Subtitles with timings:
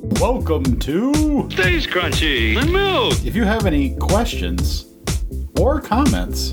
[0.00, 3.14] Welcome to Stays Krunchy in Milk.
[3.26, 4.86] If you have any questions
[5.58, 6.52] or comments,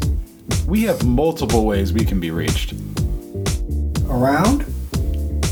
[0.66, 2.74] we have multiple ways we can be reached.
[4.10, 4.62] Around?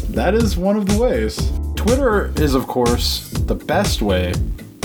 [0.10, 1.52] That is one of the ways.
[1.76, 4.34] Twitter is, of course, the best way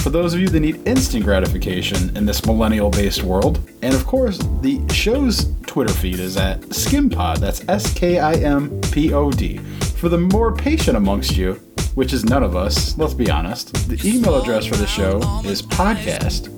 [0.01, 3.59] for those of you that need instant gratification in this millennial based world.
[3.81, 7.39] And of course, the show's Twitter feed is at Skimpod.
[7.39, 9.59] That's S K I M P O D.
[9.97, 11.61] For the more patient amongst you,
[11.95, 15.63] which is none of us, let's be honest, the email address for the show is
[15.63, 16.49] podcast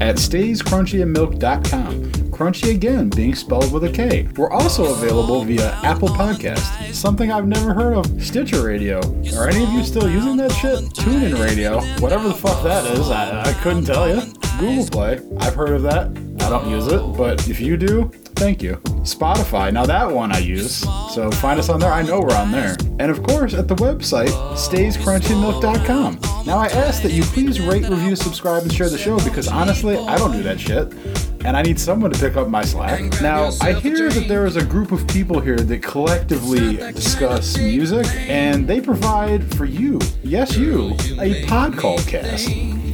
[0.00, 2.02] at stayscrunchyandmilk.com.
[2.36, 4.28] Crunchy again, being spelled with a K.
[4.36, 8.98] We're also available via Apple Podcast, something I've never heard of, Stitcher Radio.
[9.36, 10.80] Are any of you still using that shit?
[10.90, 14.20] TuneIn Radio, whatever the fuck that is, I, I couldn't tell you.
[14.58, 16.08] Google Play, I've heard of that.
[16.44, 18.80] I don't use it, but if you do, thank you.
[19.06, 20.78] Spotify, now that one I use,
[21.14, 21.92] so find us on there.
[21.92, 22.76] I know we're on there.
[22.98, 26.18] And of course, at the website, stayscrunchyandmilk.com.
[26.44, 29.96] Now I ask that you please rate, review, subscribe, and share the show because honestly,
[29.96, 30.92] I don't do that shit.
[31.44, 33.20] And I need someone to pick up my slack.
[33.22, 38.06] Now, I hear that there is a group of people here that collectively discuss music,
[38.28, 42.48] and they provide for you, yes, you, a pod called Cast.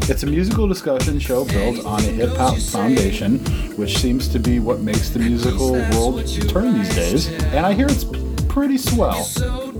[0.08, 3.38] It's a musical discussion show built on a hip hop foundation,
[3.76, 7.28] which seems to be what makes the musical world turn these days.
[7.54, 8.04] And I hear it's
[8.48, 9.24] pretty swell.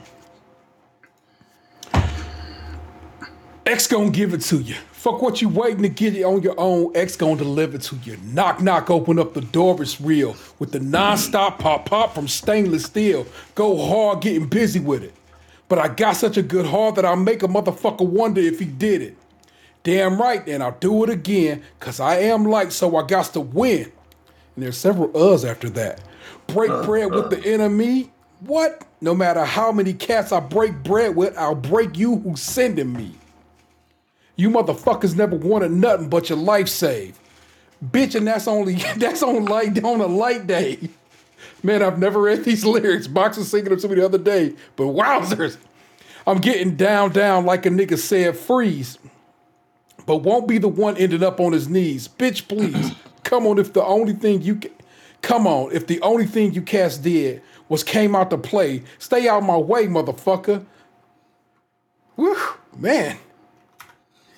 [3.67, 4.75] X gonna give it to you.
[4.93, 6.93] Fuck what you waiting to get it on your own.
[6.97, 8.17] X gonna deliver to you.
[8.23, 9.81] Knock knock, open up the door.
[9.83, 13.27] It's real with the non-stop pop pop from stainless steel.
[13.55, 15.15] Go hard, getting busy with it.
[15.69, 18.65] But I got such a good heart that I'll make a motherfucker wonder if he
[18.67, 19.17] did it.
[19.85, 23.41] Damn right, and I'll do it again, cause I am light, so I got to
[23.41, 23.91] win.
[24.55, 26.01] And there's several us after that.
[26.47, 27.29] Break uh, bread with uh.
[27.29, 28.13] the enemy.
[28.41, 28.87] What?
[29.01, 33.15] No matter how many cats I break bread with, I'll break you who's sending me.
[34.37, 37.19] You motherfuckers never wanted nothing but your life saved.
[37.85, 40.79] Bitch, and that's only that's on light on a light day.
[41.63, 43.07] Man, I've never read these lyrics.
[43.07, 45.57] Box was singing them to me the other day, but wowzers.
[46.27, 48.99] I'm getting down, down like a nigga said, freeze.
[50.07, 52.09] But won't be the one ended up on his knees.
[52.09, 52.93] Bitch, please.
[53.25, 54.71] come on, if the only thing you ca-
[55.21, 59.29] come on, if the only thing you cast did was came out to play, stay
[59.29, 60.65] out my way, motherfucker.
[62.17, 62.37] Whew,
[62.77, 63.17] man.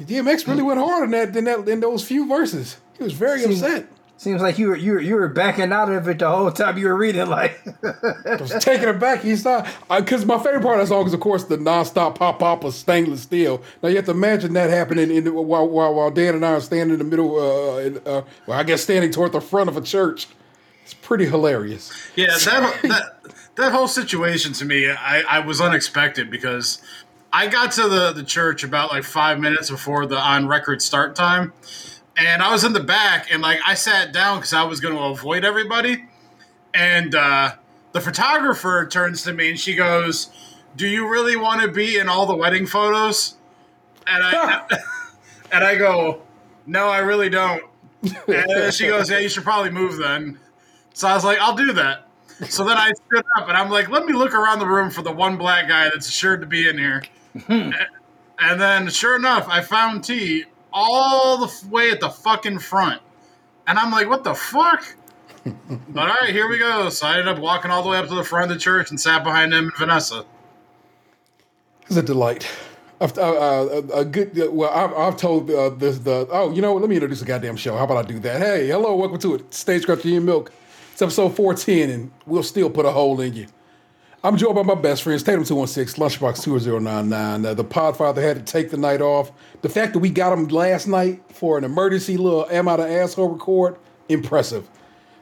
[0.01, 0.67] DMX really mm.
[0.67, 2.77] went hard on that in that in those few verses.
[2.99, 3.87] He was very Seems- upset.
[4.25, 6.79] Seems like you were you were you were backing out of it the whole time
[6.79, 7.27] you were reading.
[7.27, 9.21] Like, I was taking it back.
[9.21, 12.39] He's not because my favorite part of that song is, of course, the nonstop pop
[12.39, 13.63] pop of stainless steel.
[13.83, 16.53] Now you have to imagine that happening in the, while, while while Dan and I
[16.53, 17.39] are standing in the middle.
[17.39, 20.27] Uh, in, uh, well, I guess standing toward the front of a church.
[20.85, 21.93] It's pretty hilarious.
[22.17, 26.81] Yeah, that, that that whole situation to me, I, I was unexpected because
[27.31, 31.15] I got to the, the church about like five minutes before the on record start
[31.15, 31.53] time.
[32.17, 34.95] And I was in the back and like I sat down because I was going
[34.95, 36.05] to avoid everybody.
[36.73, 37.55] And uh,
[37.93, 40.31] the photographer turns to me and she goes,
[40.77, 43.37] Do you really want to be in all the wedding photos?
[44.07, 44.67] And I
[45.53, 46.23] and I go,
[46.67, 47.63] No, I really don't.
[48.29, 50.39] And she goes, Yeah, you should probably move then.
[50.93, 52.07] So I was like, I'll do that.
[52.49, 55.03] So then I stood up and I'm like, let me look around the room for
[55.03, 57.03] the one black guy that's assured to be in here.
[57.49, 63.01] and then sure enough, I found T all the way at the fucking front.
[63.67, 64.85] And I'm like, what the fuck?
[65.45, 66.91] but all right, here we go.
[66.91, 68.91] So I ended up walking all the way up to the front of the church
[68.91, 70.27] and sat behind him and Vanessa.
[71.87, 72.47] It's a delight.
[73.01, 74.39] I've, uh, uh, a good.
[74.39, 75.99] uh, Well, I've, I've told uh, this.
[75.99, 76.81] The oh, you know what?
[76.81, 77.77] Let me introduce a goddamn show.
[77.77, 78.41] How about I do that?
[78.41, 79.53] Hey, hello, welcome to it.
[79.53, 80.53] Stays Krunchy in Milk.
[80.93, 83.47] It's episode four ten, and we'll still put a hole in you.
[84.25, 87.45] I'm joined by my best friends, Tatum two one six, Lunchbox two zero nine nine.
[87.45, 89.31] Uh, the Podfather had to take the night off.
[89.61, 92.87] The fact that we got him last night for an emergency little am out of
[92.87, 93.77] asshole record,
[94.09, 94.67] impressive.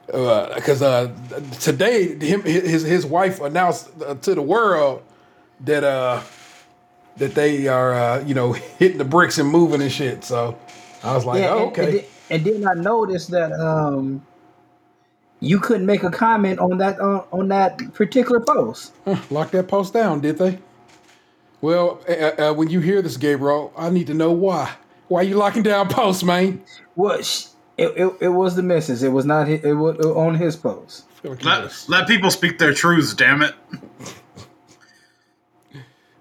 [0.06, 1.12] Because uh,
[1.58, 5.02] today, him his his wife announced uh, to the world
[5.64, 6.22] that uh
[7.16, 10.22] that they are uh, you know hitting the bricks and moving and shit.
[10.22, 10.56] So
[11.02, 11.96] I was like, yeah, oh, and- and, okay.
[11.98, 14.25] then- and then I noticed that um,
[15.43, 18.93] you couldn't make a comment on that uh, on that particular post.
[19.31, 20.59] Lock that post down, did they?
[21.61, 24.73] Well, uh, uh, when you hear this, Gabriel, I need to know why.
[25.09, 26.62] Why you locking down posts, man?
[26.97, 27.47] Well, sh-
[27.77, 29.03] it, it, it was the missus.
[29.03, 29.47] It was not.
[29.49, 31.05] His, it was on his post.
[31.25, 33.55] Like Let, let people speak their truths, damn it.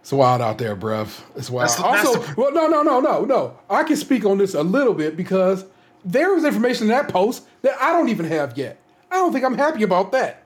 [0.01, 1.21] It's wild out there, bruv.
[1.37, 1.69] It's wild.
[1.69, 3.57] That's the- that's also, the- well, no, no, no, no, no.
[3.69, 5.63] I can speak on this a little bit because
[6.03, 8.77] there was information in that post that I don't even have yet.
[9.11, 10.43] I don't think I'm happy about that.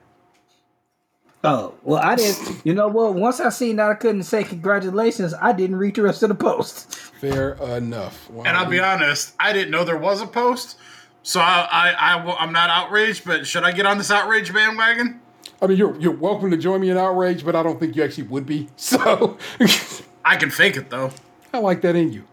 [1.44, 2.60] Oh well, I didn't.
[2.64, 3.14] You know what?
[3.14, 6.34] Once I seen that I couldn't say congratulations, I didn't read the rest of the
[6.34, 6.92] post.
[6.96, 8.28] Fair enough.
[8.30, 8.44] Wow.
[8.44, 10.76] And I'll be honest, I didn't know there was a post,
[11.22, 13.24] so I, I, I will- I'm not outraged.
[13.24, 15.20] But should I get on this outrage bandwagon?
[15.62, 18.02] I mean, you're you're welcome to join me in outrage, but I don't think you
[18.02, 18.68] actually would be.
[18.76, 19.38] So
[20.24, 21.12] I can fake it though.
[21.54, 22.24] I like that in you.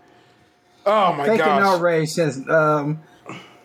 [0.86, 1.62] Oh my Taking gosh!
[1.62, 3.00] outrage since um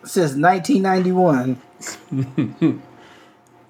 [0.03, 2.81] since 1991.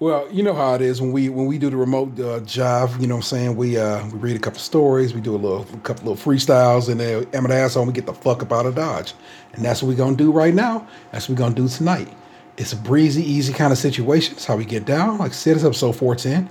[0.00, 2.90] Well, you know how it is when we when we do the remote uh, job.
[2.98, 3.56] You know what I'm saying?
[3.56, 6.88] We uh we read a couple stories, we do a little a couple little freestyles,
[6.88, 7.82] and then I'm an asshole.
[7.82, 9.12] And we get the fuck up out of Dodge,
[9.52, 10.88] and that's what we're gonna do right now.
[11.12, 12.08] That's what we're gonna do tonight.
[12.56, 14.36] It's a breezy, easy kind of situation.
[14.36, 15.18] It's how we get down.
[15.18, 16.48] Like I said, it's episode 410.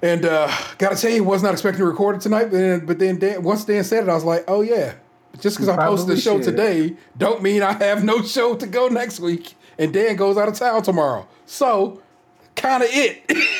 [0.00, 2.44] And uh gotta tell you, was not expecting to record it tonight.
[2.44, 4.94] But then, but then Dan, once Dan said it, I was like, oh yeah.
[5.40, 6.44] Just because I posted the show should.
[6.44, 9.54] today, don't mean I have no show to go next week.
[9.78, 11.26] And Dan goes out of town tomorrow.
[11.46, 12.02] So,
[12.56, 13.22] kind of it.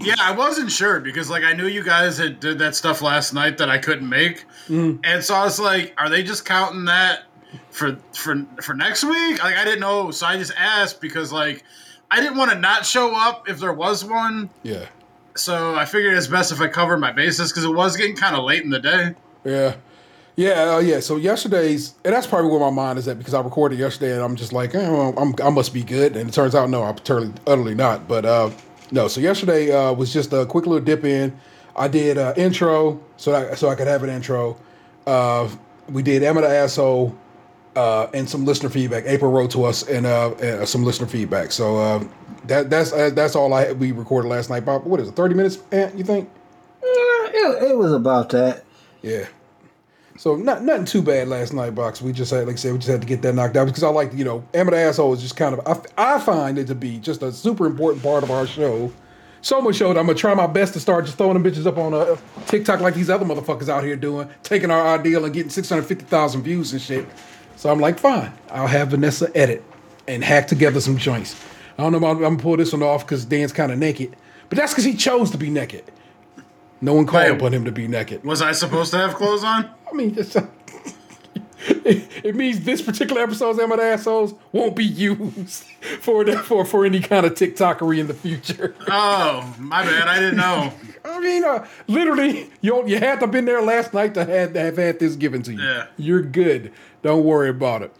[0.00, 3.34] Yeah, I wasn't sure because like I knew you guys had did that stuff last
[3.34, 5.00] night that I couldn't make, mm.
[5.02, 7.24] and so I was like, are they just counting that
[7.70, 9.42] for for for next week?
[9.42, 11.64] Like I didn't know, so I just asked because like
[12.12, 14.50] I didn't want to not show up if there was one.
[14.62, 14.86] yeah.
[15.34, 18.36] So I figured it's best if I covered my bases because it was getting kind
[18.36, 19.14] of late in the day.
[19.44, 19.74] Yeah.
[20.36, 21.00] Yeah, uh, yeah.
[21.00, 24.22] So yesterday's, and that's probably where my mind is at because I recorded yesterday, and
[24.22, 26.82] I'm just like, eh, well, I'm, I must be good, and it turns out no,
[26.82, 28.08] I'm totally, utterly not.
[28.08, 28.50] But uh,
[28.90, 31.38] no, so yesterday uh, was just a quick little dip in.
[31.76, 34.56] I did uh, intro, so I, so I could have an intro.
[35.06, 35.48] Uh,
[35.88, 37.16] we did Am I the asshole,
[37.76, 39.04] uh, and some listener feedback.
[39.06, 41.52] April wrote to us and uh, uh, some listener feedback.
[41.52, 42.04] So uh,
[42.46, 44.64] that that's uh, that's all I we recorded last night.
[44.64, 45.12] Bob, what is it?
[45.16, 45.58] Thirty minutes?
[45.72, 46.28] Ant, you think?
[46.82, 48.64] Yeah, it, it was about that.
[49.02, 49.26] Yeah.
[50.24, 52.00] So not nothing too bad last night, box.
[52.00, 53.82] We just had, like I said, we just had to get that knocked out because
[53.82, 55.86] I like, you know, Am the asshole is just kind of.
[55.98, 58.90] I, I find it to be just a super important part of our show.
[59.42, 61.66] So much so that I'm gonna try my best to start just throwing them bitches
[61.66, 62.16] up on a
[62.46, 66.72] TikTok like these other motherfuckers out here doing, taking our ideal and getting 650,000 views
[66.72, 67.06] and shit.
[67.56, 69.62] So I'm like, fine, I'll have Vanessa edit
[70.08, 71.38] and hack together some joints.
[71.76, 74.16] I don't know I'm gonna pull this one off because Dan's kind of naked,
[74.48, 75.84] but that's because he chose to be naked.
[76.80, 77.36] No one called Wait.
[77.36, 78.24] upon him to be naked.
[78.24, 79.70] Was I supposed to have clothes on?
[79.90, 80.36] I mean, it,
[82.24, 85.64] it means this particular episode's Am I the Assholes won't be used
[86.00, 88.74] for, the, for for any kind of TikTokery in the future.
[88.88, 90.08] Oh, my bad.
[90.08, 90.72] I didn't know.
[91.04, 94.52] I mean, uh, literally, you you had to have been there last night to have,
[94.52, 95.62] to have had this given to you.
[95.62, 95.86] Yeah.
[95.96, 96.72] You're good.
[97.02, 97.94] Don't worry about it.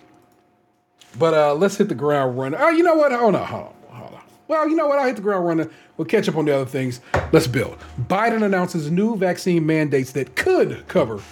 [1.19, 2.59] But uh, let's hit the ground running.
[2.61, 3.12] Oh, you know what?
[3.12, 3.75] Hold on, hold on.
[4.46, 4.99] Well, you know what?
[4.99, 5.70] I'll hit the ground running.
[5.96, 7.00] We'll catch up on the other things.
[7.32, 7.79] Let's build.
[8.08, 11.23] Biden announces new vaccine mandates that could cover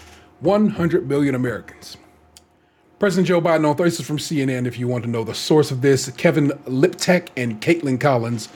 [0.41, 1.97] 100 million Americans.
[2.99, 4.67] President Joe Biden on Thursday from CNN.
[4.67, 8.49] If you want to know the source of this, Kevin Liptak and Kaitlan Collins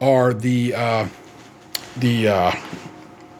[0.00, 1.08] are the uh,
[1.96, 2.52] the uh,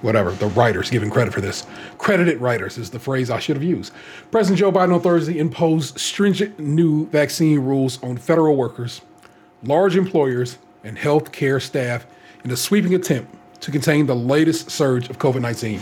[0.01, 1.67] whatever the writers giving credit for this.
[1.99, 3.93] Credited writers is the phrase I should have used.
[4.31, 9.03] President Joe Biden on Thursday imposed stringent new vaccine rules on federal workers,
[9.67, 12.07] large employers, and healthcare staff
[12.45, 15.81] in a sweeping attempt to contain the latest surge of COVID 19.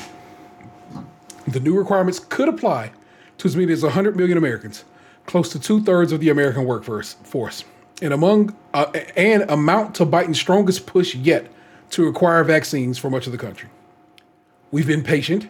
[1.49, 2.93] The new requirements could apply
[3.39, 4.85] to as many as 100 million Americans,
[5.27, 7.65] close to two thirds of the American workforce, force,
[8.01, 8.87] and among uh,
[9.17, 11.51] and amount to Biden's strongest push yet
[11.91, 13.69] to require vaccines for much of the country.
[14.71, 15.49] We've been patient,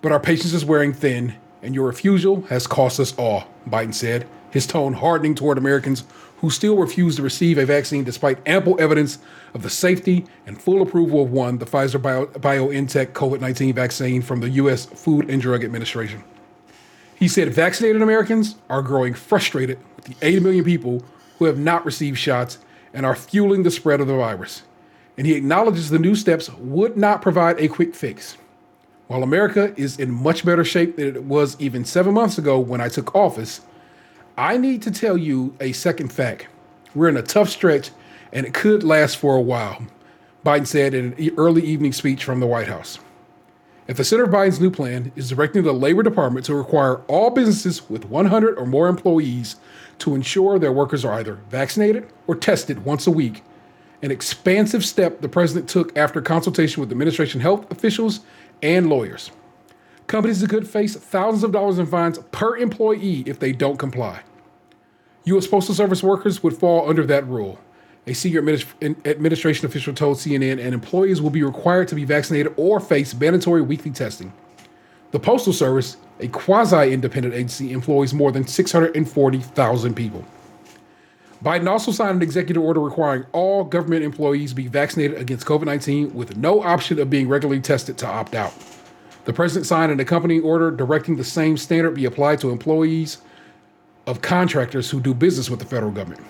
[0.00, 4.26] but our patience is wearing thin, and your refusal has cost us all, Biden said,
[4.50, 6.04] his tone hardening toward Americans
[6.40, 9.18] who still refuse to receive a vaccine despite ample evidence
[9.54, 14.22] of the safety and full approval of one, the Pfizer Bio- BioNTech COVID 19 vaccine
[14.22, 14.86] from the U.S.
[14.86, 16.22] Food and Drug Administration.
[17.16, 21.02] He said vaccinated Americans are growing frustrated with the 80 million people
[21.38, 22.58] who have not received shots
[22.92, 24.62] and are fueling the spread of the virus.
[25.16, 28.36] And he acknowledges the new steps would not provide a quick fix.
[29.08, 32.80] While America is in much better shape than it was even seven months ago when
[32.80, 33.62] I took office,
[34.38, 36.46] I need to tell you a second fact.
[36.94, 37.90] We're in a tough stretch
[38.32, 39.84] and it could last for a while,
[40.46, 43.00] Biden said in an early evening speech from the White House.
[43.88, 47.30] At the center of Biden's new plan is directing the Labor Department to require all
[47.30, 49.56] businesses with 100 or more employees
[49.98, 53.42] to ensure their workers are either vaccinated or tested once a week,
[54.02, 58.20] an expansive step the president took after consultation with administration health officials
[58.62, 59.32] and lawyers.
[60.06, 64.20] Companies could face thousands of dollars in fines per employee if they don't comply.
[65.28, 65.46] U.S.
[65.46, 67.58] Postal Service workers would fall under that rule.
[68.06, 72.54] A senior administ- administration official told CNN, and employees will be required to be vaccinated
[72.56, 74.32] or face mandatory weekly testing.
[75.10, 80.24] The Postal Service, a quasi independent agency, employs more than 640,000 people.
[81.44, 86.12] Biden also signed an executive order requiring all government employees be vaccinated against COVID 19
[86.14, 88.52] with no option of being regularly tested to opt out.
[89.24, 93.18] The president signed an accompanying order directing the same standard be applied to employees
[94.08, 96.24] of contractors who do business with the federal government.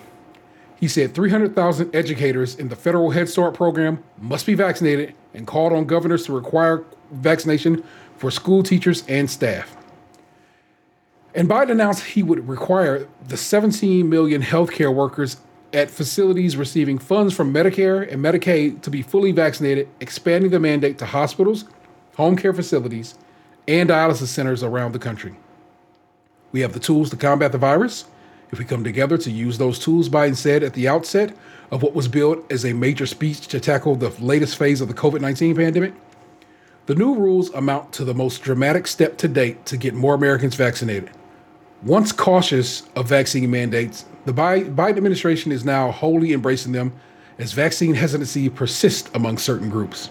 [0.75, 5.71] He said 300,000 educators in the federal Head Start program must be vaccinated and called
[5.71, 7.83] on governors to require vaccination
[8.17, 9.77] for school teachers and staff.
[11.33, 15.37] And Biden announced he would require the 17 million healthcare workers
[15.71, 20.97] at facilities receiving funds from Medicare and Medicaid to be fully vaccinated, expanding the mandate
[20.97, 21.63] to hospitals,
[22.15, 23.15] home care facilities,
[23.69, 25.35] and dialysis centers around the country.
[26.51, 28.05] We have the tools to combat the virus.
[28.51, 31.35] If we come together to use those tools, Biden said at the outset
[31.71, 34.93] of what was billed as a major speech to tackle the latest phase of the
[34.93, 35.93] COVID 19 pandemic,
[36.87, 40.55] the new rules amount to the most dramatic step to date to get more Americans
[40.55, 41.11] vaccinated.
[41.83, 46.91] Once cautious of vaccine mandates, the Biden administration is now wholly embracing them
[47.37, 50.09] as vaccine hesitancy persists among certain groups.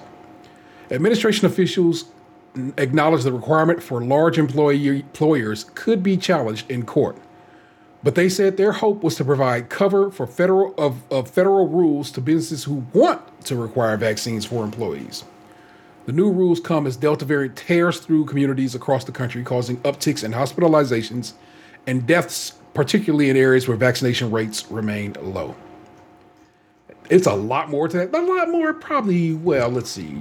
[0.91, 2.05] Administration officials
[2.77, 7.17] acknowledge the requirement for large employee, employers could be challenged in court.
[8.03, 12.11] But they said their hope was to provide cover for federal of, of federal rules
[12.13, 15.25] to businesses who want to require vaccines for employees.
[16.07, 20.25] The new rules come as Delta variant tears through communities across the country, causing upticks
[20.25, 21.35] in hospitalizations
[21.87, 25.55] and deaths, particularly in areas where vaccination rates remain low.
[27.11, 28.15] It's a lot more to that.
[28.15, 29.35] A lot more, probably.
[29.35, 30.17] Well, let's see.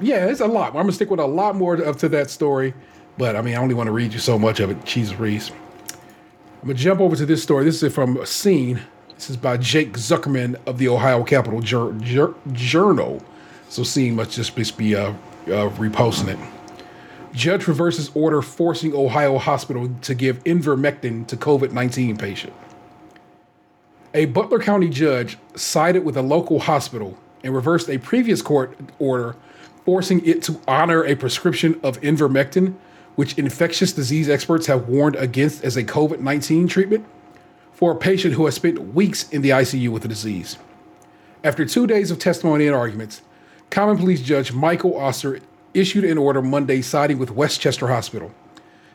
[0.00, 0.68] Yeah, it's a lot.
[0.68, 2.74] I'm gonna stick with a lot more of to that story,
[3.16, 4.84] but I mean, I only want to read you so much of it.
[4.84, 5.50] Cheese Reese.
[5.50, 7.64] I'm gonna jump over to this story.
[7.64, 8.80] This is from a Scene.
[9.14, 13.22] This is by Jake Zuckerman of the Ohio Capital Jur- Jur- Journal.
[13.68, 15.14] So Scene must just be uh, uh,
[15.70, 16.38] reposting it.
[17.32, 22.52] Judge reverses order forcing Ohio hospital to give ivermectin to COVID 19 patient.
[24.14, 29.36] A Butler County judge sided with a local hospital and reversed a previous court order
[29.84, 32.74] forcing it to honor a prescription of ivermectin,
[33.16, 37.04] which infectious disease experts have warned against as a COVID 19 treatment,
[37.72, 40.56] for a patient who has spent weeks in the ICU with the disease.
[41.44, 43.20] After two days of testimony and arguments,
[43.70, 45.40] Common Pleas Judge Michael Oster
[45.74, 48.32] issued an order Monday siding with West Chester Hospital.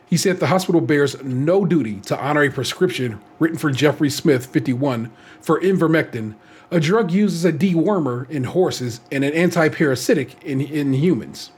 [0.06, 4.46] He said the hospital bears no duty to honor a prescription written for Jeffrey Smith,
[4.46, 6.34] 51, for ivermectin,
[6.70, 11.50] a drug used as a dewormer in horses and an antiparasitic in, in humans.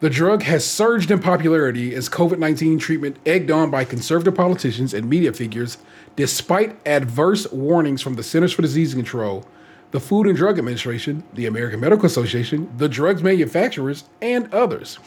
[0.00, 4.92] The drug has surged in popularity as COVID 19 treatment egged on by conservative politicians
[4.92, 5.78] and media figures,
[6.16, 9.46] despite adverse warnings from the Centers for Disease Control,
[9.92, 14.98] the Food and Drug Administration, the American Medical Association, the drugs manufacturers, and others.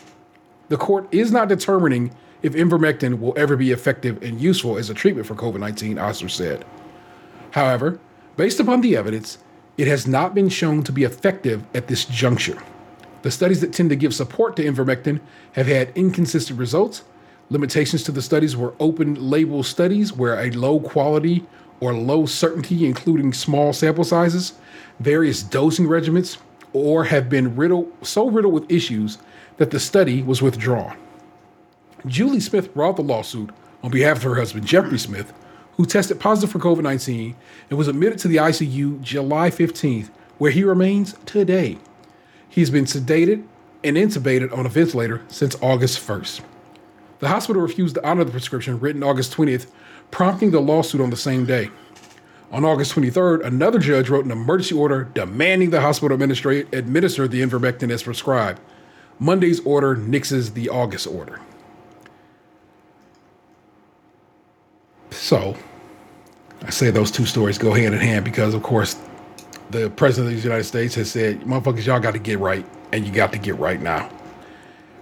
[0.69, 4.93] The court is not determining if ivermectin will ever be effective and useful as a
[4.93, 6.63] treatment for COVID 19, Oster said.
[7.51, 7.99] However,
[8.37, 9.39] based upon the evidence,
[9.77, 12.61] it has not been shown to be effective at this juncture.
[13.23, 15.19] The studies that tend to give support to ivermectin
[15.53, 17.03] have had inconsistent results.
[17.49, 21.45] Limitations to the studies were open label studies where a low quality
[21.79, 24.53] or low certainty, including small sample sizes,
[24.99, 26.37] various dosing regimens,
[26.73, 29.17] or have been riddled, so riddled with issues
[29.59, 30.97] that the study was withdrawn.
[32.07, 33.51] Julie Smith brought the lawsuit
[33.83, 35.33] on behalf of her husband, Jeffrey Smith,
[35.73, 37.35] who tested positive for COVID 19
[37.69, 41.77] and was admitted to the ICU July 15th, where he remains today.
[42.47, 43.45] He's been sedated
[43.83, 46.41] and intubated on a ventilator since August 1st.
[47.19, 49.67] The hospital refused to honor the prescription written August 20th,
[50.09, 51.69] prompting the lawsuit on the same day.
[52.51, 57.41] On August 23rd, another judge wrote an emergency order demanding the hospital administra- administer the
[57.41, 58.61] ivermectin as prescribed.
[59.19, 61.39] Monday's order nixes the August order.
[65.11, 65.55] So,
[66.63, 68.95] I say those two stories go hand in hand because, of course,
[69.69, 73.05] the president of the United States has said, motherfuckers, y'all got to get right, and
[73.05, 74.09] you got to get right now.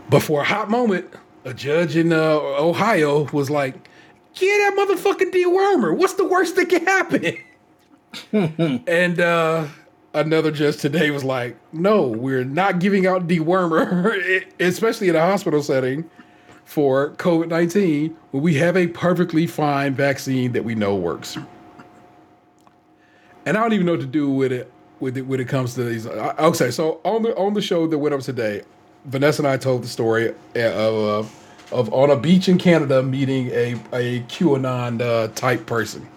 [0.09, 1.13] But for a hot moment,
[1.45, 3.89] a judge in uh, Ohio was like,
[4.33, 5.95] get that motherfucking dewormer.
[5.95, 7.37] What's the worst that can happen?
[8.87, 9.67] and uh,
[10.17, 15.61] another judge today was like, no, we're not giving out dewormer, especially in a hospital
[15.61, 16.09] setting
[16.65, 21.37] for COVID 19 when we have a perfectly fine vaccine that we know works.
[23.45, 25.75] And I don't even know what to do with it with it when it comes
[25.75, 26.05] to these.
[26.07, 28.63] Okay, so on the on the show that went up today,
[29.05, 33.01] Vanessa and I told the story uh, of uh, of on a beach in Canada
[33.03, 36.07] meeting a a QAnon uh, type person.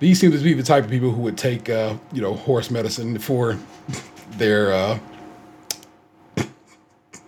[0.00, 2.70] These seem to be the type of people who would take uh, you know horse
[2.70, 3.58] medicine for
[4.32, 4.98] their uh,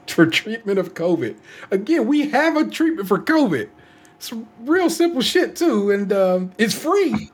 [0.06, 1.36] for treatment of COVID.
[1.70, 3.68] Again, we have a treatment for COVID.
[4.16, 7.30] It's real simple shit too, and um, it's free.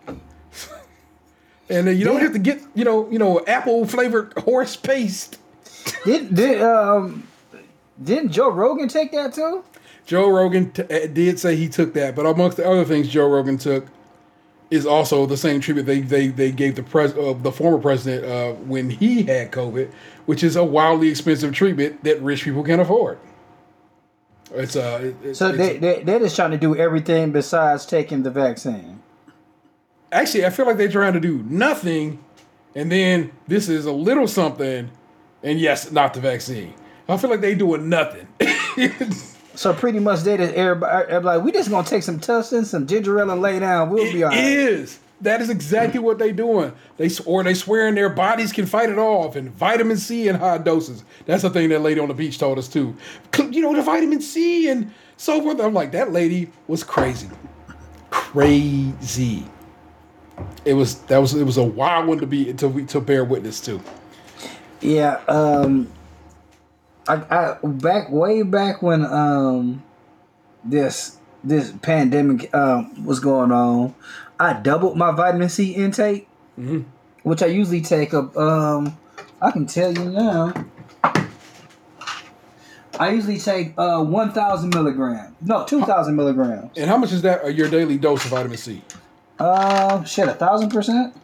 [1.68, 5.38] and uh, you don't have to get you know you know apple flavored horse paste.
[6.04, 7.26] Did did um
[8.02, 9.64] didn't Joe Rogan take that too?
[10.04, 13.28] Joe Rogan t- uh, did say he took that, but amongst the other things Joe
[13.28, 13.86] Rogan took
[14.72, 18.24] is also the same treatment they they, they gave the pres uh, the former president
[18.24, 19.90] uh, when he had COVID,
[20.26, 23.18] which is a wildly expensive treatment that rich people can't afford.
[24.54, 28.22] It's uh, it- So it's- they, they they're just trying to do everything besides taking
[28.22, 29.00] the vaccine.
[30.10, 32.18] actually I feel like they're trying to do nothing,
[32.74, 34.90] and then this is a little something,
[35.42, 36.74] and yes, not the vaccine.
[37.08, 38.26] I feel like they doing nothing.
[39.54, 42.86] So pretty much they just everybody, everybody like we just gonna take some tussin, some
[42.86, 43.90] ginger ale, and lay down.
[43.90, 44.38] We'll be It all right.
[44.44, 44.98] is.
[45.20, 46.72] That is exactly what they doing.
[46.96, 50.58] They or they swearing their bodies can fight it off, and vitamin C in high
[50.58, 51.04] doses.
[51.26, 52.96] That's the thing that lady on the beach told us too.
[53.38, 55.60] You know the vitamin C and so forth.
[55.60, 57.28] I'm like that lady was crazy,
[58.10, 59.44] crazy.
[60.64, 63.60] It was that was it was a wild one to be to to bear witness
[63.60, 63.80] to.
[64.80, 65.88] Yeah, um,
[67.08, 69.82] I, I back way back when um
[70.64, 73.94] this this pandemic um was going on,
[74.38, 76.28] I doubled my vitamin C intake,
[77.24, 78.36] which I usually take up.
[78.36, 78.96] Um,
[79.40, 80.52] I can tell you now.
[83.00, 85.34] I usually take uh one thousand milligrams.
[85.40, 86.70] No, two thousand milligrams.
[86.76, 88.82] And how much is that uh, your daily dose of vitamin C?
[89.40, 91.16] Uh, shit, a thousand percent.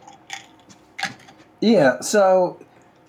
[1.61, 2.59] Yeah, so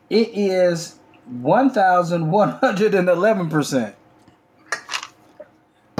[0.08, 0.99] it is
[1.30, 3.94] one thousand one hundred and eleven percent.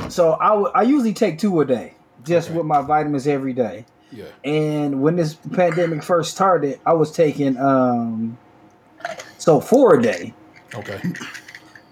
[0.08, 2.58] So I would- I usually take two a day, just Okay.
[2.58, 3.84] with my vitamins every day.
[4.12, 4.25] Yeah.
[4.45, 8.36] And when this pandemic first started, I was taking um,
[9.38, 10.34] so four a day.
[10.75, 11.00] Okay.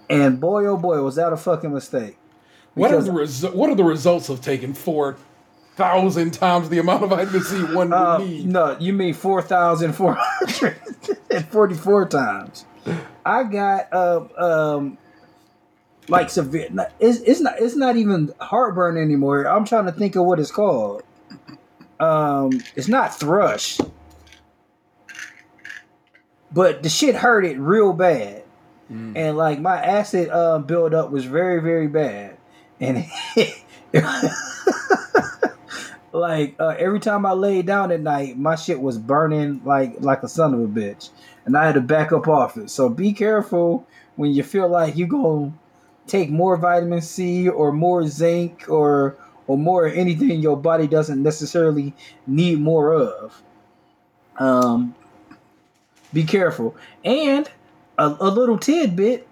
[0.09, 2.17] And boy, oh boy, was that a fucking mistake.
[2.73, 5.15] What are the resu- what are the results of taking four
[5.75, 8.47] thousand times the amount of vitamin C one Uh, would need?
[8.47, 10.75] no, you mean four thousand four hundred
[11.31, 12.65] and forty-four times.
[13.25, 14.97] I got uh, um
[16.07, 16.69] like severe.
[16.99, 19.45] It's it's not it's not even heartburn anymore.
[19.45, 21.03] I'm trying to think of what it's called.
[21.99, 23.79] Um, it's not thrush,
[26.51, 28.43] but the shit hurt it real bad,
[29.15, 32.37] and like my acid uh, buildup was very very bad,
[32.79, 33.05] and.
[36.11, 40.23] like uh, every time I laid down at night, my shit was burning like like
[40.23, 41.09] a son of a bitch,
[41.49, 42.69] and I had to back up off it.
[42.69, 45.51] So be careful when you feel like you're gonna
[46.05, 51.95] take more vitamin C or more zinc or or more anything your body doesn't necessarily
[52.27, 53.41] need more of.
[54.37, 54.93] Um,
[56.13, 57.49] be careful, and
[57.97, 59.27] a, a little tidbit: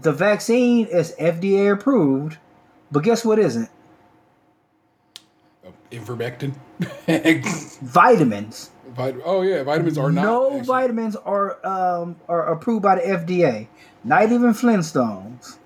[0.00, 2.38] the vaccine is FDA approved,
[2.92, 3.68] but guess what isn't?
[5.90, 6.54] Ivermectin.
[7.82, 8.70] Vitamins.
[8.98, 10.22] Vit- oh yeah, vitamins are not.
[10.22, 13.66] no actually- vitamins are um are approved by the FDA.
[14.04, 15.56] Not even Flintstones.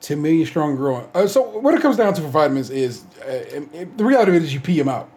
[0.00, 1.06] 10 million strong growing.
[1.14, 4.30] Uh, so what it comes down to for vitamins is uh, and- and the reality
[4.30, 5.08] of it is you pee them out.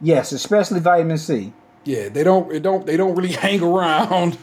[0.00, 1.52] Yes, especially vitamin C.
[1.84, 2.52] Yeah, they don't.
[2.52, 2.86] It don't.
[2.86, 4.38] They don't really hang around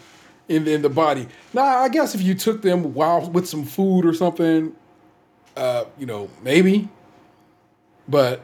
[0.50, 1.28] in in the body.
[1.54, 4.74] Now, I guess if you took them while with some food or something,
[5.56, 6.90] uh, you know, maybe.
[8.08, 8.42] But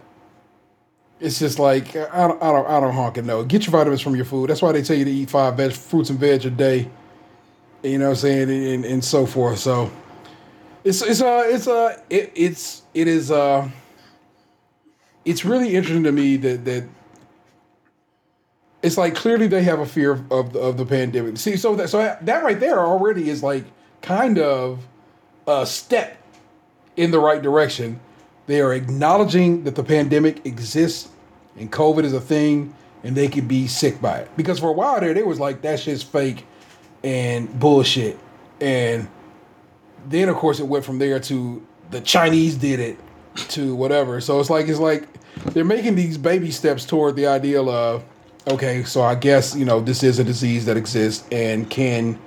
[1.21, 2.41] it's just like I don't.
[2.41, 2.67] I don't.
[2.67, 3.43] I don't honk and know.
[3.43, 4.49] Get your vitamins from your food.
[4.49, 6.89] That's why they tell you to eat five veg, fruits and veg a day.
[7.83, 9.59] You know what I'm saying, and, and so forth.
[9.59, 9.91] So
[10.83, 13.69] it's it's uh it's uh it, it's it is uh
[15.23, 16.85] it's really interesting to me that that
[18.81, 21.37] it's like clearly they have a fear of of of the pandemic.
[21.37, 23.65] See, so that so that right there already is like
[24.01, 24.87] kind of
[25.47, 26.17] a step
[26.97, 27.99] in the right direction.
[28.51, 31.07] They are acknowledging that the pandemic exists
[31.57, 34.29] and COVID is a thing, and they could be sick by it.
[34.35, 36.45] Because for a while there, they was like that shit's fake
[37.01, 38.19] and bullshit,
[38.59, 39.07] and
[40.09, 42.97] then of course it went from there to the Chinese did it
[43.51, 44.19] to whatever.
[44.19, 45.07] So it's like it's like
[45.53, 48.03] they're making these baby steps toward the ideal of
[48.49, 52.19] okay, so I guess you know this is a disease that exists and can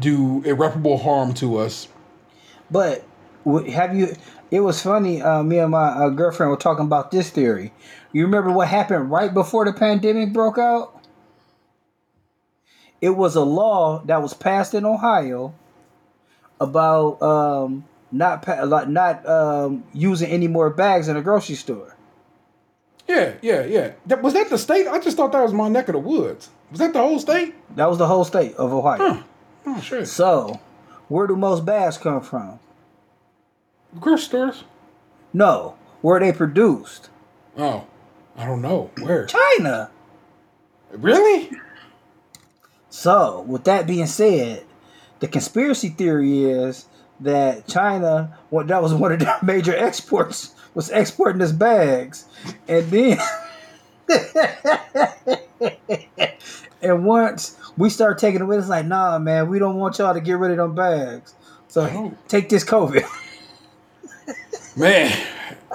[0.00, 1.88] do irreparable harm to us.
[2.70, 3.04] But
[3.68, 4.16] have you?
[4.52, 5.22] It was funny.
[5.22, 7.72] Uh, me and my uh, girlfriend were talking about this theory.
[8.12, 11.00] You remember what happened right before the pandemic broke out?
[13.00, 15.54] It was a law that was passed in Ohio
[16.60, 21.96] about um, not pa- like not um, using any more bags in a grocery store.
[23.08, 23.92] Yeah, yeah, yeah.
[24.04, 24.86] That, was that the state?
[24.86, 26.50] I just thought that was my neck of the woods.
[26.70, 27.54] Was that the whole state?
[27.76, 29.24] That was the whole state of Ohio.
[29.64, 30.08] Oh, shit.
[30.08, 30.60] So,
[31.08, 32.60] where do most bags come from?
[34.00, 34.64] Grocery stores?
[35.32, 37.10] No, where they produced?
[37.56, 37.86] Oh,
[38.36, 38.90] I don't know.
[39.00, 39.26] Where?
[39.26, 39.90] China.
[40.92, 41.50] Really?
[42.90, 44.64] So, with that being said,
[45.20, 46.86] the conspiracy theory is
[47.20, 52.24] that China, what that was one of their major exports, was exporting this bags,
[52.68, 53.18] and then,
[56.82, 60.14] and once we start taking it away, it's like, nah, man, we don't want y'all
[60.14, 61.34] to get rid of them bags.
[61.68, 62.14] So Oh.
[62.28, 63.04] take this COVID.
[64.76, 65.26] Man,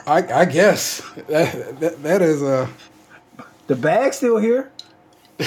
[0.07, 2.67] I, I guess that, that that is uh
[3.67, 4.71] the bag still here.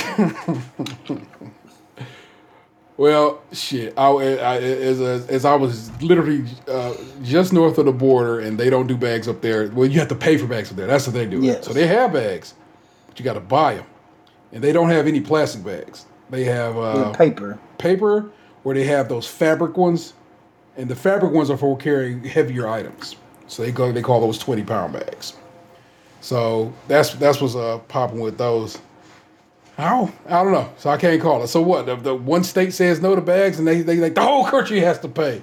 [2.97, 3.93] well shit.
[3.97, 8.59] I, I as a, as I was literally uh, just north of the border, and
[8.59, 9.69] they don't do bags up there.
[9.71, 10.87] Well, you have to pay for bags up there.
[10.87, 11.41] That's what they do.
[11.41, 11.65] Yes.
[11.65, 12.55] So they have bags,
[13.09, 13.87] but you got to buy them,
[14.53, 16.07] and they don't have any plastic bags.
[16.29, 17.59] They have uh, paper.
[17.79, 18.31] paper,
[18.63, 20.15] where they have those fabric ones,
[20.77, 23.17] and the fabric ones are for carrying heavier items.
[23.51, 25.35] So they go they call those twenty pound bags.
[26.21, 28.79] So that's that's what's uh, popping with those.
[29.77, 30.71] I don't, I don't know.
[30.77, 31.49] So I can't call it.
[31.49, 31.87] So what?
[31.87, 34.81] The, the one state says no to bags, and they they like the whole country
[34.81, 35.43] has to pay.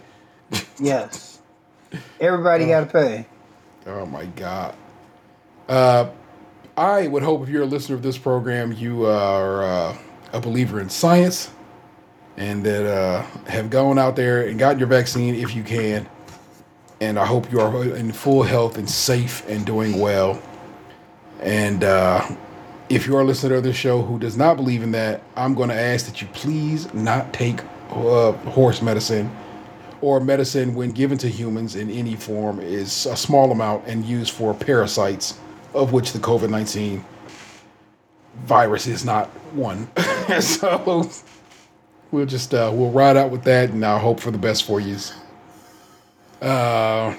[0.80, 1.39] Yes.
[2.20, 3.26] Everybody got to pay.
[3.88, 4.76] Oh my God.
[5.67, 6.10] Uh,
[6.78, 9.98] I would hope if you're a listener of this program, you are uh,
[10.34, 11.50] a believer in science
[12.38, 16.08] and that uh, have gone out there and gotten your vaccine if you can.
[17.00, 20.42] And I hope you are in full health and safe and doing well.
[21.42, 22.28] And uh,
[22.90, 25.54] if you are a listener of this show who does not believe in that, I'm
[25.54, 29.30] going to ask that you please not take uh, horse medicine
[30.02, 34.32] or medicine when given to humans in any form is a small amount and used
[34.32, 35.40] for parasites,
[35.74, 37.04] of which the COVID 19
[38.44, 39.90] virus is not one.
[40.40, 41.10] so
[42.12, 44.80] we'll just uh, we'll ride out with that and I'll hope for the best for
[44.80, 44.98] you.
[46.41, 47.15] Uh,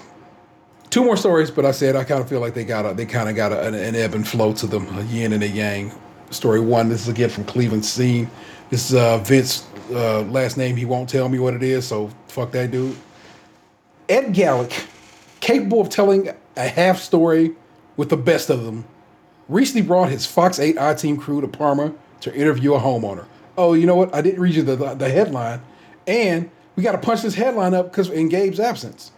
[0.91, 3.07] two more stories, but I said I kind of feel like they got a, they
[3.07, 5.49] kind of got a, an, an ebb and flow to them, a yin and a
[5.49, 5.93] yang.
[6.31, 6.89] Story one.
[6.89, 8.31] This is again from Cleveland Scene.
[8.71, 9.67] This is uh, Vince.
[9.91, 12.97] Uh, last name he won't tell me what it is, so fuck that dude.
[14.09, 14.87] Ed Gallek,
[15.41, 17.55] capable of telling a half story
[17.97, 18.85] with the best of them,
[19.49, 23.27] recently brought his Fox 8 I Team crew to Parma to interview a homeowner.
[23.57, 24.15] Oh, you know what?
[24.15, 25.63] I didn't read you the, the headline.
[26.07, 29.11] And we got to punch this headline up because in Gabe's absence.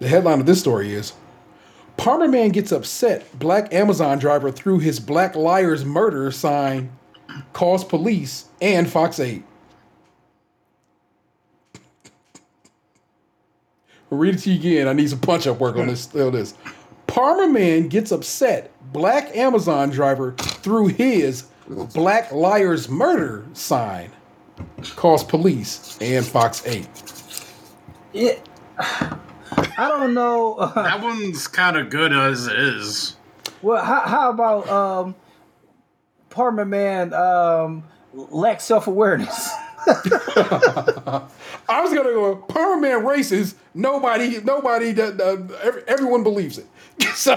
[0.00, 1.12] The headline of this story is
[1.96, 3.38] Parma man gets upset.
[3.38, 6.90] Black Amazon driver threw his Black Liars Murder sign,
[7.52, 9.44] calls police, and Fox 8.
[14.10, 14.88] I'll read it to you again.
[14.88, 16.12] I need some punch up work on this.
[16.16, 16.54] On this.
[17.06, 18.72] Parma man gets upset.
[18.92, 21.44] Black Amazon driver threw his
[21.94, 24.10] Black Liars Murder sign,
[24.96, 26.86] calls police, and Fox 8.
[28.12, 28.34] Yeah.
[28.78, 30.54] I don't know.
[30.56, 33.16] Uh, That one's kind of good as it is.
[33.62, 35.14] well, how, how about um,
[36.30, 39.48] Parma man um, lack self awareness?
[39.86, 41.22] I
[41.82, 43.54] was gonna go Parma man racist.
[43.74, 46.66] Nobody, nobody, uh, uh, every- everyone believes it.
[47.14, 47.34] So,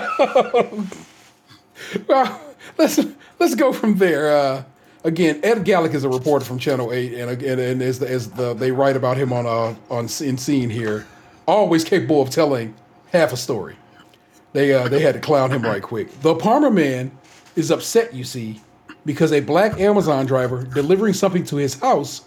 [2.07, 2.41] well,
[2.77, 2.99] let's
[3.39, 4.35] let's go from there.
[4.35, 4.63] Uh,
[5.03, 8.29] again, Ed Gallek is a reporter from Channel Eight, and again, and as the, as
[8.31, 11.07] the they write about him on uh on in scene here,
[11.47, 12.73] always capable of telling
[13.11, 13.75] half a story.
[14.53, 16.21] They uh, they had to clown him right quick.
[16.21, 17.11] The Parma man
[17.55, 18.61] is upset, you see,
[19.05, 22.23] because a black Amazon driver delivering something to his house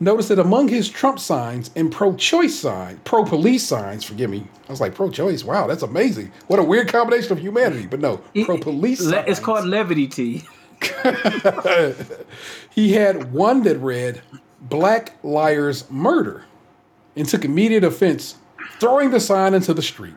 [0.00, 4.80] noticed that among his Trump signs and pro-choice signs, pro-police signs, forgive me, I was
[4.80, 5.42] like pro-choice.
[5.42, 6.30] Wow, that's amazing.
[6.46, 7.86] What a weird combination of humanity.
[7.86, 9.00] But no, pro-police.
[9.00, 9.40] It's signs.
[9.40, 10.44] called levity tea.
[12.78, 14.22] He had one that read
[14.60, 16.44] "Black Liars Murder,"
[17.16, 18.36] and took immediate offense,
[18.78, 20.14] throwing the sign into the street.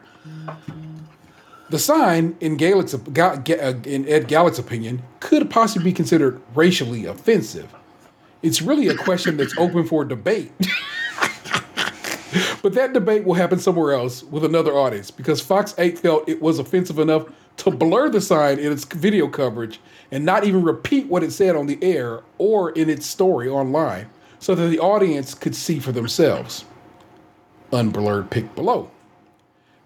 [1.71, 3.41] The sign, in uh,
[3.85, 7.73] in Ed Gallek's opinion, could possibly be considered racially offensive.
[8.43, 10.51] It's really a question that's open for debate.
[12.61, 16.43] but that debate will happen somewhere else with another audience because Fox 8 felt it
[16.43, 17.25] was offensive enough
[17.57, 19.79] to blur the sign in its video coverage
[20.11, 24.09] and not even repeat what it said on the air or in its story online
[24.39, 26.65] so that the audience could see for themselves.
[27.71, 28.89] Unblurred pic below.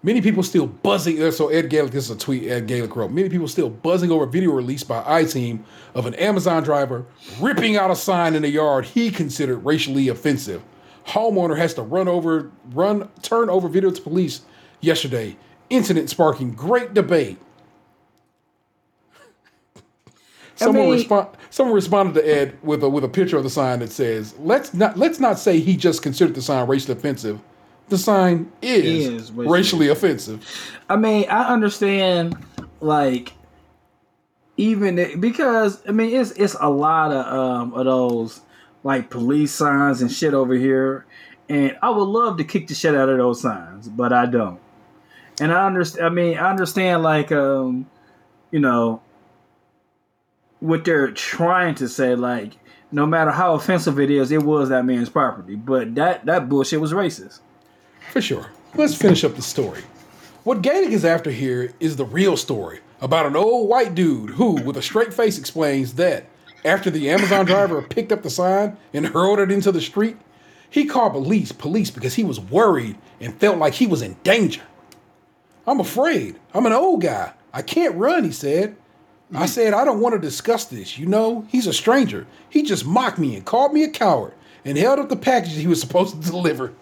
[0.02, 1.30] Many people still buzzing.
[1.32, 3.10] So Ed Gallek, this is a tweet Ed Gallek wrote.
[3.10, 5.60] Many people still buzzing over video released by iTeam
[5.94, 7.04] of an Amazon driver
[7.40, 10.62] ripping out a sign in the yard he considered racially offensive.
[11.08, 14.42] Homeowner has to run over, run, turn over video to police
[14.80, 15.36] yesterday.
[15.70, 17.38] Incident sparking great debate.
[20.56, 24.34] Someone, someone responded to Ed with a with a picture of the sign that says,
[24.38, 27.40] "Let's not let's not say he just considered the sign racially offensive.
[27.88, 30.44] The sign is, Is racially- racially offensive."
[30.88, 32.36] I mean, I understand,
[32.80, 33.34] like,
[34.56, 38.40] even it- because I mean, it's it's a lot of um of those
[38.82, 41.04] like police signs and shit over here,
[41.48, 44.58] and I would love to kick the shit out of those signs, but I don't.
[45.40, 46.06] And I understand.
[46.06, 47.86] I mean, I understand, like, um,
[48.50, 49.02] you know,
[50.66, 52.56] what they're trying to say, like.
[52.92, 55.56] No matter how offensive it is, it was that man's property.
[55.56, 57.40] But that that bullshit was racist.
[58.12, 58.46] For sure.
[58.76, 59.82] Let's finish up the story.
[60.44, 64.52] What Gallek is after here is the real story about an old white dude who,
[64.62, 66.26] with a straight face, explains that
[66.64, 70.16] after the Amazon driver picked up the sign and hurled it into the street,
[70.70, 74.62] he called police, police because he was worried and felt like he was in danger.
[75.66, 76.38] I'm afraid.
[76.54, 77.32] I'm an old guy.
[77.52, 78.76] I can't run, he said.
[79.32, 79.48] I mm.
[79.48, 80.98] said, I don't want to discuss this.
[80.98, 82.26] You know, he's a stranger.
[82.48, 84.34] He just mocked me and called me a coward
[84.64, 86.72] and held up the package he was supposed to deliver.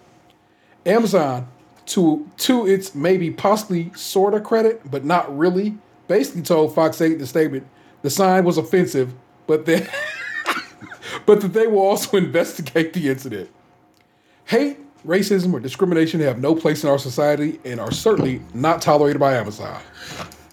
[0.85, 1.47] Amazon,
[1.87, 5.77] to to its maybe possibly sort of credit, but not really,
[6.07, 7.67] basically told Fox 8 the statement
[8.01, 9.13] the sign was offensive,
[9.47, 9.89] but that
[11.25, 13.49] but that they will also investigate the incident.
[14.45, 19.19] Hate, racism, or discrimination have no place in our society and are certainly not tolerated
[19.19, 19.81] by Amazon.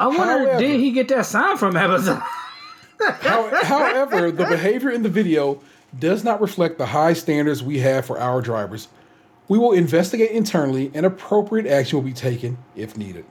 [0.03, 2.21] I wonder, However- did he get that sign from Amazon?
[3.01, 5.61] How- however, the behavior in the video
[5.99, 8.89] does not reflect the high standards we have for our drivers.
[9.49, 13.25] We will investigate internally and appropriate action will be taken if needed.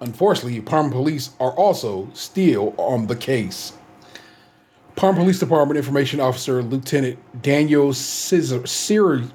[0.00, 3.72] Unfortunately, Parma Police are also still on the case.
[4.96, 9.28] Parma Police Department Information Officer Lieutenant Daniel Ciryak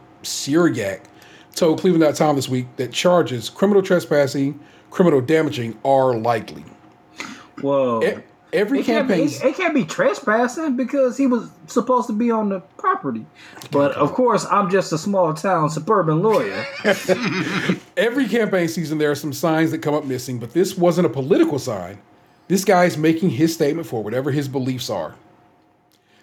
[1.56, 4.60] told Cleveland.com this week that charges criminal trespassing,
[4.92, 6.66] criminal damaging are likely.
[7.62, 8.02] Whoa.
[8.04, 8.22] E-
[8.54, 9.50] Every It can't, be, campaign.
[9.50, 13.26] it can't be trespassing because he was supposed to be on the property.
[13.70, 16.66] But of course, I'm just a small town suburban lawyer.
[17.98, 21.10] Every campaign season, there are some signs that come up missing, but this wasn't a
[21.10, 21.98] political sign.
[22.48, 25.16] This guy's making his statement for whatever his beliefs are.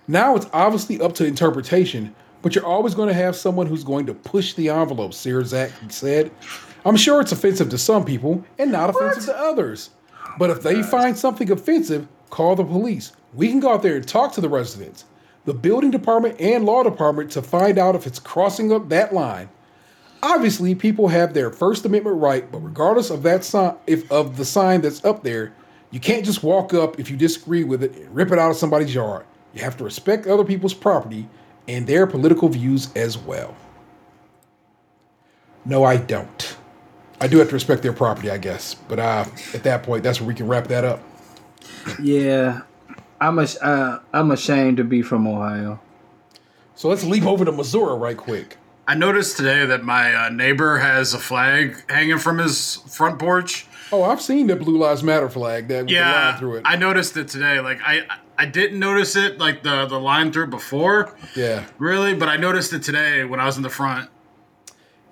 [0.09, 4.07] Now it's obviously up to interpretation, but you're always going to have someone who's going
[4.07, 6.31] to push the envelope, Ciryak said.
[6.85, 9.91] I'm sure it's offensive to some people and not offensive to others.
[10.39, 13.13] But if they find something offensive, call the police.
[13.35, 15.05] We can go out there and talk to the residents,
[15.45, 19.49] the building department, and law department to find out if it's crossing up that line.
[20.23, 24.45] Obviously, people have their First Amendment right, but regardless of that sign, if of the
[24.45, 25.53] sign that's up there,
[25.91, 28.57] you can't just walk up if you disagree with it and rip it out of
[28.57, 29.27] somebody's yard.
[29.53, 31.29] You have to respect other people's property
[31.69, 33.55] and their political views as well.
[35.65, 36.52] No, I don't.
[37.23, 38.75] I do have to respect their property, I guess.
[38.75, 41.01] But uh, at that point, that's where we can wrap that up.
[42.03, 42.63] yeah,
[43.21, 45.81] I'm a, uh, I'm ashamed to be from Ohio.
[46.75, 48.57] So let's leap over to Missouri right quick.
[48.89, 53.67] I noticed today that my uh, neighbor has a flag hanging from his front porch.
[53.93, 56.63] Oh, I've seen the Blue Lives Matter flag that with Yeah, line through it.
[56.65, 57.61] I noticed it today.
[57.61, 58.03] Like I,
[58.37, 61.65] I didn't notice it like the the line through before, yeah.
[61.79, 64.11] really, but I noticed it today when I was in the front.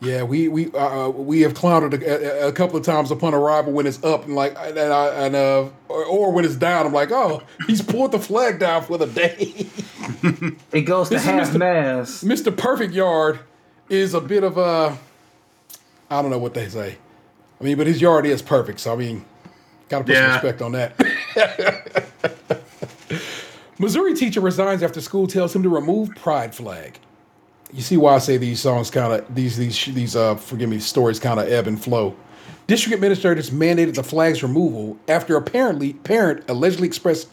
[0.02, 3.72] Yeah, we we uh, we have clowned a, a, a couple of times upon arrival
[3.74, 6.86] when it's up and like and, I, and uh or, or when it's down.
[6.86, 9.66] I'm like, oh, he's pulled the flag down for the day.
[10.72, 11.58] It goes to This is half Mr.
[11.58, 12.24] mass.
[12.24, 12.54] Mr.
[12.56, 13.38] Perfect Yard
[13.88, 14.96] is a bit of a
[16.10, 16.96] I don't know what they say.
[17.60, 19.24] I mean, but his yard is perfect, so I mean,
[19.88, 20.26] gotta put Yeah.
[20.40, 20.96] some respect on that.
[23.78, 26.98] Missouri teacher resigns after school tells him to remove pride flag.
[27.72, 30.80] You see why I say these songs kind of these these these uh forgive me
[30.80, 32.16] stories kind of ebb and flow.
[32.66, 37.28] District administrators mandated the flag's removal after apparently parent allegedly expressed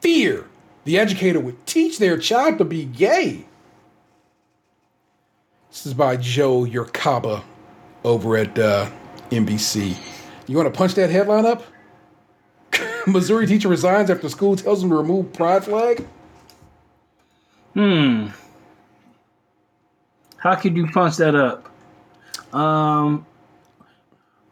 [0.00, 0.46] fear
[0.84, 3.46] the educator would teach their child to be gay.
[5.70, 7.42] This is by Jo Yurcaba
[8.04, 8.90] over at uh,
[9.30, 9.96] NBC.
[10.46, 11.62] You want to punch that headline up?
[13.06, 16.06] Missouri teacher resigns after school tells him to remove pride flag.
[17.74, 18.28] Hmm.
[20.42, 21.68] How could you punch that up?
[22.54, 23.24] Um,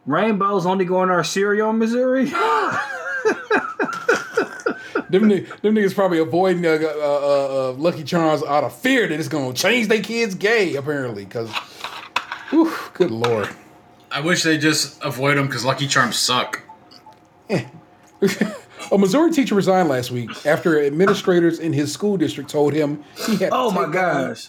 [0.05, 2.31] rainbows only going in our cereal, Missouri.
[5.09, 9.19] Them, them niggas probably avoiding uh, uh, uh, uh, Lucky Charms out of fear that
[9.19, 10.75] it's gonna change their kids gay.
[10.77, 11.51] Apparently, because,
[12.93, 13.49] good lord.
[14.09, 16.61] I wish they just avoid them because Lucky Charms suck.
[17.49, 23.33] A Missouri teacher resigned last week after administrators in his school district told him he
[23.33, 23.49] had.
[23.49, 24.47] to oh my take down- gosh.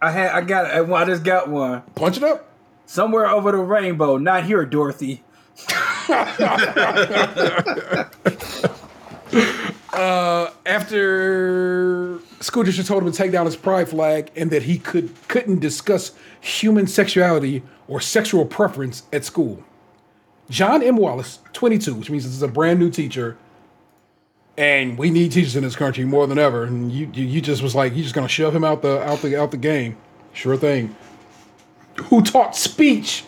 [0.00, 1.82] I had, I got, I just got one.
[1.94, 2.48] Punch it up.
[2.86, 5.22] Somewhere over the rainbow, not here, Dorothy.
[9.98, 14.78] Uh, after school district told him to take down his pride flag and that he
[14.78, 19.64] could couldn't discuss human sexuality or sexual preference at school.
[20.48, 20.98] John M.
[20.98, 23.36] Wallace, 22, which means this is a brand new teacher,
[24.58, 26.64] and we need teachers in this country more than ever.
[26.64, 29.22] And you, you, you just was like, you just gonna shove him out the out
[29.22, 29.96] the out the game.
[30.32, 30.94] Sure thing.
[32.06, 33.24] Who taught speech,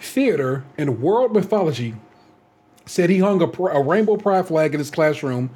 [0.00, 1.94] theater, and world mythology
[2.86, 5.50] said he hung a, a rainbow pride flag in his classroom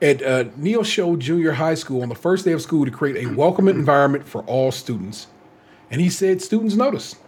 [0.00, 3.34] at uh, Neosho Junior High School on the first day of school to create a
[3.34, 5.26] welcoming environment for all students.
[5.90, 7.18] And he said students noticed.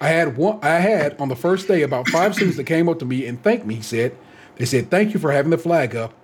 [0.00, 0.58] I had one.
[0.62, 3.42] I had on the first day about five students that came up to me and
[3.42, 3.76] thanked me.
[3.76, 4.16] He said,
[4.56, 6.14] "They said thank you for having the flag up.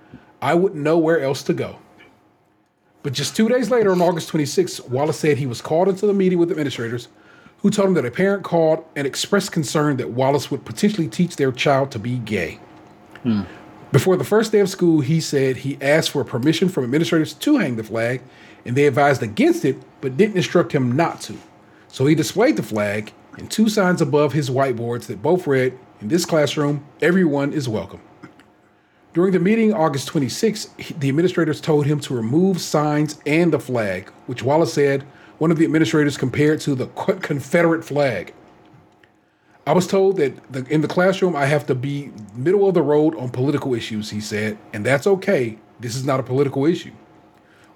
[0.42, 1.76] I wouldn't know where else to go."
[3.02, 6.12] But just two days later, on August 26th, Wallace said he was called into the
[6.12, 7.08] meeting with administrators,
[7.58, 11.36] who told him that a parent called and expressed concern that Wallace would potentially teach
[11.36, 12.58] their child to be gay.
[13.22, 13.42] Hmm.
[13.92, 17.56] Before the first day of school, he said he asked for permission from administrators to
[17.56, 18.22] hang the flag,
[18.64, 21.36] and they advised against it, but didn't instruct him not to.
[21.88, 26.08] So he displayed the flag and two signs above his whiteboards that both read, In
[26.08, 28.00] this classroom, everyone is welcome.
[29.12, 30.66] During the meeting August 26,
[30.98, 35.02] the administrators told him to remove signs and the flag, which Wallace said
[35.38, 38.32] one of the administrators compared to the Confederate flag.
[39.66, 42.82] I was told that the, in the classroom I have to be middle of the
[42.82, 45.58] road on political issues, he said, and that's okay.
[45.80, 46.92] This is not a political issue.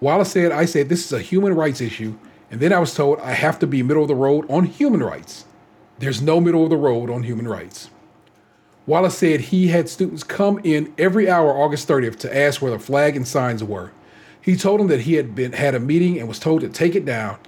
[0.00, 2.16] Wallace said, I said, this is a human rights issue,
[2.50, 5.02] and then I was told I have to be middle of the road on human
[5.02, 5.46] rights.
[5.98, 7.90] There's no middle of the road on human rights.
[8.86, 12.78] Wallace said he had students come in every hour August 30th to ask where the
[12.78, 13.92] flag and signs were.
[14.40, 16.94] He told them that he had been had a meeting and was told to take
[16.94, 17.38] it down.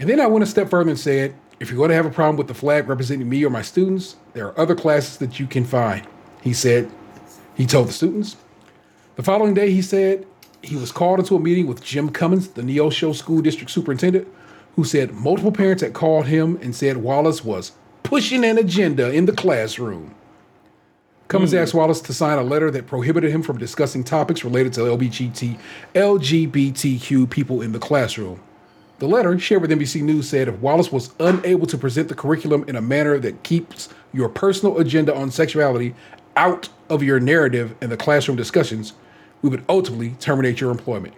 [0.00, 2.10] And then I went a step further and said, if you're going to have a
[2.10, 5.46] problem with the flag representing me or my students, there are other classes that you
[5.46, 6.04] can find.
[6.42, 6.90] He said,
[7.54, 8.36] he told the students.
[9.14, 10.26] The following day, he said
[10.62, 14.26] he was called into a meeting with Jim Cummins, the Neosho School District Superintendent,
[14.74, 17.70] who said multiple parents had called him and said Wallace was
[18.02, 20.16] pushing an agenda in the classroom.
[21.28, 21.58] Cummins hmm.
[21.58, 25.58] asked Wallace to sign a letter that prohibited him from discussing topics related to LGBT,
[25.94, 28.40] LGBTQ people in the classroom.
[28.98, 32.64] The letter, shared with NBC News, said if Wallace was unable to present the curriculum
[32.68, 35.94] in a manner that keeps your personal agenda on sexuality
[36.36, 38.92] out of your narrative in the classroom discussions,
[39.40, 41.14] we would ultimately terminate your employment.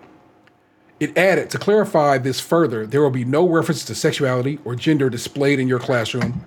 [0.99, 5.11] It added to clarify this further, there will be no reference to sexuality or gender
[5.11, 6.43] displayed in your classroom.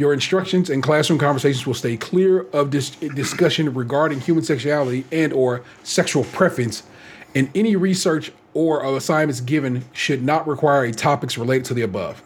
[0.00, 5.30] Your instructions and classroom conversations will stay clear of this discussion regarding human sexuality and
[5.30, 6.84] or sexual preference,
[7.34, 12.22] and any research or assignments given should not require a topics related to the above.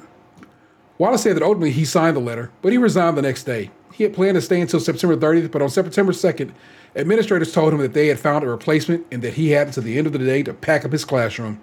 [0.98, 3.72] Wallace said that ultimately he signed the letter, but he resigned the next day.
[3.92, 6.52] He had planned to stay until September 30th, but on September 2nd,
[6.94, 9.98] administrators told him that they had found a replacement and that he had until the
[9.98, 11.60] end of the day to pack up his classroom.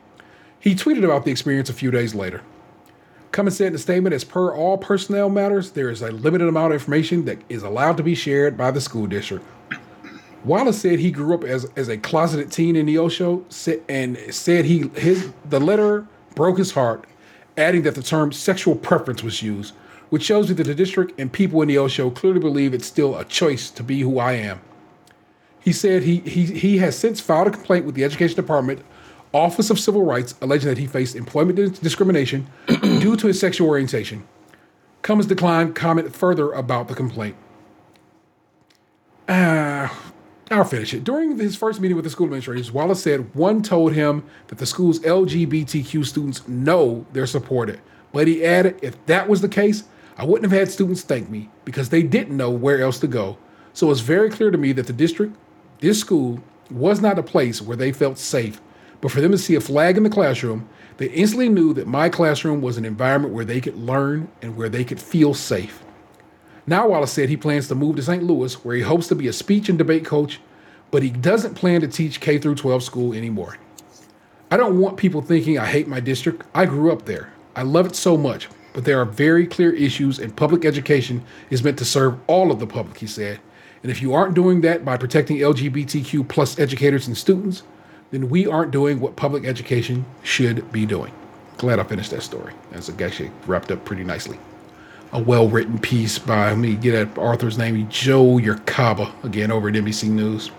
[0.60, 2.42] He tweeted about the experience a few days later.
[3.32, 6.74] Cummins said in a statement, as per all personnel matters, there is a limited amount
[6.74, 9.46] of information that is allowed to be shared by the school district.
[10.44, 13.44] Wallace said he grew up as, as a closeted teen in Neosho
[13.88, 17.06] and said he his the letter broke his heart,
[17.58, 19.76] adding that the term sexual preference was used,
[20.10, 23.24] which shows me that the district and people in Neosho clearly believe it's still a
[23.24, 24.60] choice to be who I am.
[25.60, 28.84] He said he, he, he has since filed a complaint with the Education Department,
[29.34, 34.28] Office of Civil Rights, alleging that he faced employment discrimination due to his sexual orientation.
[35.02, 37.36] Cummins declined comment further about the complaint.
[39.30, 40.12] Ah,
[40.52, 41.04] I'll finish it.
[41.06, 44.66] During his first meeting with the school administrators, Wallace said one told him that the
[44.66, 47.80] school's LGBTQ students know they're supported.
[48.12, 49.86] But he added, if that was the case,
[50.18, 53.38] I wouldn't have had students thank me because they didn't know where else to go.
[53.74, 55.38] So it's very clear to me that the district,
[55.80, 58.62] this school, was not a place where they felt safe.
[59.02, 62.08] But for them to see a flag in the classroom, they instantly knew that my
[62.10, 65.84] classroom was an environment where they could learn and where they could feel safe.
[66.68, 68.22] Now, Wallace said he plans to move to St.
[68.22, 70.40] Louis, where he hopes to be a speech and debate coach,
[70.92, 73.58] but he doesn't plan to teach K through 12 school anymore.
[74.52, 76.44] I don't want people thinking I hate my district.
[76.54, 77.34] I grew up there.
[77.56, 81.64] I love it so much, but there are very clear issues, and public education is
[81.64, 83.40] meant to serve all of the public, he said.
[83.82, 87.64] And if you aren't doing that by protecting LGBTQ plus educators and students,
[88.12, 91.12] then we aren't doing what public education should be doing.
[91.58, 92.54] Glad I finished that story.
[92.72, 94.38] That's actually wrapped up pretty nicely
[95.14, 99.76] a well-written piece by let me get at Arthur's name, Jo Yurcaba, again over at
[99.76, 100.52] NBC News.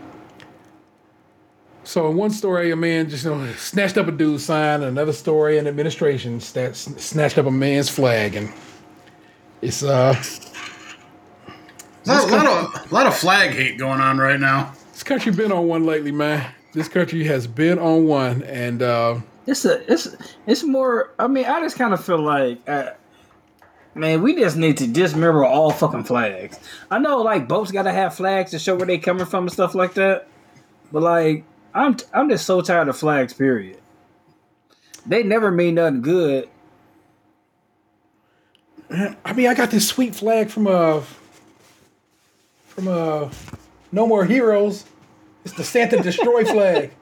[1.85, 4.83] So in one story, a man just you know, snatched up a dude's sign.
[4.83, 8.53] And another story, an administration stat, snatched up a man's flag, and
[9.63, 10.15] it's uh,
[12.07, 14.73] A lot, lot of, lot of flag hate going on right now.
[14.93, 16.47] this country been on one lately, man.
[16.73, 20.17] This country has been on one, and uh, It's a it's
[20.47, 21.11] it's more.
[21.19, 22.91] I mean, I just kind of feel like, uh,
[23.95, 26.59] man, we just need to dismember all fucking flags.
[26.91, 29.53] I know, like boats got to have flags to show where they coming from and
[29.53, 30.29] stuff like that.
[30.91, 31.45] But like,
[31.75, 33.35] I'm I'm just so tired of flags.
[33.35, 33.79] Period.
[35.05, 36.49] They never mean nothing good.
[38.91, 41.03] I mean, I got this sweet flag from uh
[42.69, 43.31] from uh
[43.91, 44.85] No More Heroes.
[45.45, 46.93] It's the Santa Destroy flag.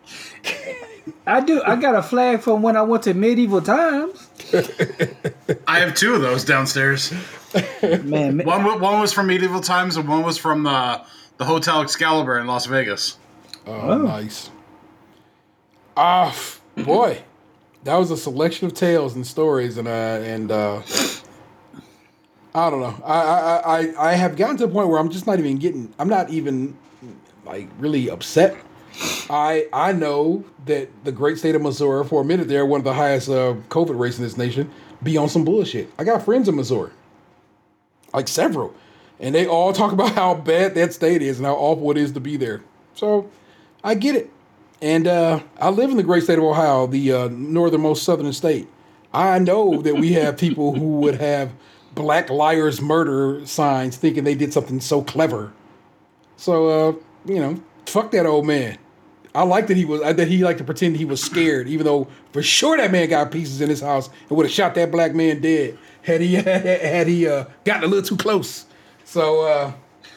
[1.27, 1.63] I do.
[1.63, 4.29] I got a flag from when I went to medieval times.
[5.67, 7.13] I have two of those downstairs.
[7.83, 11.03] Man, me- One, one was from medieval times, and one was from the
[11.37, 13.19] the Hotel Excalibur in Las Vegas.
[13.67, 14.51] Oh, nice.
[15.97, 17.23] Ah, f- boy,
[17.85, 20.81] that was a selection of tales and stories, and uh, and uh,
[22.55, 23.03] I don't know.
[23.05, 25.93] I, I I I have gotten to the point where I'm just not even getting.
[25.99, 26.77] I'm not even
[27.45, 28.57] like really upset.
[29.31, 32.85] I I know that the great state of Missouri, for a minute there, one of
[32.85, 34.71] the highest uh, COVID rates in this nation,
[35.03, 35.91] be on some bullshit.
[35.99, 36.91] I got friends in Missouri,
[38.13, 38.75] like several,
[39.19, 42.13] and they all talk about how bad that state is and how awful it is
[42.13, 42.63] to be there.
[42.95, 43.31] So
[43.83, 44.31] I get it.
[44.83, 48.67] And uh, I live in the great state of Ohio, the uh, northernmost southern state.
[49.13, 51.53] I know that we have people who would have
[51.95, 55.53] black liars murder signs thinking they did something so clever.
[56.37, 56.93] So, uh,
[57.25, 58.79] you know, fuck that old man.
[59.35, 62.09] I like that he was that he liked to pretend he was scared, even though
[62.33, 65.15] for sure that man got pieces in his house and would have shot that black
[65.15, 68.67] man dead had he had he uh, gotten a little too close.
[69.05, 69.73] So uh,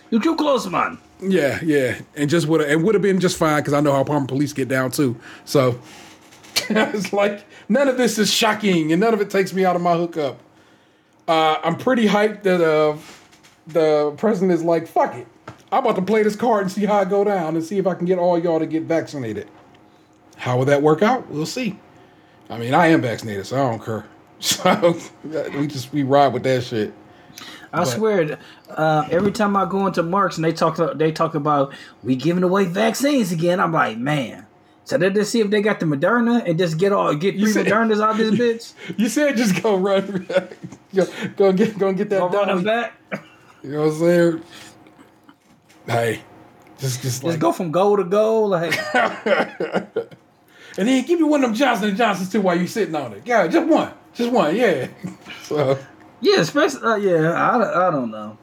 [0.09, 0.97] you too close, man.
[1.21, 3.91] yeah, yeah, and just would have and would have been just fine because I know
[3.93, 5.15] how Parma police get down too.
[5.45, 5.79] So
[6.69, 9.81] it's like none of this is shocking, and none of it takes me out of
[9.81, 10.39] my hookup.
[11.27, 12.97] Uh, I'm pretty hyped that uh,
[13.67, 15.27] the president is like, "Fuck it,
[15.73, 17.87] I'm about to play this card and see how I go down, and see if
[17.87, 19.47] I can get all y'all to get vaccinated."
[20.37, 21.29] How will that work out?
[21.29, 21.77] We'll see.
[22.49, 24.05] I mean, I am vaccinated, so I don't care.
[24.39, 24.95] So
[25.57, 26.93] we just we ride with that shit.
[27.71, 28.37] I swear,
[28.69, 32.43] uh, every time I go into Marc's and they talk, they talk about we giving
[32.43, 33.59] away vaccines again.
[33.61, 34.45] I'm like, man.
[34.83, 37.51] So they just see if they got the Moderna and just get all get three
[37.53, 38.73] said- Modernas out this bitch.
[38.99, 40.27] You said just go run,
[40.93, 41.07] go,
[41.37, 42.63] go get go get that Go run done.
[42.65, 42.93] back.
[43.63, 44.43] You know what I'm saying?
[45.85, 46.21] Hey,
[46.77, 48.49] just just Just like, go from goal to goal.
[48.49, 48.77] Like
[50.77, 53.13] and then give me one of them Johnson and Johnsons too while you sitting on
[53.13, 53.23] it.
[53.25, 54.55] Yeah, just one, just one.
[54.55, 54.87] Yeah.
[55.43, 55.77] So
[56.21, 57.31] yeah, especially uh, yeah.
[57.33, 58.37] I, I don't know.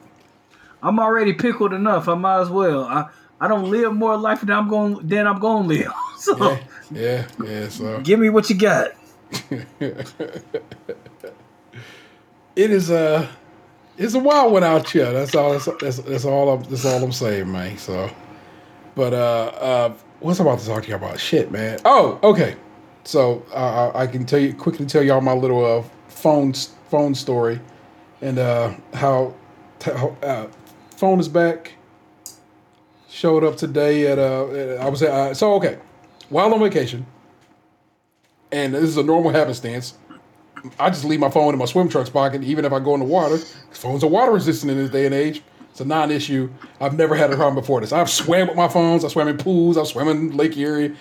[0.83, 2.07] I'm already pickled enough.
[2.07, 2.83] I might as well.
[2.83, 5.93] I I don't live more life than I'm going than I'm going to live.
[6.21, 6.59] So yeah,
[6.91, 7.69] yeah, yeah.
[7.69, 8.91] So give me what you got.
[12.55, 13.27] it is a
[13.97, 15.11] it's a wild one out here.
[15.11, 15.51] That's all.
[15.51, 16.49] That's, that's, that's all.
[16.49, 17.77] I'm, that's all I'm saying, man.
[17.77, 18.09] So,
[18.95, 21.19] but uh, uh, what's I about to talk to you about?
[21.19, 21.79] Shit, man.
[21.85, 22.55] Oh, okay.
[23.03, 26.53] So uh, I can tell you quickly tell y'all my little uh, phone
[26.89, 27.59] phone story
[28.21, 29.33] and uh, how,
[29.79, 30.47] t- uh,
[30.95, 31.73] phone is back.
[33.09, 34.45] Showed up today at uh,
[34.79, 35.77] I was at, uh, so okay
[36.31, 37.05] while on vacation,
[38.51, 39.95] and this is a normal happenstance.
[40.79, 42.99] I just leave my phone in my swim trunks pocket, even if I go in
[42.99, 43.37] the water.
[43.71, 45.41] Phones are water resistant in this day and age.
[45.71, 46.49] It's a non-issue.
[46.79, 47.93] I've never had a problem before this.
[47.93, 49.05] I've swam with my phones.
[49.05, 49.77] I swam in pools.
[49.77, 50.95] I've swam in Lake Erie.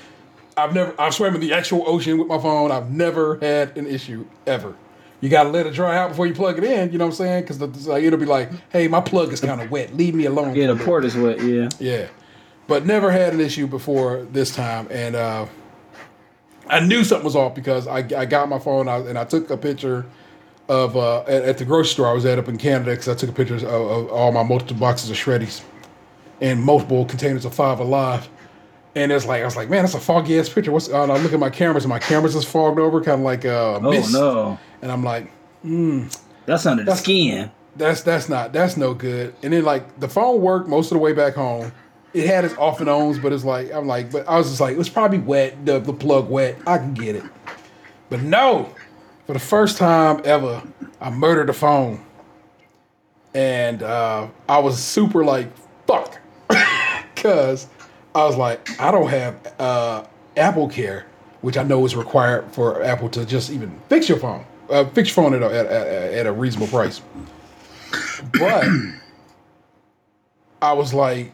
[0.56, 0.94] I've never.
[1.00, 2.70] I've swam in the actual ocean with my phone.
[2.70, 4.74] I've never had an issue ever.
[5.20, 6.92] You gotta let it dry out before you plug it in.
[6.92, 7.42] You know what I'm saying?
[7.42, 9.96] Because like, it'll be like, "Hey, my plug is kind of wet.
[9.96, 11.42] Leave me alone." Yeah, the port is wet.
[11.42, 11.68] Yeah.
[11.78, 12.08] Yeah.
[12.66, 14.86] But never had an issue before this time.
[14.90, 15.46] And uh,
[16.70, 19.50] I knew something was off because I, I got my phone out and I took
[19.50, 20.06] a picture
[20.68, 23.14] of uh, at, at the grocery store I was at up in Canada because I
[23.14, 25.62] took a picture of, of all my multiple boxes of Shreddies
[26.40, 28.28] and multiple containers of Five Alive.
[28.94, 30.72] And it's like I was like, man, that's a foggy ass picture.
[30.72, 30.88] What's?
[30.88, 33.24] Uh, and I look at my cameras and my cameras is fogged over, kind of
[33.24, 34.12] like uh, Oh mist.
[34.12, 35.30] no, And I'm like,
[36.46, 37.50] that's under the skin.
[37.76, 39.34] that's that's not that's no good.
[39.42, 41.72] And then like the phone worked most of the way back home.
[42.12, 44.60] It had its off and ons, but it's like I'm like, but I was just
[44.60, 46.58] like, it was probably wet, the, the plug wet.
[46.66, 47.24] I can get it.
[48.08, 48.74] But no,
[49.26, 50.62] for the first time ever,
[51.00, 52.04] I murdered the phone.
[53.32, 55.48] And uh, I was super like,
[55.86, 56.18] fuck.
[57.16, 57.68] Cause
[58.14, 60.04] I was like, I don't have uh,
[60.36, 61.06] Apple Care,
[61.42, 65.14] which I know is required for Apple to just even fix your phone, uh, fix
[65.14, 67.00] your phone at a, at, at, at a reasonable price.
[68.32, 68.64] But
[70.60, 71.32] I was like,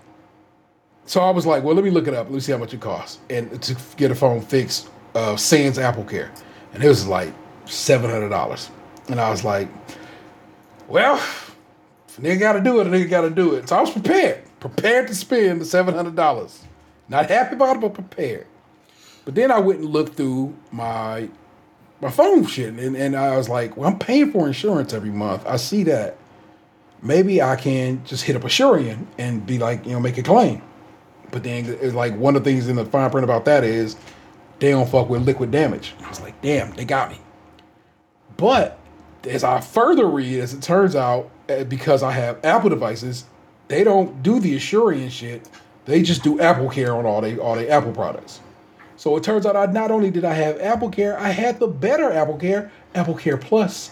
[1.06, 2.26] So I was like, well, let me look it up.
[2.26, 5.78] Let me see how much it costs, and to get a phone fixed, uh, Sans
[5.78, 6.32] Apple Care,
[6.74, 7.32] and it was like
[7.64, 8.70] seven hundred dollars.
[9.08, 9.68] And I was like,
[10.88, 13.68] well, if a nigga got to do it, a nigga got to do it.
[13.68, 16.64] So I was prepared, prepared to spend the seven hundred dollars.
[17.08, 18.46] Not happy about it, but prepared.
[19.24, 21.28] But then I went and looked through my
[22.00, 25.46] my phone shit, and, and I was like, well, I'm paying for insurance every month.
[25.46, 26.16] I see that.
[27.00, 30.22] Maybe I can just hit up a Asurion and be like, you know, make a
[30.22, 30.62] claim.
[31.30, 33.96] But then like one of the things in the fine print about that is
[34.58, 35.94] they don't fuck with liquid damage.
[36.02, 37.18] I was like, damn, they got me.
[38.36, 38.78] But
[39.28, 43.24] as I further read, as it turns out, uh, because I have Apple devices,
[43.68, 45.48] they don't do the Asurion shit.
[45.84, 48.40] They just do Apple Care on all they all they Apple products.
[48.96, 51.66] So it turns out I not only did I have Apple Care, I had the
[51.66, 53.90] better Apple Care, Apple Care Plus.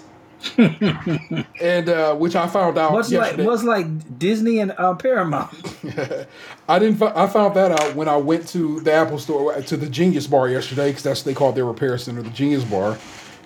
[0.58, 3.44] and uh, which I found out Much like yesterday.
[3.44, 5.50] much like Disney and uh, Paramount.
[6.68, 7.02] I didn't.
[7.02, 10.48] I found that out when I went to the Apple store to the Genius Bar
[10.48, 12.98] yesterday because that's what they called their repair center, the Genius Bar,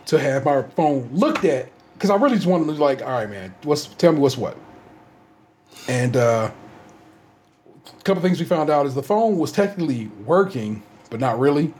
[0.07, 3.09] to have my phone looked at because I really just wanted to be like, all
[3.11, 4.57] right, man, what's tell me what's what.
[5.88, 6.51] And uh,
[7.86, 11.72] a couple things we found out is the phone was technically working, but not really,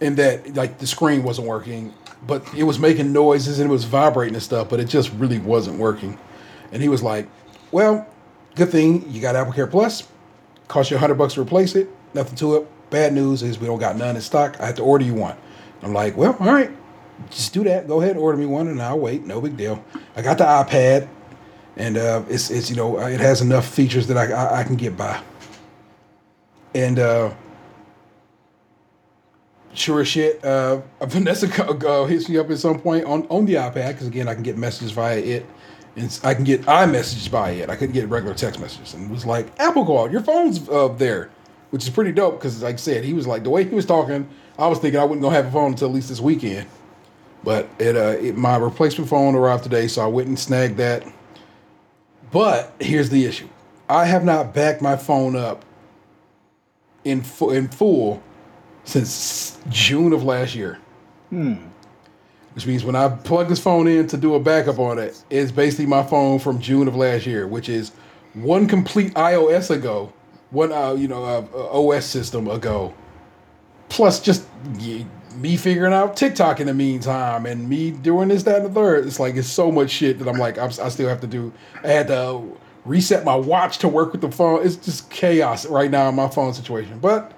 [0.00, 1.94] and that like the screen wasn't working,
[2.26, 5.38] but it was making noises and it was vibrating and stuff, but it just really
[5.38, 6.18] wasn't working.
[6.72, 7.28] And he was like,
[7.72, 8.06] well,
[8.54, 10.08] good thing you got Apple Care Plus.
[10.68, 11.88] Cost you a hundred bucks to replace it.
[12.14, 12.90] Nothing to it.
[12.90, 14.60] Bad news is we don't got none in stock.
[14.60, 15.36] I have to order you one.
[15.82, 16.70] I'm like, well, all right,
[17.30, 17.86] just do that.
[17.86, 19.24] Go ahead and order me one, and I'll wait.
[19.24, 19.84] No big deal.
[20.16, 21.08] I got the iPad,
[21.76, 24.76] and uh, it's it's you know it has enough features that I I, I can
[24.76, 25.20] get by.
[26.74, 27.34] And uh,
[29.76, 33.54] sure as shit, uh, Vanessa uh, hits me up at some point on on the
[33.54, 35.46] iPad because again I can get messages via it.
[35.96, 37.70] And I can get iMessages by it.
[37.70, 38.92] I couldn't get regular text messages.
[38.92, 41.30] And was like, Apple called, your phone's up there,
[41.70, 43.86] which is pretty dope because, like I said, he was like, the way he was
[43.86, 46.68] talking, I was thinking I going to have a phone until at least this weekend.
[47.42, 51.02] But it, uh, it, my replacement phone arrived today, so I went and snagged that.
[52.30, 53.48] But here's the issue
[53.88, 55.64] I have not backed my phone up
[57.04, 58.22] in, fu- in full
[58.86, 60.78] since June of last year
[62.56, 65.52] which means when I plug this phone in to do a backup on it, it's
[65.52, 67.90] basically my phone from June of last year, which is
[68.32, 70.10] one complete iOS ago,
[70.50, 72.94] one uh, you know uh, OS system ago,
[73.90, 74.46] plus just
[75.34, 79.06] me figuring out TikTok in the meantime, and me doing this, that, and the third.
[79.06, 81.52] It's like it's so much shit that I'm like I'm, I still have to do.
[81.84, 82.42] I had to
[82.86, 84.64] reset my watch to work with the phone.
[84.64, 87.35] It's just chaos right now in my phone situation, but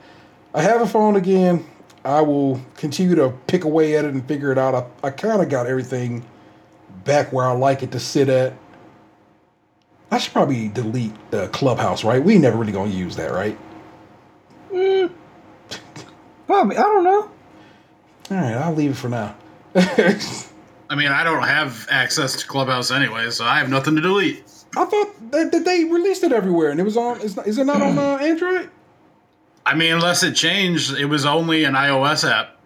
[0.55, 1.67] I have a phone again.
[2.05, 4.75] I will continue to pick away at it and figure it out.
[4.75, 6.25] I, I kind of got everything
[7.05, 8.55] back where I like it to sit at.
[10.11, 12.23] I should probably delete the clubhouse, right?
[12.23, 13.59] We never really gonna use that, right?
[16.47, 17.31] Probably, I don't know.
[18.31, 19.37] All right, I'll leave it for now.
[19.75, 24.45] I mean, I don't have access to Clubhouse anyway, so I have nothing to delete.
[24.77, 27.21] I thought that, that they released it everywhere, and it was on.
[27.21, 28.71] Is, is it not on uh, Android?
[29.69, 32.57] I mean, unless it changed, it was only an iOS app.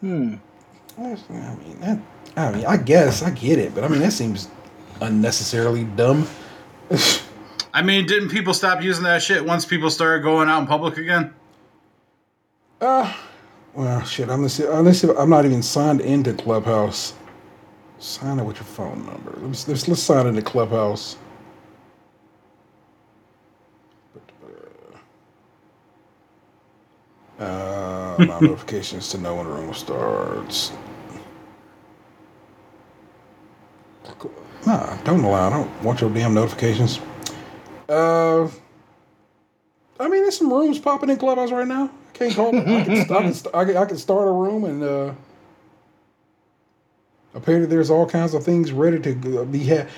[0.00, 0.36] Hmm.
[0.96, 1.98] I mean, that,
[2.34, 4.48] I mean, I guess I get it, but I mean that seems
[5.02, 6.26] unnecessarily dumb.
[7.74, 10.96] I mean, didn't people stop using that shit once people started going out in public
[10.96, 11.34] again?
[12.80, 13.14] Uh,
[13.74, 14.30] well, shit.
[14.30, 17.12] Unless unless I'm not even signed into Clubhouse.
[17.98, 19.36] Sign in with your phone number.
[19.42, 21.18] Let's let's, let's sign into Clubhouse.
[27.40, 30.72] Uh, notifications to know when the room starts.
[34.66, 35.48] Nah, don't allow.
[35.48, 37.00] I don't want your damn notifications.
[37.88, 38.44] Uh,
[40.00, 41.90] I mean, there's some rooms popping in Clubhouse right now.
[42.14, 42.48] I can't call.
[42.74, 45.14] I can, I can, I can, I can start a room and uh,
[47.34, 49.88] apparently there's all kinds of things ready to be had.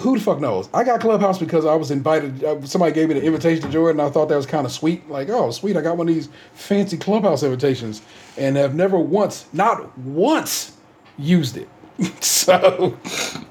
[0.00, 0.68] Who the fuck knows?
[0.74, 2.44] I got Clubhouse because I was invited.
[2.44, 4.72] Uh, somebody gave me the invitation to join, and I thought that was kind of
[4.72, 5.08] sweet.
[5.08, 5.76] Like, oh, sweet!
[5.76, 8.02] I got one of these fancy Clubhouse invitations,
[8.36, 10.76] and have never once, not once,
[11.18, 11.68] used it.
[12.22, 12.98] so,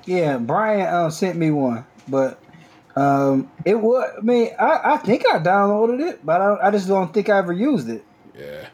[0.06, 2.39] Yeah, Brian uh, sent me one, but
[2.95, 4.12] um, it was.
[4.18, 7.38] I mean, I, I think I downloaded it, but I, I just don't think I
[7.38, 8.06] ever used it.
[8.38, 8.68] Yeah.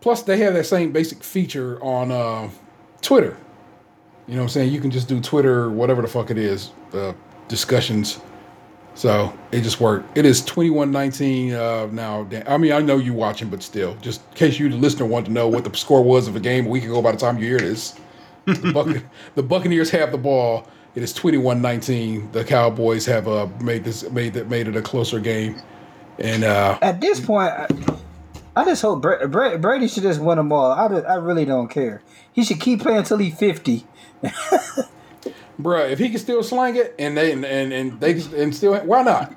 [0.00, 2.50] Plus, they have that same basic feature on uh,
[3.02, 3.36] Twitter.
[4.28, 4.72] You know what I'm saying?
[4.72, 7.14] You can just do Twitter, whatever the fuck it is, uh,
[7.48, 8.20] discussions.
[8.94, 10.18] So it just worked.
[10.18, 12.28] It is 2119 uh, now.
[12.46, 15.26] I mean, I know you watching, but still, just in case you, the listener, want
[15.26, 17.38] to know what the score was of a game a week ago by the time
[17.38, 17.98] you hear this.
[18.44, 19.02] The, Buc-
[19.34, 20.66] the Buccaneers have the ball.
[20.94, 22.32] It is 21-19.
[22.32, 25.56] The Cowboys have uh, made this made that made it a closer game.
[26.18, 27.68] And uh, At this point, I,
[28.56, 30.72] I just hope Bra- Bra- Brady should just win them all.
[30.72, 32.02] I, just- I really don't care.
[32.32, 33.86] He should keep playing until he's fifty.
[35.60, 38.54] Bruh, if he can still slang it and they and and, and they can- and
[38.54, 39.34] still why not?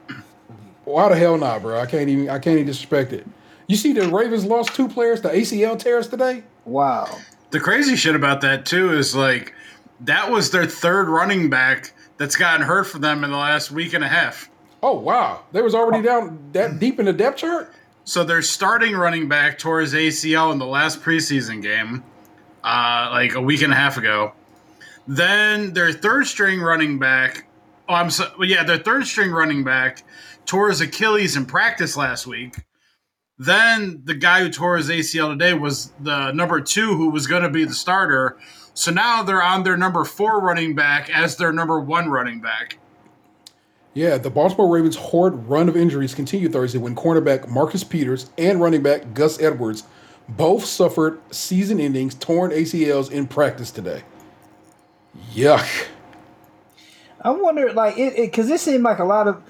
[0.85, 1.79] Why the hell not, bro?
[1.79, 3.25] I can't even I can't even disrespect it.
[3.67, 6.43] You see, the Ravens lost two players to ACL tears today.
[6.65, 7.07] Wow.
[7.51, 9.53] The crazy shit about that too is like
[10.01, 13.93] that was their third running back that's gotten hurt for them in the last week
[13.93, 14.49] and a half.
[14.83, 17.71] Oh wow, they was already down that deep in the depth chart.
[18.03, 22.03] So their starting running back tore his ACL in the last preseason game,
[22.63, 24.33] uh, like a week and a half ago.
[25.11, 27.45] Then their third string running back,
[27.89, 30.03] oh, I'm so, yeah, their third string running back
[30.45, 32.55] tore his Achilles in practice last week.
[33.37, 37.43] Then the guy who tore his ACL today was the number two who was going
[37.43, 38.37] to be the starter.
[38.73, 42.77] So now they're on their number four running back as their number one running back.
[43.93, 48.61] Yeah, the Baltimore Ravens' horde run of injuries continued Thursday when cornerback Marcus Peters and
[48.61, 49.83] running back Gus Edwards
[50.29, 54.03] both suffered season-ending torn ACLs in practice today.
[55.33, 55.87] Yuck.
[57.21, 59.43] I wonder, like, it because it, seemed like a lot of.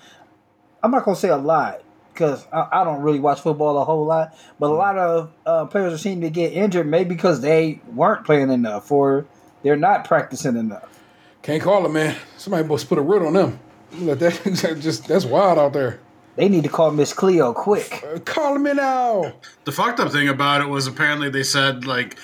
[0.83, 1.81] I'm not gonna say a lot
[2.13, 5.65] because I, I don't really watch football a whole lot, but a lot of uh,
[5.65, 9.25] players are seem to get injured maybe because they weren't playing enough or
[9.63, 10.99] they're not practicing enough.
[11.41, 12.15] Can't call it, man.
[12.37, 13.59] Somebody must put a root on them.
[13.93, 15.99] Let that just that's wild out there.
[16.35, 18.03] They need to call Miss Cleo quick.
[18.03, 19.33] Uh, call me now.
[19.65, 22.17] The fucked up thing about it was apparently they said like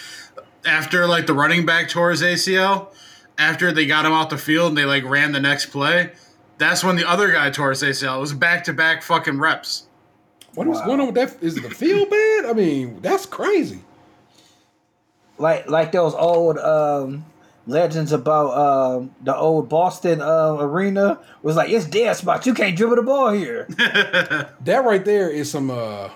[0.66, 2.94] after like the running back tore his ACL,
[3.38, 6.12] after they got him off the field and they like ran the next play,
[6.58, 8.18] that's when the other guy tore his ACL.
[8.18, 9.88] It was back to back fucking reps.
[10.56, 11.44] What was going on with that?
[11.44, 12.46] Is the field bad?
[12.46, 13.82] I mean, that's crazy.
[15.38, 17.26] Like like those old um,
[17.68, 22.46] legends about um, the old Boston uh, arena was like it's dead spot.
[22.48, 23.68] You can't dribble the ball here.
[24.66, 26.10] That right there is some uh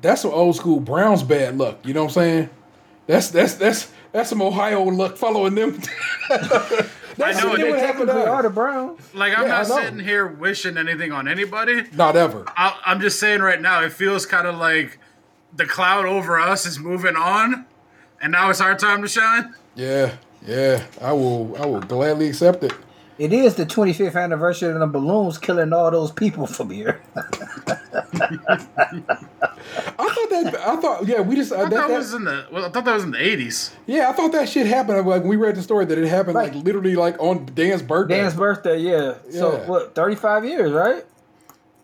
[0.00, 1.84] that's some old school Browns bad luck.
[1.84, 2.50] You know what I'm saying?
[3.06, 5.80] That's that's that's that's some Ohio luck following them.
[6.30, 7.48] I know shit it.
[7.50, 9.00] would they happen to- are the Browns.
[9.14, 11.82] Like I'm Yeah, not sitting here wishing anything on anybody.
[11.94, 12.44] Not ever.
[12.56, 14.98] I, I'm just saying right now, it feels kind of like
[15.54, 17.66] the cloud over us is moving on,
[18.22, 19.54] and now it's our time to shine.
[19.74, 20.14] Yeah,
[20.46, 20.84] yeah.
[21.00, 22.72] I will I will gladly accept it.
[23.18, 27.00] It is the 25th anniversary of the balloons killing all those people from here.
[27.10, 27.22] I
[29.96, 32.24] thought that I thought yeah, we just I uh, thought that, that that- was in
[32.24, 33.72] the well, I thought that was in the 80s.
[33.86, 35.06] yeah, I thought that shit happened.
[35.06, 38.18] Like we read the story that it happened like literally like on Dan's birthday.
[38.18, 39.14] Dan's birthday, yeah.
[39.30, 39.94] So what?
[39.94, 41.04] 35 years, right?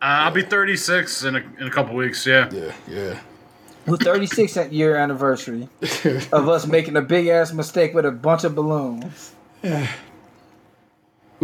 [0.00, 2.26] Uh, I'll be 36 in a, in a couple weeks.
[2.26, 2.48] Yeah.
[2.52, 3.20] Yeah, yeah.
[3.86, 5.68] With 36th year anniversary
[6.32, 9.32] of us making a big ass mistake with a bunch of balloons.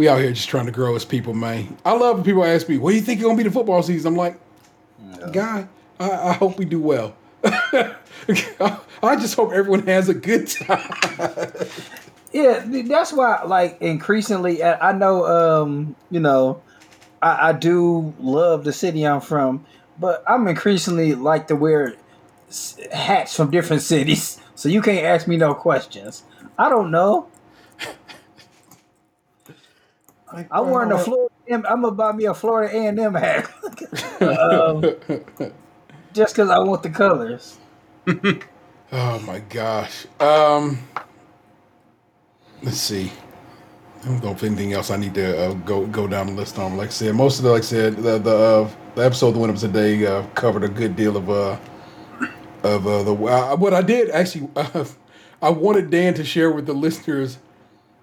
[0.01, 1.77] We out here just trying to grow as people, man.
[1.85, 3.83] I love when people ask me, "What do you think is gonna be the football
[3.83, 4.35] season?" I'm like,
[5.31, 5.67] "Guy,
[5.99, 7.13] I, I hope we do well.
[7.43, 10.89] I just hope everyone has a good time."
[12.33, 13.43] Yeah, that's why.
[13.43, 16.63] Like increasingly, I I know, um, you know,
[17.21, 19.65] I, I do love the city I'm from,
[19.99, 21.93] but I'm increasingly like to wear
[22.91, 26.23] hats from different cities, so you can't ask me no questions.
[26.57, 27.27] I don't know.
[30.51, 31.33] I'm wearing a Florida.
[31.49, 33.49] I'm gonna buy me a Florida A and M hat,
[34.21, 34.81] um,
[36.13, 37.57] just because I want the colors.
[38.93, 40.05] Oh my gosh.
[40.19, 40.79] Um,
[42.61, 43.09] let's see.
[44.01, 46.59] I don't know if anything else I need to uh, go go down the list
[46.59, 46.75] on.
[46.75, 49.39] Like I said, most of the like I said the the, uh, the episode that
[49.39, 51.57] went up today uh, covered a good deal of uh
[52.63, 54.49] of uh, the uh, what I did actually.
[54.55, 54.85] Uh,
[55.41, 57.39] I wanted Dan to share with the listeners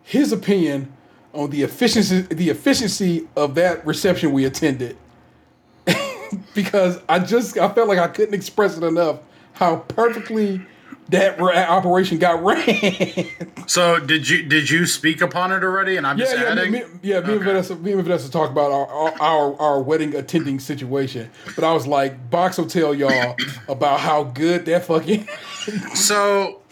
[0.03, 0.93] his opinion
[1.39, 4.97] on the efficiency the efficiency of that reception we attended
[6.55, 9.21] because I just I felt like I couldn't express it enough
[9.53, 10.61] how perfectly
[11.09, 13.27] that ra- operation got ran.
[13.67, 15.97] So did you did you speak upon it already?
[15.97, 16.73] And I'm yeah, just yeah, adding.
[16.73, 17.21] me, me, yeah.
[17.21, 21.65] Me, and Vanessa, me and Vanessa talked about our our our wedding attending situation, but
[21.65, 23.37] I was like, Box will tell y'all
[23.69, 25.27] about how good that fucking.
[25.95, 26.63] So,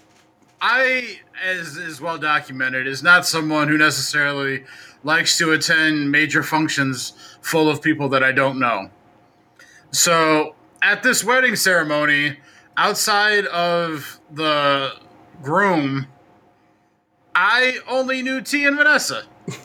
[0.61, 4.65] I, as is well documented, is not someone who necessarily
[5.05, 8.91] likes to attend major functions full of people that I don't know.
[9.91, 12.39] So, at this wedding ceremony,
[12.77, 14.95] outside of the
[15.43, 16.09] groom,
[17.35, 19.25] I only knew T and Vanessa.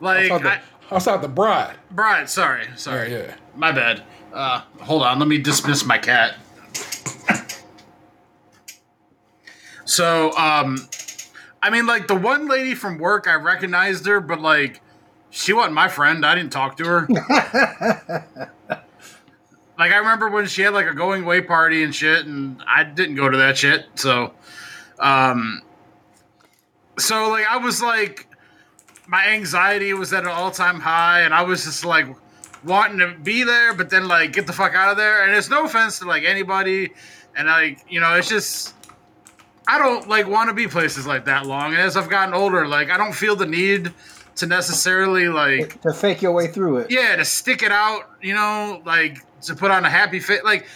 [0.00, 1.76] Like, outside, I, the, outside the bride.
[1.90, 3.12] Bride, sorry, sorry.
[3.12, 3.34] Yeah, yeah.
[3.54, 4.02] My bad.
[4.32, 6.36] Uh, hold on, let me dismiss my cat.
[9.90, 10.88] So, um,
[11.60, 14.80] I mean, like the one lady from work, I recognized her, but like,
[15.30, 16.24] she wasn't my friend.
[16.24, 17.08] I didn't talk to her.
[19.76, 22.84] like I remember when she had like a going away party and shit, and I
[22.84, 23.86] didn't go to that shit.
[23.96, 24.32] So,
[25.00, 25.60] um,
[26.96, 28.28] so like I was like,
[29.08, 32.06] my anxiety was at an all time high, and I was just like
[32.62, 35.24] wanting to be there, but then like get the fuck out of there.
[35.24, 36.92] And it's no offense to like anybody,
[37.34, 38.76] and like you know, it's just
[39.70, 41.72] I don't like want to be places like that long.
[41.74, 43.92] And as I've gotten older, like I don't feel the need
[44.36, 46.90] to necessarily like to fake your way through it.
[46.90, 50.66] yeah to stick it out you know like to put on a happy face like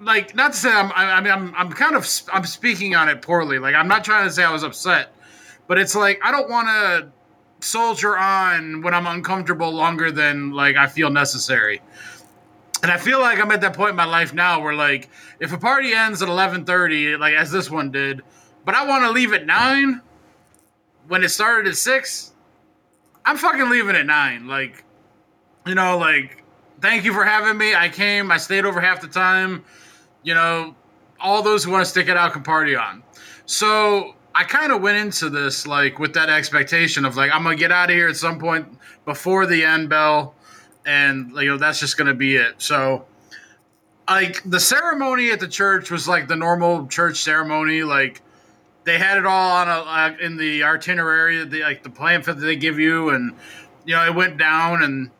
[0.00, 3.08] like not to say i'm i I mean i'm i'm kind of i'm speaking on
[3.08, 5.12] it poorly like i'm not trying to say i was upset
[5.68, 7.12] but it's like i don't want to
[7.64, 11.80] soldier on when i'm uncomfortable longer than like i feel necessary
[12.82, 15.08] and i feel like i'm at that point in my life now where like
[15.40, 18.22] if a party ends at 11.30 like as this one did
[18.64, 20.00] but i want to leave at 9
[21.08, 22.32] when it started at 6
[23.24, 24.84] i'm fucking leaving at 9 like
[25.66, 26.44] you know, like,
[26.80, 27.74] thank you for having me.
[27.74, 29.64] I came, I stayed over half the time.
[30.22, 30.74] You know,
[31.20, 33.02] all those who want to stick it out can party on.
[33.46, 37.56] So I kind of went into this like with that expectation of like I'm gonna
[37.56, 38.66] get out of here at some point
[39.04, 40.34] before the end bell,
[40.86, 42.54] and you know that's just gonna be it.
[42.58, 43.04] So
[44.08, 48.22] like the ceremony at the church was like the normal church ceremony, like
[48.84, 52.46] they had it all on a uh, in the itinerary, the like the pamphlet that
[52.46, 53.34] they give you, and
[53.84, 55.10] you know it went down and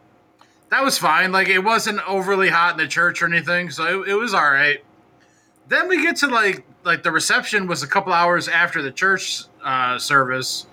[0.70, 1.32] that was fine.
[1.32, 4.50] Like it wasn't overly hot in the church or anything, so it, it was all
[4.50, 4.82] right.
[5.68, 9.42] Then we get to like like the reception was a couple hours after the church
[9.64, 10.66] uh, service,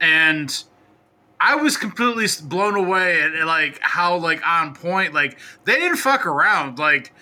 [0.00, 0.64] and
[1.40, 5.14] I was completely blown away at, at like how like on point.
[5.14, 6.78] Like they didn't fuck around.
[6.78, 7.12] Like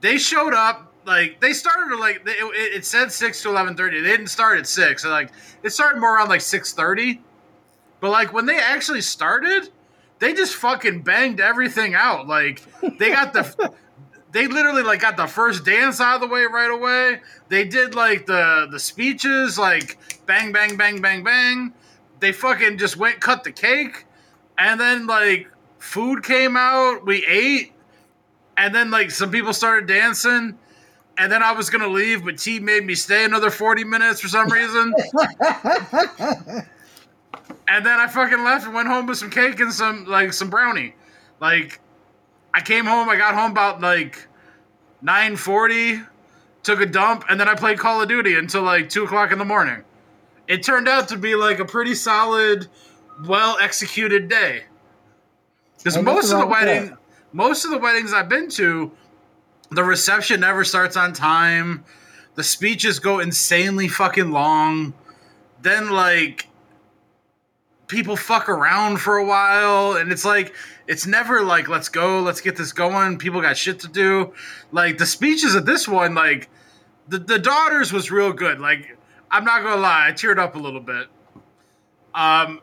[0.00, 0.84] they showed up.
[1.04, 4.00] Like they started like it, it said six to eleven thirty.
[4.00, 5.04] They didn't start at six.
[5.04, 5.30] Like
[5.62, 7.20] it started more around like six thirty.
[8.00, 9.70] But like when they actually started,
[10.20, 12.28] they just fucking banged everything out.
[12.28, 12.62] Like
[12.98, 13.72] they got the
[14.32, 17.20] they literally like got the first dance out of the way right away.
[17.48, 21.72] They did like the the speeches like bang bang bang bang bang.
[22.20, 24.06] They fucking just went cut the cake
[24.58, 25.48] and then like
[25.78, 27.72] food came out, we ate
[28.56, 30.58] and then like some people started dancing
[31.16, 34.28] and then I was gonna leave, but T made me stay another 40 minutes for
[34.28, 34.94] some reason.
[37.68, 40.50] and then I fucking left and went home with some cake and some like some
[40.50, 40.94] brownie.
[41.40, 41.80] Like
[42.54, 44.26] I came home, I got home about like
[45.02, 46.00] nine forty,
[46.62, 49.38] took a dump, and then I played Call of Duty until like two o'clock in
[49.38, 49.84] the morning.
[50.48, 52.66] It turned out to be like a pretty solid,
[53.26, 54.64] well executed day.
[55.76, 56.96] Because most of the wedding,
[57.32, 58.90] most of the weddings I've been to,
[59.70, 61.84] the reception never starts on time.
[62.34, 64.94] The speeches go insanely fucking long.
[65.60, 66.48] Then like
[67.86, 70.54] people fuck around for a while and it's like
[70.86, 74.30] it's never like let's go let's get this going people got shit to do
[74.72, 76.50] like the speeches of this one like
[77.08, 78.97] the, the daughters was real good like
[79.30, 81.06] i'm not gonna lie i teared up a little bit.
[82.14, 82.60] Um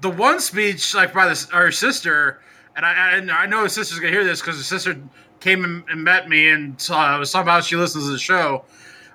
[0.00, 2.40] the one speech like by this our sister
[2.74, 5.00] and i i, I know his sister's gonna hear this because his sister
[5.40, 8.64] came and, and met me and saw, somehow she listens to the show.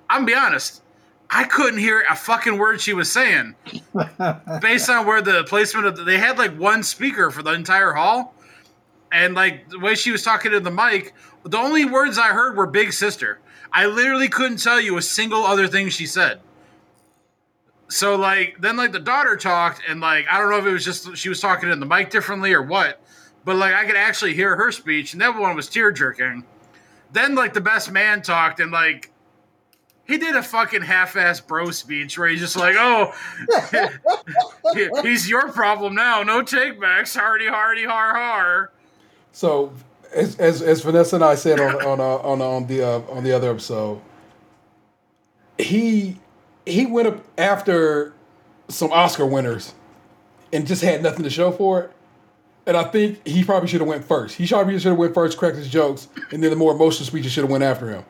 [0.08, 0.82] I'm gonna be honest
[1.32, 3.54] i couldn't hear a fucking word she was saying.
[4.60, 7.92] Based on where the placement of the, they had like one speaker for the entire
[7.92, 8.34] hall.
[9.10, 12.56] And like the way she was talking to the mic the only words i heard
[12.56, 13.40] were big sister.
[13.72, 16.40] I literally couldn't tell you a single other thing she said
[17.92, 20.84] so like then like the daughter talked and like i don't know if it was
[20.84, 23.00] just she was talking in the mic differently or what
[23.44, 26.44] but like i could actually hear her speech and that one was tear jerking
[27.12, 29.12] then like the best man talked and like
[30.04, 33.14] he did a fucking half-ass bro speech where he's just like, "Oh,
[35.02, 36.22] he's your problem now.
[36.22, 37.18] No takebacks.
[37.18, 38.72] Hardy, hardy, har, har."
[39.30, 39.72] So,
[40.12, 43.22] as, as, as Vanessa and I said on on uh, on on the uh, on
[43.22, 44.00] the other episode,
[45.56, 46.18] he
[46.66, 48.12] he went up after
[48.68, 49.74] some Oscar winners
[50.52, 51.92] and just had nothing to show for it.
[52.66, 54.36] And I think he probably should have went first.
[54.36, 57.32] He probably should have went first, cracked his jokes, and then the more emotional speeches
[57.32, 58.04] should have went after him.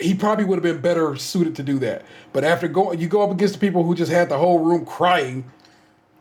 [0.00, 2.04] He probably would have been better suited to do that.
[2.32, 4.84] But after going, you go up against the people who just had the whole room
[4.84, 5.44] crying.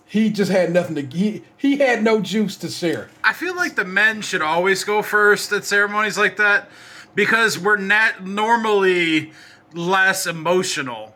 [0.06, 1.18] He just had nothing to.
[1.18, 3.10] He he had no juice to share.
[3.24, 6.70] I feel like the men should always go first at ceremonies like that
[7.16, 9.32] because we're not normally
[9.74, 11.16] less emotional.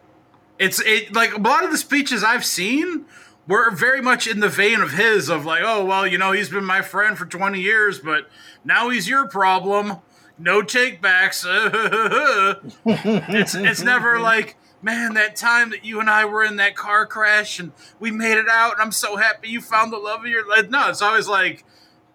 [0.58, 3.06] It's it like a lot of the speeches I've seen
[3.48, 6.50] were very much in the vein of his of like, oh well, you know, he's
[6.50, 8.30] been my friend for twenty years, but
[8.64, 9.98] now he's your problem.
[10.38, 11.46] No takebacks.
[12.86, 17.06] it's it's never like, man, that time that you and I were in that car
[17.06, 20.28] crash and we made it out, and I'm so happy you found the love of
[20.28, 20.70] your life.
[20.70, 21.64] No, it's always like,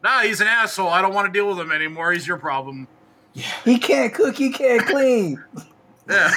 [0.03, 0.89] Nah, he's an asshole.
[0.89, 2.13] I don't want to deal with him anymore.
[2.13, 2.89] He's your problem.
[3.65, 4.37] He can't cook.
[4.37, 5.43] He can't clean.
[6.09, 6.33] Yeah.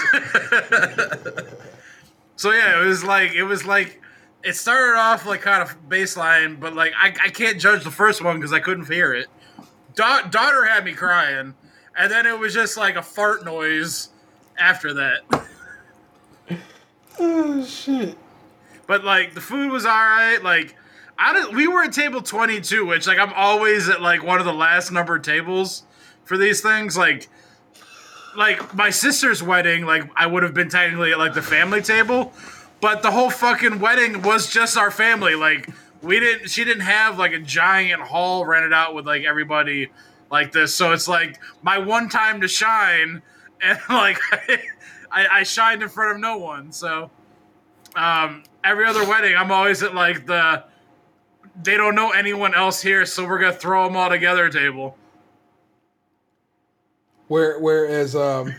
[2.36, 4.02] So yeah, it was like it was like
[4.44, 8.24] it started off like kind of baseline, but like I, I can't judge the first
[8.24, 9.28] one because I couldn't hear it.
[9.96, 11.54] Da- daughter had me crying,
[11.98, 14.10] and then it was just like a fart noise
[14.58, 15.48] after that.
[17.20, 18.18] Oh shit.
[18.88, 20.40] But like the food was all right.
[20.42, 20.76] Like
[21.18, 24.40] I don't, we were at table twenty two, which like I'm always at like one
[24.40, 25.84] of the last numbered tables
[26.26, 26.98] for these things.
[26.98, 27.30] Like
[28.36, 32.34] like my sister's wedding, like I would have been technically at like the family table,
[32.82, 35.36] but the whole fucking wedding was just our family.
[35.36, 35.70] Like
[36.02, 39.90] we didn't, she didn't have like a giant hall rented out with like everybody
[40.32, 40.74] like this.
[40.76, 43.22] So it's like my one time to shine,
[43.62, 44.20] and like
[45.12, 46.72] I, I shined in front of no one.
[46.72, 47.10] So
[47.96, 50.64] um, every other wedding, I'm always at like the
[51.62, 54.98] they don't know anyone else here, so we're gonna throw them all together table.
[57.28, 58.54] Where whereas um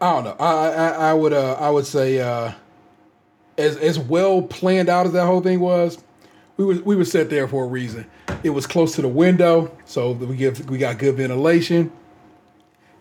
[0.00, 0.36] I don't know.
[0.38, 2.52] I I, I would uh I would say uh
[3.58, 5.98] as as well planned out as that whole thing was,
[6.56, 8.06] we were we were set there for a reason.
[8.42, 11.92] It was close to the window, so we give we got good ventilation.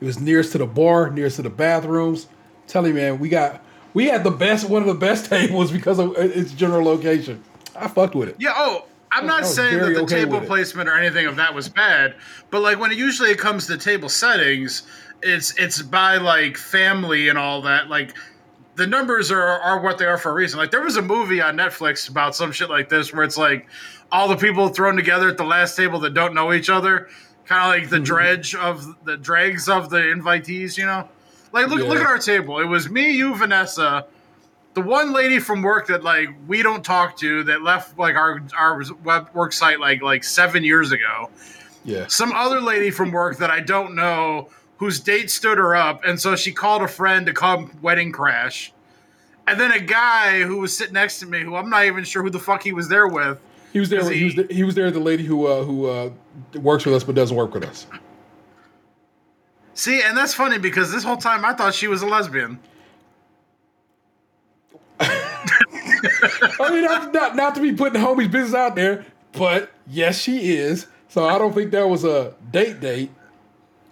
[0.01, 2.27] It was nearest to the bar, nearest to the bathrooms.
[2.67, 5.99] Tell you, man, we got we had the best one of the best tables because
[5.99, 7.43] of its general location.
[7.75, 8.35] I fucked with it.
[8.39, 8.53] Yeah.
[8.55, 10.47] Oh, I'm not was saying that the okay table it.
[10.47, 12.15] placement or anything of that was bad,
[12.51, 14.83] but like when it usually comes to table settings,
[15.21, 17.89] it's it's by like family and all that.
[17.89, 18.15] Like
[18.75, 20.59] the numbers are are what they are for a reason.
[20.59, 23.67] Like there was a movie on Netflix about some shit like this where it's like
[24.11, 27.09] all the people thrown together at the last table that don't know each other,
[27.45, 28.03] kind of like the Mm-hmm.
[28.05, 30.77] dredge of the dregs of the invitees.
[30.77, 31.09] You know,
[31.51, 32.59] like look look at our table.
[32.59, 34.05] It was me, you, Vanessa
[34.79, 38.41] the one lady from work that like we don't talk to that left like our
[38.57, 41.29] our web work site like like seven years ago.
[41.83, 42.07] Yeah.
[42.07, 46.19] Some other lady from work that I don't know whose date stood her up, and
[46.19, 48.71] so she called a friend to come wedding crash.
[49.47, 52.21] And then a guy who was sitting next to me, who I'm not even sure
[52.21, 53.39] who the fuck he was there with.
[53.73, 54.09] He was there.
[54.09, 54.91] He, was he- there, he was there.
[54.91, 56.11] The lady who uh, who uh,
[56.61, 57.87] works with us but doesn't work with us.
[59.73, 62.59] See, and that's funny because this whole time I thought she was a lesbian.
[66.59, 70.51] I mean, not, not not to be putting homies' business out there, but yes, she
[70.55, 70.87] is.
[71.07, 73.11] So I don't think that was a date date.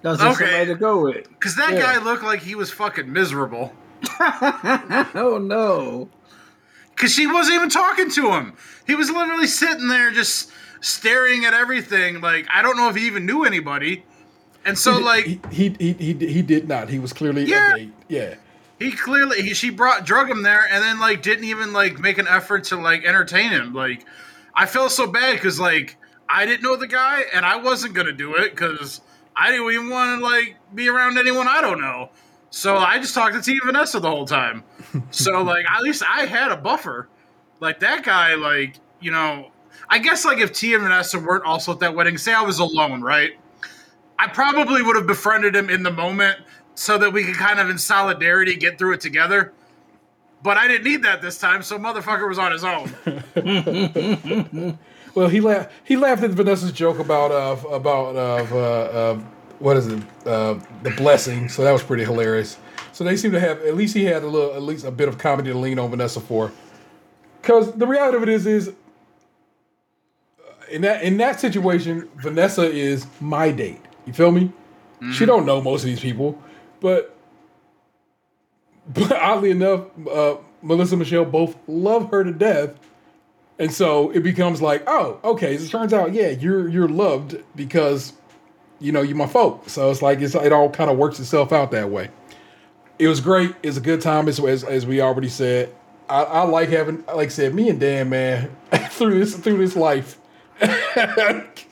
[0.01, 0.49] That's just Okay.
[0.51, 1.27] somebody to go with.
[1.29, 1.79] Because that Yeah.
[1.81, 3.73] guy looked like he was fucking miserable.
[4.19, 6.09] Oh no.
[6.95, 8.53] Because she wasn't even talking to him.
[8.85, 10.51] He was literally sitting there just
[10.81, 12.21] staring at everything.
[12.21, 14.03] Like, I don't know if he even knew anybody.
[14.65, 16.89] And so, like, he he he he, he did not.
[16.89, 17.73] He was clearly Yeah.
[17.73, 17.93] a date.
[18.09, 18.35] Yeah.
[18.79, 22.17] He clearly, he, she brought, drug him there and then, like, didn't even, like, make
[22.17, 23.73] an effort to, like, entertain him.
[23.73, 24.05] Like,
[24.53, 25.97] I felt so bad because, like,
[26.29, 29.01] I didn't know the guy and I wasn't going to do it because
[29.35, 32.09] I didn't even want to, like, be around anyone I don't know.
[32.49, 34.63] So I just talked to T Vanessa the whole time.
[35.11, 37.07] So, like, at least I had a buffer.
[37.59, 39.51] Like, that guy, like, you know,
[39.89, 42.59] I guess, like, if T and Vanessa weren't also at that wedding, say I was
[42.59, 43.33] alone, right?
[44.17, 46.39] I probably would have befriended him in the moment
[46.77, 49.51] so that we could kind of in solidarity get through it together.
[50.43, 52.93] But I didn't need that this time, so motherfucker was on his own.
[55.17, 55.71] Well, he laughed.
[55.83, 59.15] He laughed at Vanessa's joke about uh about uh, uh,
[59.57, 61.49] what is it uh the blessing.
[61.49, 62.59] So that was pretty hilarious.
[62.91, 65.09] So they seem to have at least he had a little at least a bit
[65.09, 66.51] of comedy to lean on Vanessa for.
[67.41, 68.73] Because the reality of it is is uh,
[70.69, 73.81] in that in that situation, Vanessa is my date.
[74.05, 74.51] You feel me?
[75.13, 76.39] She don't know most of these people,
[76.79, 77.15] but
[78.93, 82.71] but oddly enough, uh, Melissa Michelle both love her to death.
[83.59, 85.57] And so it becomes like, oh, okay.
[85.57, 88.13] So it turns out, yeah, you're you're loved because
[88.79, 89.67] you know you're my folk.
[89.69, 92.09] So it's like it's, it all kind of works itself out that way.
[92.99, 93.55] It was great.
[93.63, 95.73] It's a good time, as as, as we already said.
[96.09, 98.55] I, I like having, like I said, me and Dan, man,
[98.91, 100.19] through this through this life.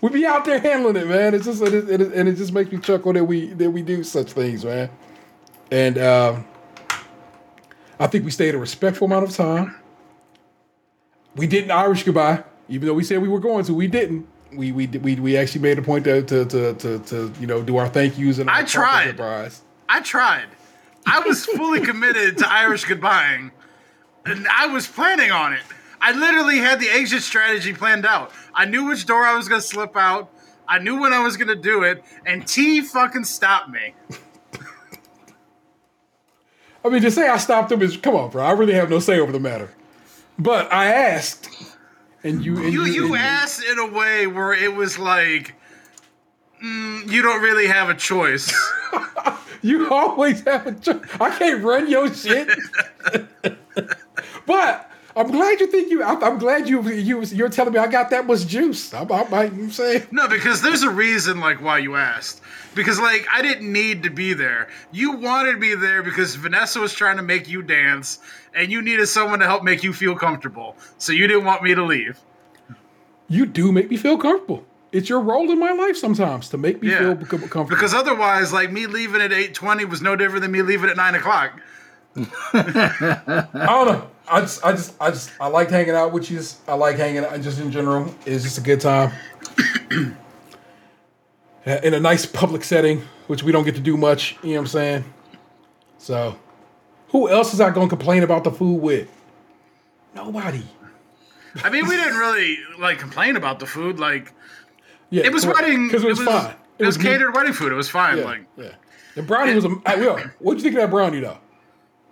[0.00, 1.34] we be out there handling it, man.
[1.34, 3.70] It's just it, is- it, is- and it just makes me chuckle that we that
[3.70, 4.90] we do such things, man.
[5.70, 6.44] And um,
[7.98, 9.76] I think we stayed a respectful amount of time.
[11.36, 13.74] We didn't Irish goodbye, even though we said we were going to.
[13.74, 14.26] We didn't.
[14.52, 17.62] We we we, we actually made a point to to, to to to you know
[17.62, 19.06] do our thank yous and our I tried.
[19.08, 19.62] goodbyes.
[19.88, 20.46] I tried.
[21.06, 23.52] I was fully committed to Irish goodbying,
[24.26, 25.62] and I was planning on it.
[26.00, 28.32] I literally had the exit strategy planned out.
[28.54, 30.30] I knew which door I was going to slip out.
[30.66, 33.94] I knew when I was going to do it, and T fucking stopped me.
[36.84, 38.44] I mean, to say I stopped him is come on, bro.
[38.44, 39.70] I really have no say over the matter.
[40.38, 41.50] But I asked,
[42.24, 45.54] and you and You you and asked in a way where it was like
[46.62, 48.52] mm, you don't really have a choice.
[49.62, 51.04] You always have a choice.
[51.20, 52.48] I can't run your shit.
[54.46, 56.02] but I'm glad you think you.
[56.04, 58.94] I'm, I'm glad you you you're telling me I got that much juice.
[58.94, 62.40] I'm, I'm, I'm saying No, because there's a reason like why you asked.
[62.74, 64.68] Because like I didn't need to be there.
[64.92, 68.20] You wanted me there because Vanessa was trying to make you dance
[68.54, 70.76] and you needed someone to help make you feel comfortable.
[70.98, 72.18] So you didn't want me to leave.
[73.28, 74.64] you do make me feel comfortable.
[74.92, 77.14] It's your role in my life sometimes to make me Yeah.
[77.14, 77.64] feel comfortable.
[77.64, 80.96] Because otherwise, like me leaving at eight twenty was no different than me leaving at
[80.96, 81.60] nine o'clock.
[82.52, 84.08] I don't know.
[84.30, 86.40] I just, I just, I just, I like hanging out with you.
[86.68, 88.14] I like hanging out just in general.
[88.24, 89.12] It's just a good time.
[91.66, 94.36] in a nice public setting, which we don't get to do much.
[94.42, 95.04] You know what I'm saying?
[95.98, 96.38] So,
[97.08, 99.08] who else is I going to complain about the food with?
[100.14, 100.62] Nobody.
[101.64, 103.98] I mean, we didn't really like complain about the food.
[103.98, 104.32] Like
[105.10, 106.54] Yeah, it was wedding because it was, fine.
[106.78, 107.72] It, was, me- catered wedding food.
[107.72, 108.18] It was fine.
[108.18, 108.70] Yeah, Like yeah.
[109.16, 109.76] The brownie was a.
[109.84, 111.38] I, yo, what'd you think of that brownie though?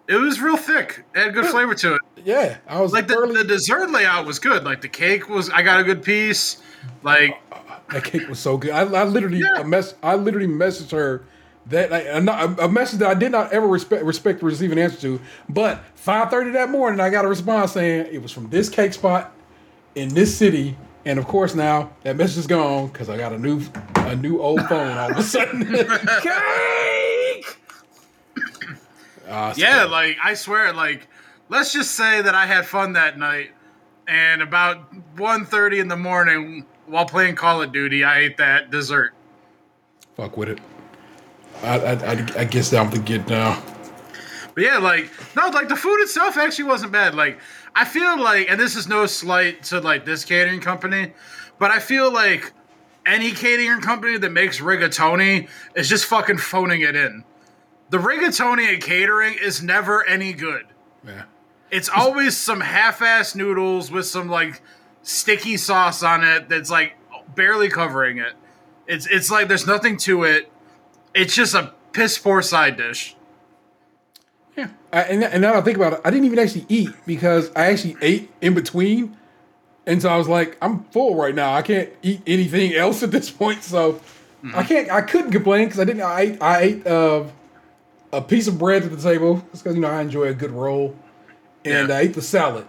[0.09, 1.05] it was real thick.
[1.15, 2.01] It had good flavor to it.
[2.25, 4.65] Yeah, I was Like the, the dessert layout was good.
[4.65, 5.51] Like the cake was.
[5.51, 6.59] I got a good piece.
[7.03, 7.41] Like
[7.91, 8.71] That cake was so good.
[8.71, 9.61] I, I literally, Yeah.
[9.61, 11.25] a mess, I literally messaged her
[11.67, 15.01] that like, a, message that I did not ever respect respect to receive an answer
[15.03, 15.21] to.
[15.49, 18.95] But five thirty that morning, I got a response saying it was from this cake
[18.95, 19.35] spot
[19.95, 20.77] in this city.
[21.05, 23.61] And of course, now that message is gone because I got a new
[23.97, 25.65] a new old phone all of a sudden.
[26.23, 27.59] cake.
[29.31, 31.07] It's yeah, like I swear, like
[31.49, 33.51] let's just say that I had fun that night,
[34.07, 39.13] and about 1.30 in the morning while playing Call of Duty, I ate that dessert.
[40.17, 40.61] fuck with it.
[41.63, 43.63] I, I, I, I guess I'm the get now.
[44.55, 47.15] But yeah, like no, like the food itself actually wasn't bad.
[47.15, 47.39] Like
[47.75, 51.13] I feel like, and this is no slight to like this catering company,
[51.59, 52.53] but I feel like
[53.07, 57.25] any catering company that makes rigatoni is just fucking phoning it in.
[57.91, 60.67] The rigatoni at catering is never any good.
[61.07, 61.25] Yeah.
[61.71, 64.63] It's always some half-ass noodles with some like
[65.03, 66.95] sticky sauce on it that's like
[67.35, 68.35] barely covering it.
[68.87, 70.51] It's it's like there's nothing to it.
[71.15, 73.17] It's just a piss poor side dish.
[74.57, 77.51] Yeah, I, and, and now I think about it, I didn't even actually eat because
[77.55, 79.17] I actually ate in between,
[79.87, 81.55] and so I was like, I'm full right now.
[81.55, 84.01] I can't eat anything else at this point, so
[84.55, 84.91] I can't.
[84.91, 86.03] I couldn't complain because I didn't.
[86.03, 87.25] I ate, I ate uh,
[88.13, 90.97] a piece of bread at the table because you know I enjoy a good roll,
[91.71, 91.97] and Yeah.
[91.97, 92.67] I ate the salad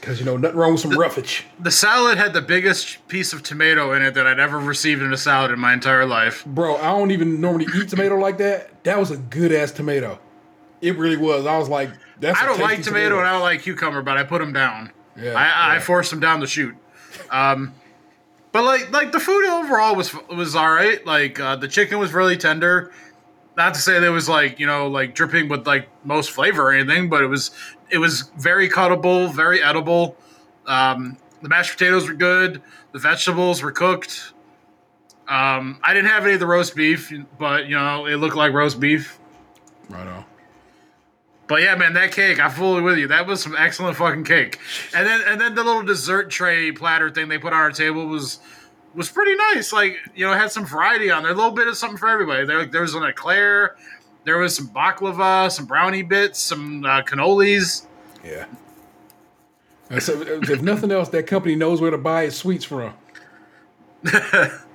[0.00, 1.44] because you know nothing wrong with some roughage.
[1.58, 5.12] The salad had the biggest piece of tomato in it that I'd ever received in
[5.12, 6.44] a salad in my entire life.
[6.46, 8.84] Bro, I don't even normally eat tomato like that.
[8.84, 10.18] That was a good ass tomato.
[10.80, 11.44] It really was.
[11.46, 12.40] I was like, that's.
[12.40, 14.92] I don't like tasty tomato and I don't like cucumber, but I put them down.
[15.16, 15.80] Yeah, I, I yeah.
[15.80, 16.76] forced them down the chute.
[17.30, 17.74] Um,
[18.52, 21.04] but like like the food overall was was all right.
[21.04, 22.92] Like uh, the chicken was really tender.
[23.58, 26.68] Not to say that it was like you know like dripping with like most flavor
[26.68, 27.50] or anything, but it was
[27.90, 30.16] it was very cuttable, very edible.
[30.66, 32.62] Um, the mashed potatoes were good.
[32.92, 34.32] The vegetables were cooked.
[35.26, 38.52] Um, I didn't have any of the roast beef, but you know it looked like
[38.52, 39.18] roast beef.
[39.88, 40.24] Right on.
[41.48, 43.08] But yeah, man, that cake, I'm fully with you.
[43.08, 44.60] That was some excellent fucking cake.
[44.94, 48.06] And then and then the little dessert tray platter thing they put on our table
[48.06, 48.38] was
[48.94, 49.72] was pretty nice.
[49.72, 51.32] Like, you know, had some variety on there.
[51.32, 52.44] A little bit of something for everybody.
[52.44, 53.76] There, there was an eclair,
[54.24, 57.86] there was some baklava, some brownie bits, some uh, cannolis.
[58.24, 58.46] Yeah.
[59.90, 62.92] And so, if nothing else, that company knows where to buy its sweets from.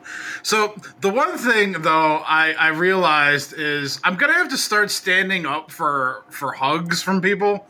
[0.44, 5.46] So the one thing though I, I realized is I'm gonna have to start standing
[5.46, 7.66] up for for hugs from people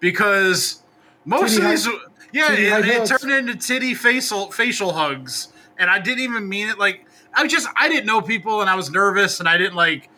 [0.00, 0.82] because
[1.24, 4.92] most Titty of these hug- yeah titty hug it, it turned into titty facial facial
[4.92, 5.48] hugs
[5.78, 7.04] and I didn't even mean it like
[7.34, 10.08] I just I didn't know people and I was nervous and I didn't like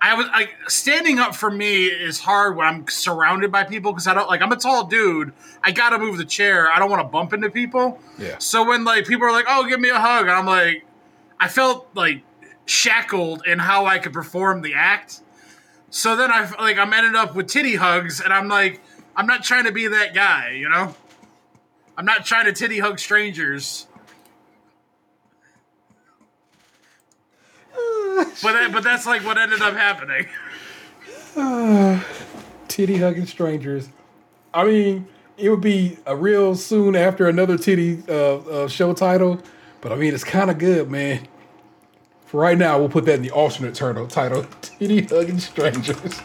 [0.00, 4.06] I was like standing up for me is hard when I'm surrounded by people because
[4.06, 5.32] I don't like I'm a tall dude
[5.64, 8.36] I gotta move the chair I don't want to bump into people Yeah.
[8.38, 10.84] so when like people are like, "Oh, give me a hug," and I'm like,
[11.40, 12.22] I felt like
[12.66, 15.20] shackled in how I could perform the act.
[15.90, 18.80] So then I like I'm ended up with titty hugs, and I'm like,
[19.16, 20.94] I'm not trying to be that guy, you know.
[21.96, 23.87] I'm not trying to titty hug strangers.
[28.42, 30.26] but that, but that's like what ended up happening.
[32.68, 33.88] Titty hugging strangers.
[34.52, 35.06] I mean,
[35.36, 39.40] it would be a real soon after another titty uh, uh, show title,
[39.80, 41.28] but I mean, it's kind of good, man.
[42.26, 44.06] For right now, we'll put that in the alternate title.
[44.06, 46.20] Title: Titty hugging strangers.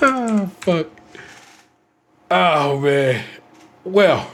[0.00, 0.86] oh fuck.
[2.30, 3.24] Oh man.
[3.84, 4.30] Well,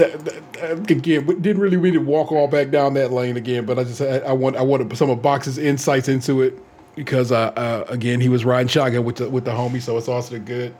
[0.00, 3.84] that, that, again, didn't really really walk all back down that lane again, but I
[3.84, 6.58] just I, I want I wanted some of Box's insights into it
[6.96, 10.08] because uh, uh, again he was riding shotgun with the with the homie, so it's
[10.08, 10.74] also good.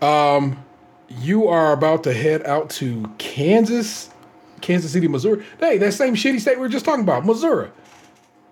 [0.00, 0.64] Um,
[1.08, 4.10] you are about to head out to Kansas,
[4.60, 5.44] Kansas City, Missouri.
[5.60, 7.70] Hey, that same shitty state we were just talking about, Missouri,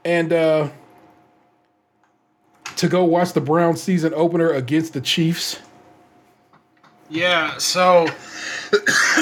[0.04, 0.68] and uh,
[2.76, 5.60] to go watch the Brown season opener against the Chiefs.
[7.08, 8.08] Yeah, so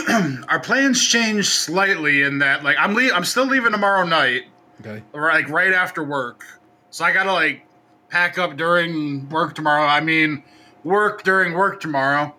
[0.49, 4.43] our plans changed slightly in that like I'm le- I'm still leaving tomorrow night,
[4.81, 5.03] Okay.
[5.13, 6.45] or like right after work.
[6.91, 7.67] So I gotta like
[8.11, 9.85] pack up during work tomorrow.
[9.87, 10.43] I mean,
[10.85, 12.35] work during work tomorrow.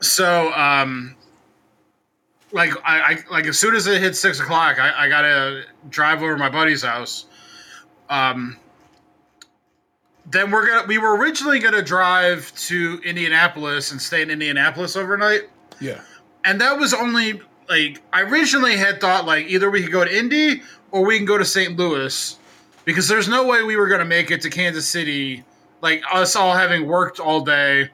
[0.00, 1.16] So um,
[2.52, 6.22] like I, I like as soon as it hits six o'clock, I, I gotta drive
[6.22, 7.26] over to my buddy's house.
[8.08, 8.56] Um,
[10.26, 15.42] then we're gonna we were originally gonna drive to Indianapolis and stay in Indianapolis overnight.
[15.80, 16.00] Yeah.
[16.44, 20.16] And that was only like I originally had thought like either we could go to
[20.18, 21.76] Indy or we can go to St.
[21.76, 22.36] Louis
[22.84, 25.44] because there's no way we were going to make it to Kansas City
[25.82, 27.90] like us all having worked all day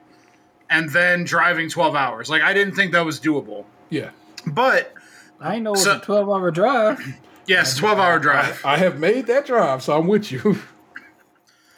[0.69, 2.29] and then driving 12 hours.
[2.29, 3.65] Like I didn't think that was doable.
[3.89, 4.09] Yeah.
[4.45, 4.93] But
[5.39, 6.99] I know it was So- a twelve hour drive.
[7.47, 8.65] yes, 12 hour drive.
[8.65, 10.59] I have made that drive, so I'm with you.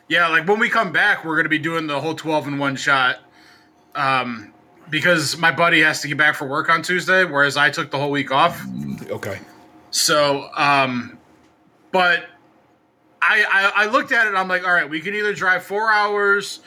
[0.07, 2.57] Yeah, like when we come back, we're going to be doing the whole 12 in
[2.57, 3.17] one shot.
[3.93, 4.53] Um
[4.89, 7.97] because my buddy has to get back for work on Tuesday, whereas I took the
[7.97, 8.61] whole week off.
[9.09, 9.39] okay.
[9.91, 11.17] So, um,
[11.91, 12.25] but
[13.21, 14.35] I, I I looked at it.
[14.35, 16.59] I'm like, all right, we can either drive four hours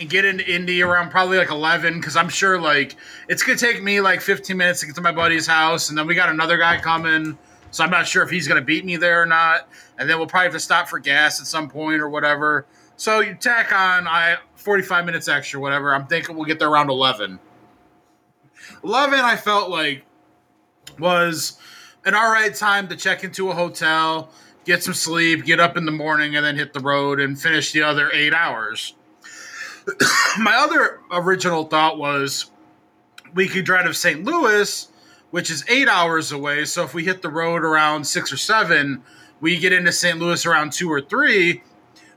[0.00, 2.96] and get into Indy around probably like 11 because I'm sure like
[3.28, 6.06] it's gonna take me like 15 minutes to get to my buddy's house, and then
[6.06, 7.38] we got another guy coming.
[7.70, 9.68] So I'm not sure if he's gonna beat me there or not.
[9.98, 12.66] And then we'll probably have to stop for gas at some point or whatever.
[12.96, 15.94] So you tack on I 45 minutes extra, whatever.
[15.94, 17.38] I'm thinking we'll get there around 11.
[18.84, 20.04] 11, I felt like
[20.98, 21.58] was
[22.04, 24.30] an all right time to check into a hotel,
[24.64, 27.72] get some sleep, get up in the morning, and then hit the road and finish
[27.72, 28.94] the other eight hours.
[30.38, 32.50] My other original thought was
[33.34, 34.24] we could drive to St.
[34.24, 34.88] Louis,
[35.30, 36.64] which is eight hours away.
[36.64, 39.02] So if we hit the road around six or seven,
[39.40, 40.18] we get into St.
[40.18, 41.62] Louis around two or three,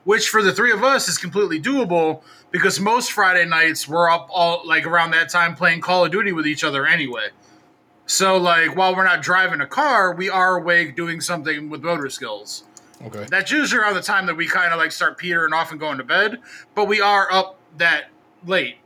[0.03, 2.21] which for the three of us is completely doable
[2.51, 6.31] because most Friday nights we're up all like around that time playing Call of Duty
[6.31, 7.27] with each other anyway.
[8.05, 12.09] So like while we're not driving a car, we are awake doing something with motor
[12.09, 12.63] skills.
[13.03, 13.25] Okay.
[13.29, 15.97] That's usually around the time that we kind of like start petering off and going
[15.97, 16.39] to bed,
[16.75, 18.05] but we are up that
[18.45, 18.77] late.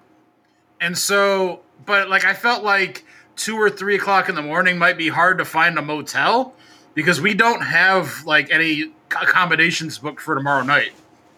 [0.82, 3.05] And so, but like I felt like
[3.36, 6.53] two or three o'clock in the morning might be hard to find a motel
[6.93, 10.91] because we don't have like any accommodations booked for tomorrow night.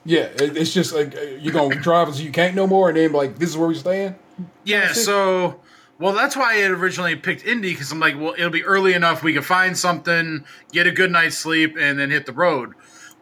[0.03, 2.97] Yeah, it, it's just like uh, you're gonna drive until you can't no more, and
[2.97, 4.15] then like this is where we're staying.
[4.63, 5.59] Yeah, so
[6.01, 8.93] well, that's why I had originally picked Indy because I'm like, well, it'll be early
[8.93, 12.73] enough we can find something, get a good night's sleep, and then hit the road.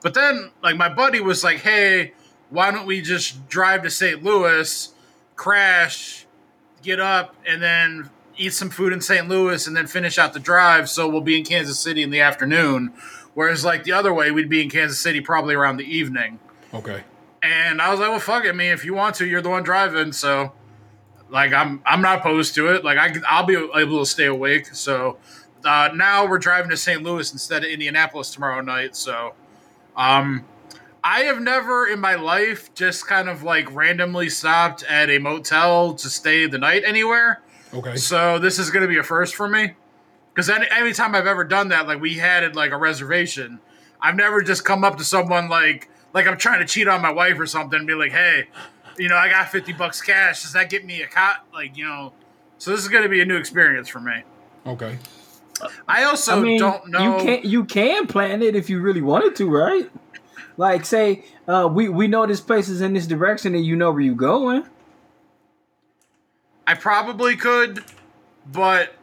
[0.02, 2.14] But then, like, my buddy was like, hey,
[2.50, 4.24] why don't we just drive to St.
[4.24, 4.94] Louis,
[5.36, 6.26] crash,
[6.82, 9.28] get up, and then eat some food in St.
[9.28, 10.90] Louis, and then finish out the drive?
[10.90, 12.94] So we'll be in Kansas City in the afternoon.
[13.34, 16.40] Whereas, like, the other way, we'd be in Kansas City probably around the evening.
[16.74, 17.04] Okay.
[17.42, 18.74] And I was like, well, fuck it, man.
[18.74, 20.12] If you want to, you're the one driving.
[20.12, 20.52] So,
[21.30, 22.84] like, I'm I'm not opposed to it.
[22.84, 24.68] Like, I I'll be able to stay awake.
[24.68, 25.18] So,
[25.64, 27.02] uh, now we're driving to St.
[27.02, 28.96] Louis instead of Indianapolis tomorrow night.
[28.96, 29.34] So,
[29.96, 30.46] um,
[31.04, 35.94] I have never in my life just kind of like randomly stopped at a motel
[35.94, 37.42] to stay the night anywhere.
[37.74, 37.96] Okay.
[37.96, 39.74] So this is going to be a first for me
[40.34, 43.60] because any anytime I've ever done that, like we had it like a reservation.
[44.02, 47.12] I've never just come up to someone like like I'm trying to cheat on my
[47.12, 48.48] wife or something and be like, hey,
[48.98, 50.42] you know, I got fifty bucks cash.
[50.44, 51.46] Does that get me a cot?
[51.54, 52.14] Like you know,
[52.58, 54.24] so this is going to be a new experience for me.
[54.66, 54.98] Okay.
[55.88, 57.18] I also I mean, don't know.
[57.18, 59.90] you can you can plan it if you really wanted to, right?
[60.58, 63.92] Like, say, uh, we we know this place is in this direction, and you know
[63.92, 64.64] where you're going.
[66.68, 67.84] I probably could,
[68.52, 68.94] but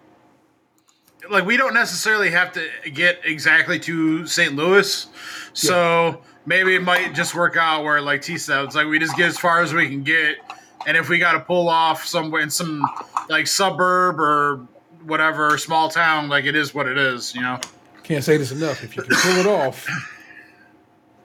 [1.30, 4.54] like we don't necessarily have to get exactly to St.
[4.54, 5.08] Louis.
[5.52, 9.16] So maybe it might just work out where like T said, it's like we just
[9.16, 10.38] get as far as we can get.
[10.86, 12.86] And if we got to pull off somewhere in some
[13.28, 14.66] like suburb or
[15.04, 17.58] whatever small town, like it is what it is, you know.
[18.04, 18.84] Can't say this enough.
[18.84, 19.86] If you can pull it off,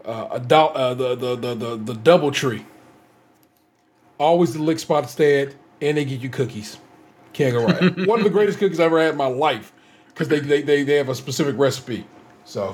[0.03, 2.65] uh, a do- uh, the, the the the the double tree.
[4.17, 6.77] Always the lick spot at, and they get you cookies.
[7.33, 7.97] Can't go right.
[8.07, 9.73] One of the greatest cookies I ever had in my life
[10.07, 12.05] because they, they they they have a specific recipe.
[12.45, 12.73] So,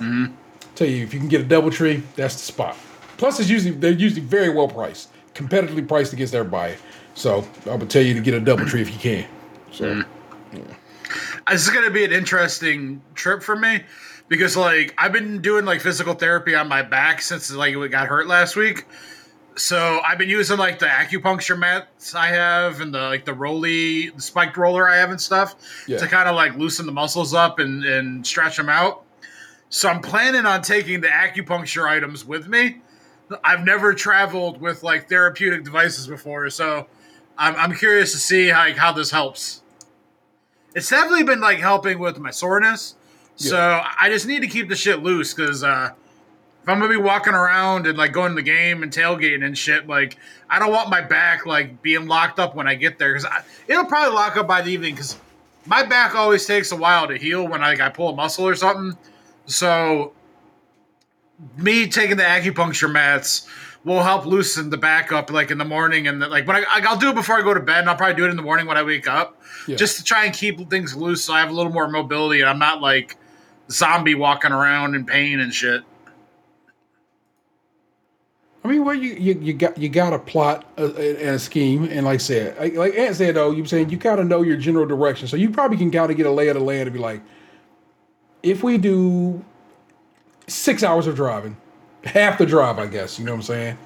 [0.78, 2.78] tell you if you can get a double tree, that's the spot.
[3.18, 6.76] Plus, it's usually they're usually very well priced, competitively priced against everybody.
[7.16, 9.28] So, I would tell you to get a double tree if you can.
[9.72, 10.04] So,
[10.52, 10.76] mm.
[11.50, 13.82] This is gonna be an interesting trip for me
[14.28, 18.08] because like I've been doing like physical therapy on my back since like it got
[18.08, 18.86] hurt last week.
[19.56, 24.10] So I've been using like the acupuncture mats I have and the like the rolly
[24.10, 25.56] the spiked roller I have and stuff
[25.88, 25.98] Yeah.
[25.98, 29.04] to kind of like loosen the muscles up and, and stretch them out.
[29.70, 32.82] So I'm planning on taking the acupuncture items with me.
[33.44, 36.88] I've never traveled with like therapeutic devices before, so
[37.38, 39.62] I'm, I'm curious to see how, like, how this helps.
[40.74, 42.96] It's definitely been like helping with my soreness.
[43.36, 45.92] So I just need to keep the shit loose because uh,
[46.64, 49.56] if I'm gonna be walking around and like going to the game and tailgating and
[49.56, 50.18] shit, like
[50.50, 53.30] I don't want my back like being locked up when I get there because
[53.68, 55.18] it'll probably lock up by the evening because
[55.66, 58.48] my back always takes a while to heal when I, like, I pull a muscle
[58.48, 58.98] or something.
[59.48, 60.14] So
[61.58, 63.48] me taking the acupuncture mats
[63.84, 66.66] will help loosen the back up like in the morning and the, like when I
[66.88, 68.42] I'll do it before I go to bed and I'll probably do it in the
[68.42, 69.76] morning when I wake up Yeah.
[69.78, 72.50] just to try and keep things loose so I have a little more mobility and
[72.50, 73.18] I'm not like
[73.72, 75.84] zombie walking around in pain and shit.
[78.64, 81.86] I mean, well, you you, you got you got a plot uh, and a scheme,
[81.86, 84.58] and like I said, like, Ant said though, you're saying you kind of know your
[84.58, 86.94] general direction, so you probably can kind of get a lay of the land and
[86.94, 87.22] be like,
[88.44, 89.44] if we do
[90.48, 91.58] six hours of driving,
[92.04, 93.78] half the drive, I guess, you know what I'm saying.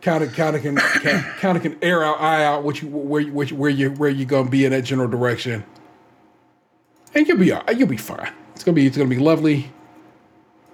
[0.00, 3.20] Kind of, kind of can, kind of can air out, eye out what you where
[3.20, 5.64] you where you where you gonna be in that general direction,
[7.14, 8.32] and you'll be you'll be fine.
[8.54, 9.70] It's gonna be it's gonna be lovely.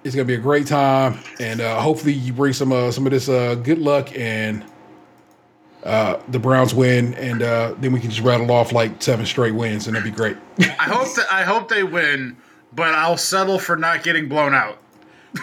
[0.03, 3.11] It's gonna be a great time, and uh, hopefully you bring some uh, some of
[3.11, 4.65] this uh, good luck and
[5.83, 9.53] uh, the Browns win, and uh, then we can just rattle off like seven straight
[9.53, 10.37] wins, and that'd be great.
[10.59, 12.35] I hope that I hope they win,
[12.73, 14.79] but I'll settle for not getting blown out.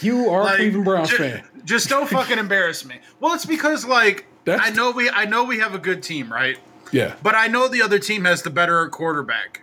[0.00, 1.44] you are a Like, Cleveland Browns ju- fan.
[1.64, 2.96] Just don't fucking embarrass me.
[3.20, 6.32] Well, it's because like That's- I know we I know we have a good team,
[6.32, 6.58] right?
[6.90, 9.60] Yeah, But I know the other team has the better quarterback.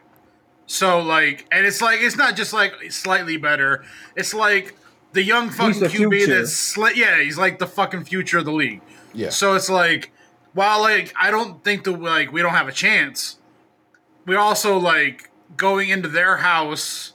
[0.67, 3.83] So like, and it's like it's not just like slightly better.
[4.15, 4.75] It's like
[5.13, 6.37] the young fucking the QB future.
[6.39, 8.81] that's sli- yeah, he's like the fucking future of the league.
[9.13, 9.29] yeah.
[9.29, 10.11] So it's like,
[10.53, 13.37] while like I don't think that like we don't have a chance,
[14.27, 17.13] we also like going into their house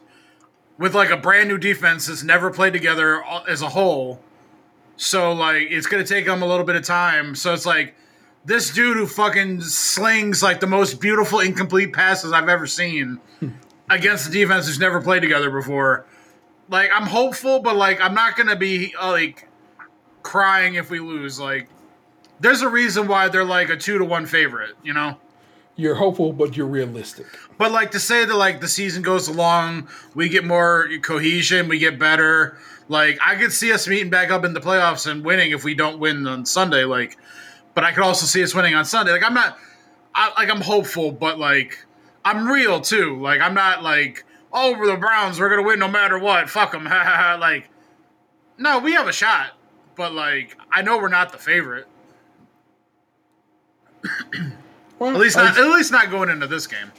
[0.79, 4.21] with like a brand new defense that's never played together as a whole.
[4.97, 7.35] So like it's gonna take them a little bit of time.
[7.35, 7.95] So it's like
[8.45, 13.21] this dude who fucking slings like the most beautiful incomplete passes I've ever seen
[13.91, 16.07] against the defense who's never played together before.
[16.69, 19.49] Like I'm hopeful, but like I'm not gonna be like
[20.23, 21.39] crying if we lose.
[21.39, 21.69] Like
[22.41, 25.19] there's a reason why they're like a two to one favorite, you know.
[25.81, 27.27] You're hopeful, but you're realistic.
[27.57, 31.79] But like to say that like the season goes along, we get more cohesion, we
[31.79, 32.59] get better.
[32.89, 35.75] Like I could see us meeting back up in the playoffs and winning if we
[35.75, 36.85] don't win on Sunday.
[36.85, 37.17] Like,
[37.75, 39.11] but I could also see us winning on Sunday.
[39.11, 39.57] Like I'm not,
[40.15, 41.83] I, like I'm hopeful, but like
[42.27, 43.19] I'm real too.
[43.19, 46.51] Like I'm not like oh the Browns, we're gonna win no matter what.
[46.51, 46.85] Fuck them.
[47.41, 47.71] like,
[48.59, 49.53] no, we have a shot,
[49.97, 51.87] but like I know we're not the favorite.
[55.01, 55.59] Well, At least not.
[55.59, 56.93] At least not going into this game.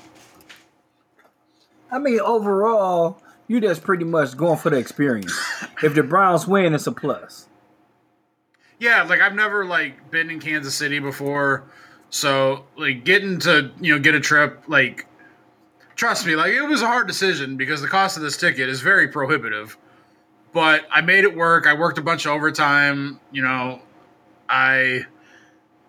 [1.92, 5.40] I mean, overall, you just pretty much going for the experience.
[5.84, 7.48] If the Browns win, it's a plus.
[8.78, 11.64] Yeah, like I've never like been in Kansas City before,
[12.12, 15.08] so like getting to you know get a trip like
[15.96, 18.82] trust me, like it was a hard decision because the cost of this ticket is
[18.82, 19.76] very prohibitive.
[20.54, 21.66] But I made it work.
[21.66, 23.20] I worked a bunch of overtime.
[23.32, 23.82] You know,
[24.48, 25.06] I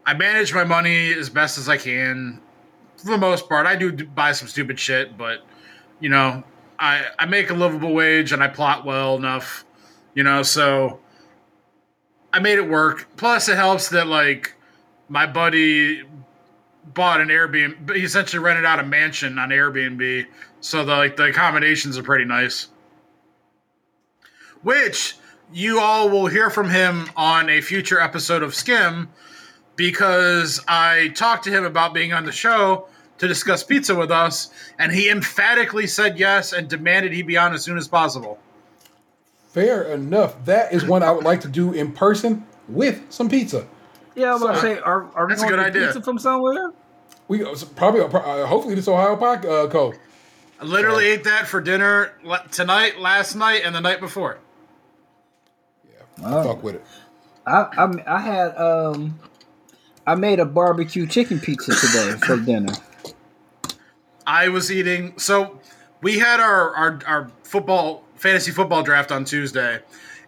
[0.04, 2.40] I manage my money as best as I can.
[2.96, 5.40] For the most part, I do buy some stupid shit, but
[6.00, 6.42] you know,
[6.78, 9.64] I I make a livable wage and I plot well enough.
[10.14, 11.00] You know, so
[12.32, 13.08] I made it work.
[13.16, 14.54] Plus, it helps that like
[15.08, 16.02] my buddy
[16.94, 17.94] bought an Airbnb.
[17.94, 20.26] He essentially rented out a mansion on Airbnb,
[20.60, 22.68] so the like the accommodations are pretty nice.
[24.62, 25.16] Which
[25.52, 29.08] you all will hear from him on a future episode of Skim,
[29.76, 32.86] because I talked to him about being on the show
[33.18, 37.52] to discuss pizza with us, and he emphatically said yes and demanded he be on
[37.54, 38.38] as soon as possible.
[39.48, 40.42] fair enough.
[40.46, 43.66] That is one I would like to do in person with some pizza.
[44.14, 45.86] Yeah, I'm about to say, are, are we a going to good get idea.
[45.86, 46.70] pizza from somewhere?
[47.28, 49.94] We uh, probably uh, hopefully this Ohio Pac uh, co.
[50.60, 52.12] I literally ate that for dinner
[52.50, 54.38] tonight, last night, and the night before.
[56.24, 56.42] Oh.
[56.44, 56.84] Fuck with it.
[57.46, 59.18] I, I I had um
[60.06, 62.72] I made a barbecue chicken pizza today for dinner.
[64.26, 65.18] I was eating.
[65.18, 65.60] So
[66.00, 69.80] we had our, our our football fantasy football draft on Tuesday,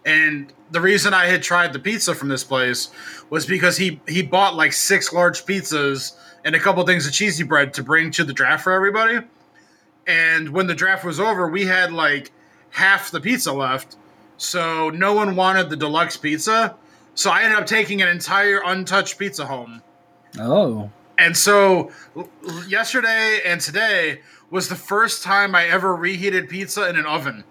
[0.05, 2.89] And the reason I had tried the pizza from this place
[3.29, 7.13] was because he he bought like six large pizzas and a couple of things of
[7.13, 9.19] cheesy bread to bring to the draft for everybody.
[10.07, 12.31] And when the draft was over, we had like
[12.69, 13.95] half the pizza left.
[14.37, 16.75] So no one wanted the deluxe pizza.
[17.15, 19.81] So I ended up taking an entire untouched pizza home.
[20.39, 20.91] Oh.
[21.17, 24.21] And so l- l- yesterday and today
[24.51, 27.45] was the first time I ever reheated pizza in an oven.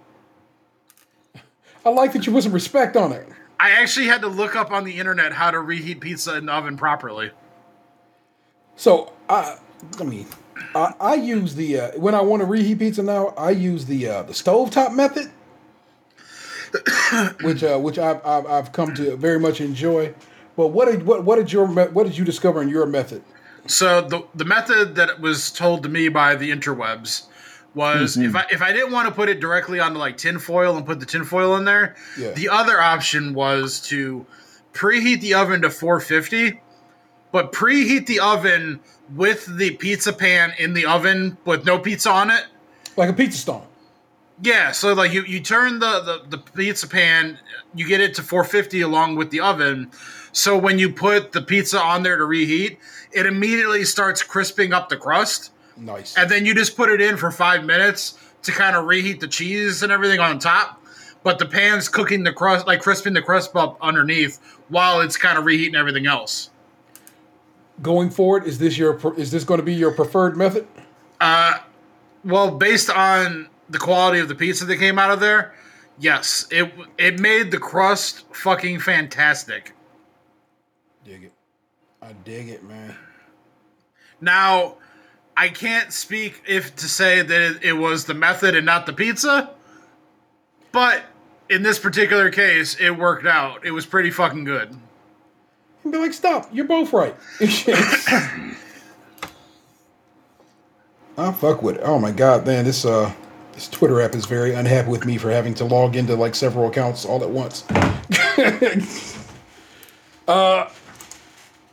[1.84, 3.28] I like that you put some respect on it.
[3.58, 6.52] I actually had to look up on the internet how to reheat pizza in the
[6.52, 7.30] oven properly.
[8.76, 9.58] So I,
[9.98, 10.26] I mean,
[10.74, 13.28] I, I use the uh, when I want to reheat pizza now.
[13.36, 15.30] I use the uh, the stovetop method,
[17.42, 20.14] which uh, which I've, I've I've come to very much enjoy.
[20.56, 23.22] But what did what what did your what did you discover in your method?
[23.66, 27.26] So the the method that was told to me by the interwebs
[27.74, 30.86] was if I if I didn't want to put it directly onto like tinfoil and
[30.86, 32.30] put the tinfoil in there, Yeah.
[32.32, 34.24] the other option was to
[34.72, 36.60] preheat the oven to 450,
[37.32, 38.80] but preheat the oven
[39.14, 42.44] with the pizza pan in the oven with no pizza on it.
[42.96, 43.66] Like a pizza stone.
[44.42, 47.38] Yeah, so like you, you turn the, the, the pizza pan,
[47.74, 49.90] you get it to 450 along with the oven.
[50.32, 52.78] So when you put the pizza on there to reheat,
[53.12, 55.52] it immediately starts crisping up the crust.
[55.76, 56.16] Nice.
[56.16, 59.28] And then you just put it in for five minutes to kind of reheat the
[59.28, 60.82] cheese and everything on top.
[61.22, 65.38] But the pan's cooking the crust, like crisping the crust up underneath while it's kind
[65.38, 66.50] of reheating everything else.
[67.82, 70.66] Going forward, is this your is this going to be your preferred method?
[71.20, 71.58] Uh,
[72.24, 75.54] well, based on the quality of the pizza that came out of there,
[75.98, 79.72] yes, it it made the crust fucking fantastic.
[81.04, 81.32] Dig it.
[82.02, 82.94] I dig it, man.
[84.20, 84.76] Now,
[85.36, 88.92] I can't speak if to say that it, it was the method and not the
[88.92, 89.50] pizza,
[90.72, 91.02] but
[91.48, 93.64] in this particular case, it worked out.
[93.64, 94.74] It was pretty fucking good.
[95.84, 96.48] You'd be like, stop.
[96.52, 97.14] You're both right.
[101.16, 101.82] I fuck with it.
[101.84, 103.12] Oh my god, man, this uh
[103.54, 106.68] this Twitter app is very unhappy with me for having to log into like several
[106.68, 107.64] accounts all at once.
[110.28, 110.68] uh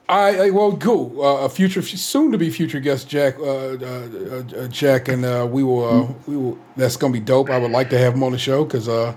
[0.08, 1.24] I, I well cool.
[1.24, 5.48] Uh, a future soon to be future guest Jack uh, uh, uh, Jack and uh,
[5.50, 7.50] we will we will that's to be dope.
[7.50, 9.14] I would like to have him on the show uh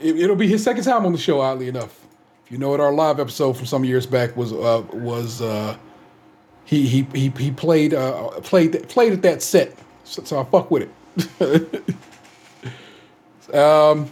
[0.00, 2.04] it, it'll be his second time on the show oddly enough.
[2.44, 5.38] If you know what our live episode from some years back was was
[6.64, 7.92] he he he he played
[8.42, 9.72] played played at that set.
[10.02, 10.90] So, so I fuck with it.
[13.54, 14.10] um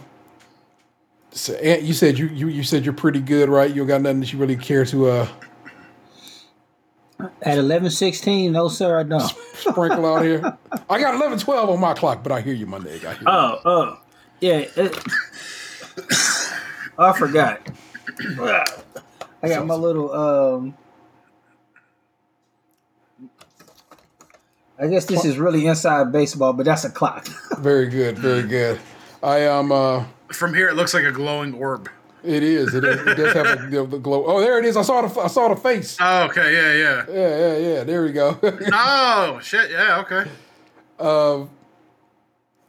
[1.31, 3.73] so Ant, you said you, you you said you're pretty good, right?
[3.73, 5.27] You got nothing that you really care to uh
[7.41, 9.31] At eleven sixteen, no sir, I don't.
[9.55, 10.57] sprinkle out here.
[10.89, 13.05] I got eleven twelve on my clock, but I hear you, my nigga.
[13.05, 13.23] I you.
[13.25, 13.99] Oh, oh,
[14.41, 14.65] yeah.
[14.75, 14.97] it-
[16.99, 17.67] I forgot.
[19.41, 20.13] I got my little.
[20.13, 20.77] um
[24.83, 27.25] I guess this is really inside baseball, but that's a clock.
[27.59, 28.81] Very good, very good.
[29.23, 29.71] I am.
[29.71, 30.03] uh
[30.33, 31.89] From here, it looks like a glowing orb.
[32.21, 32.73] It is.
[32.73, 34.25] It, is, it does have a, the, the glow.
[34.25, 34.75] Oh, there it is.
[34.75, 35.95] I saw the I saw the face.
[36.01, 37.05] Oh, okay, yeah, yeah.
[37.07, 37.83] Yeah, yeah, yeah.
[37.85, 38.37] There we go.
[38.73, 40.29] Oh, shit, yeah, okay.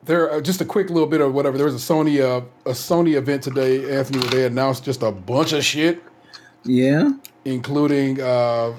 [0.04, 1.56] there uh, just a quick little bit of whatever.
[1.56, 5.10] There was a Sony uh, a Sony event today, Anthony, where they announced just a
[5.10, 6.00] bunch of shit,
[6.64, 7.10] yeah.
[7.44, 8.74] including uh,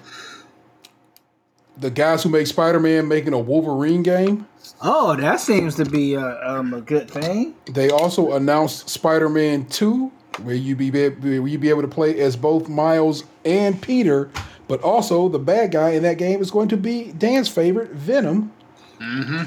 [1.78, 4.48] the guys who make Spider Man making a Wolverine game.
[4.82, 7.56] Oh, that seems to be uh, um, a good thing.
[7.66, 10.12] They also announced Spider Man Two,
[10.42, 14.30] where you be where you be able to play as both Miles and Peter,
[14.68, 18.52] but also the bad guy in that game is going to be Dan's favorite Venom.
[19.00, 19.44] Mm-hmm.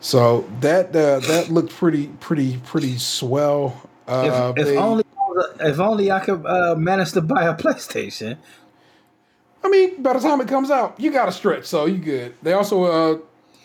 [0.00, 3.88] So that uh, that looked pretty pretty pretty swell.
[4.06, 5.04] Uh, If, if they- only,
[5.60, 8.36] if only I could uh, manage to buy a PlayStation.
[9.64, 12.34] I mean, by the time it comes out, you got to stretch, so you good.
[12.42, 12.84] They also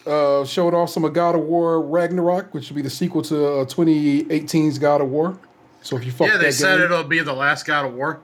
[0.05, 3.21] uh, uh, showed off some of God of War Ragnarok, which will be the sequel
[3.23, 5.37] to uh, 2018's God of War.
[5.83, 8.19] So if you fuck Yeah, they said game, it'll be the last God of War.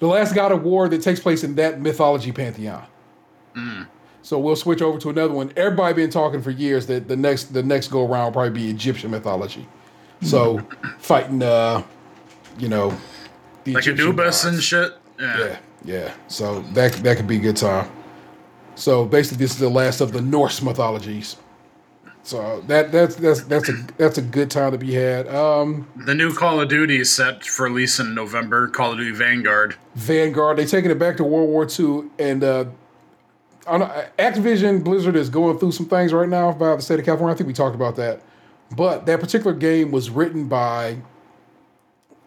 [0.00, 2.86] the last God of War that takes place in that mythology pantheon.
[4.22, 5.52] So we'll switch over to another one.
[5.56, 8.70] Everybody been talking for years that the next the next go around will probably be
[8.70, 9.68] Egyptian mythology.
[10.22, 10.58] So
[10.98, 11.82] fighting, uh,
[12.58, 12.96] you know,
[13.64, 14.54] the Like Egyptian Anubis gods.
[14.54, 14.92] and shit.
[15.20, 15.38] Yeah.
[15.38, 16.14] Yeah, yeah.
[16.28, 17.90] So that that could be a good time.
[18.74, 21.36] So basically, this is the last of the Norse mythologies.
[22.24, 25.28] So that that's that's that's a that's a good time to be had.
[25.28, 28.68] Um, The new Call of Duty is set for release in November.
[28.68, 29.76] Call of Duty Vanguard.
[29.94, 32.64] Vanguard, They're taking it back to World War II, and uh,
[33.66, 37.34] know, Activision Blizzard is going through some things right now about the state of California.
[37.34, 38.22] I think we talked about that,
[38.74, 40.96] but that particular game was written by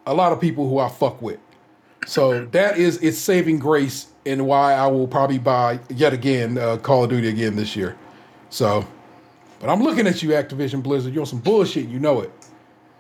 [0.05, 1.39] a lot of people who I fuck with.
[2.05, 6.77] So that is its saving grace and why I will probably buy yet again uh,
[6.77, 7.97] Call of Duty again this year.
[8.49, 8.85] So,
[9.59, 11.13] but I'm looking at you, Activision Blizzard.
[11.13, 11.87] You're on some bullshit.
[11.87, 12.31] You know it.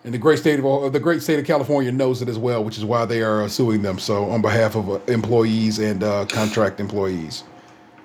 [0.03, 2.63] And the great state of uh, the great state of California knows it as well,
[2.63, 3.99] which is why they are uh, suing them.
[3.99, 7.43] So on behalf of uh, employees and uh, contract employees.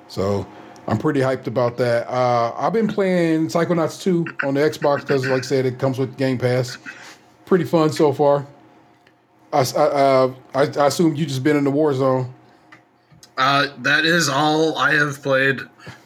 [0.09, 0.47] So
[0.89, 2.09] I'm pretty hyped about that.
[2.09, 5.98] Uh, I've been playing Psychonauts 2 on the Xbox because, like I said, it comes
[5.98, 6.77] with Game Pass.
[7.47, 8.47] Pretty fun so far.
[9.52, 12.30] I, I, uh, I, I assume you just been in the Warzone.
[13.36, 15.60] Uh, that is all I have played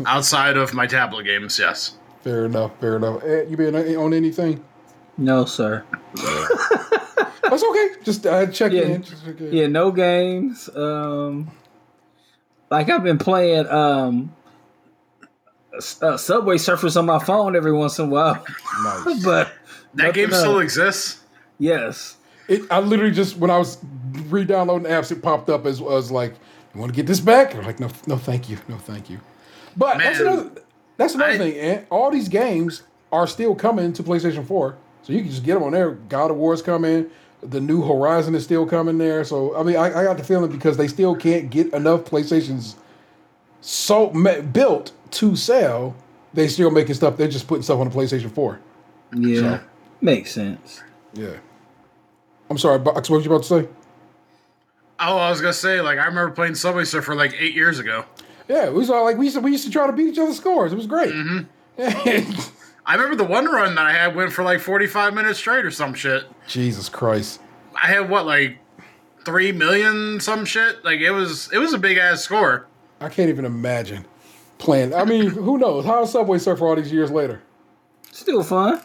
[0.04, 1.58] outside of my tablet games.
[1.58, 1.96] Yes.
[2.22, 2.72] Fair enough.
[2.80, 3.22] Fair enough.
[3.24, 4.64] Eh, you been on anything?
[5.18, 5.84] No, sir.
[7.42, 7.88] That's okay.
[8.04, 8.82] Just uh, check Yeah.
[8.82, 9.02] in.
[9.02, 9.52] Just check in.
[9.52, 10.68] Yeah, no games.
[10.74, 11.50] Um,
[12.70, 14.34] like I've been playing um,
[16.02, 18.44] uh, Subway Surfers on my phone every once in a while,
[18.82, 19.22] Nice.
[19.24, 19.52] but
[19.94, 20.62] That game still else.
[20.64, 21.20] exists.
[21.58, 22.15] yes,
[22.48, 23.78] It, I literally just when I was
[24.28, 26.34] re-downloading apps, it popped up as as like,
[26.74, 29.20] "You want to get this back?" I'm like, "No, no, thank you, no, thank you."
[29.76, 30.28] But that's Man.
[30.28, 30.50] another
[30.96, 31.56] that's another I- thing.
[31.58, 32.82] And all these games
[33.12, 35.92] are still coming to PlayStation Four, so you can just get them on there.
[35.92, 37.06] God of War's coming.
[37.42, 39.24] The new Horizon is still coming there.
[39.24, 42.76] So I mean, I, I got the feeling because they still can't get enough PlayStations
[43.60, 44.08] so
[44.52, 45.94] built to sell,
[46.34, 47.16] they still making stuff.
[47.16, 48.60] They're just putting stuff on the PlayStation Four.
[49.12, 49.60] yeah, So-
[50.00, 50.82] makes sense.
[51.14, 51.36] Yeah.
[52.50, 53.10] I'm sorry, Box.
[53.10, 53.68] What were you about to say?
[54.98, 58.04] Oh, I was gonna say, like, I remember playing Subway Surfer like eight years ago.
[58.48, 60.18] Yeah, it was all like we used to we used to try to beat each
[60.18, 60.72] other's scores.
[60.72, 61.12] It was great.
[61.12, 62.50] Mm-hmm.
[62.86, 65.70] I remember the one run that I had went for like forty-five minutes straight or
[65.70, 66.24] some shit.
[66.46, 67.40] Jesus Christ.
[67.74, 68.58] I had what like
[69.24, 70.84] three million some shit.
[70.84, 72.66] Like it was, it was a big ass score.
[73.00, 74.06] I can't even imagine
[74.58, 74.94] playing.
[74.94, 75.84] I mean, who knows?
[75.84, 77.42] How Subway Surfer all these years later?
[78.12, 78.80] Still fun.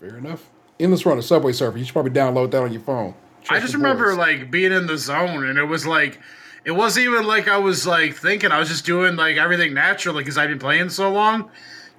[0.00, 0.50] Fair enough.
[0.80, 1.78] Endless Runner, Subway Surfer.
[1.78, 3.14] You should probably download that on your phone.
[3.50, 4.18] I just remember boys.
[4.18, 6.18] like being in the zone, and it was like,
[6.64, 8.50] it wasn't even like I was like thinking.
[8.50, 11.50] I was just doing like everything naturally because I'd been playing so long,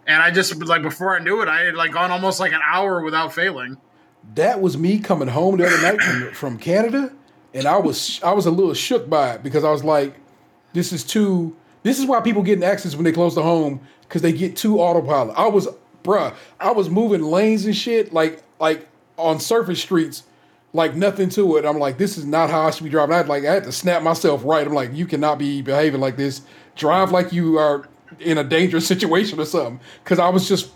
[0.08, 2.62] and I just like before I knew it, I had like gone almost like an
[2.66, 3.78] hour without failing.
[4.34, 7.14] that was me coming home the other night from, from Canada,
[7.54, 10.16] and I was I was a little shook by it because I was like,
[10.74, 11.56] this is too.
[11.84, 14.56] This is why people get in accidents when they close to home because they get
[14.56, 15.38] too autopilot.
[15.38, 15.68] I was,
[16.04, 18.88] bruh, I was moving lanes and shit like like
[19.18, 20.24] on surface streets,
[20.74, 21.66] like nothing to it.
[21.66, 23.14] I'm like, this is not how I should be driving.
[23.14, 24.66] I had like I had to snap myself right.
[24.66, 26.42] I'm like, you cannot be behaving like this.
[26.76, 27.88] Drive like you are
[28.20, 29.80] in a dangerous situation or something.
[30.04, 30.72] Because I was just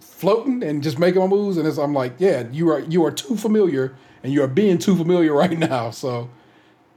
[0.00, 1.56] floating and just making my moves.
[1.56, 4.78] And it's, I'm like, yeah, you are you are too familiar, and you are being
[4.78, 5.90] too familiar right now.
[5.90, 6.30] So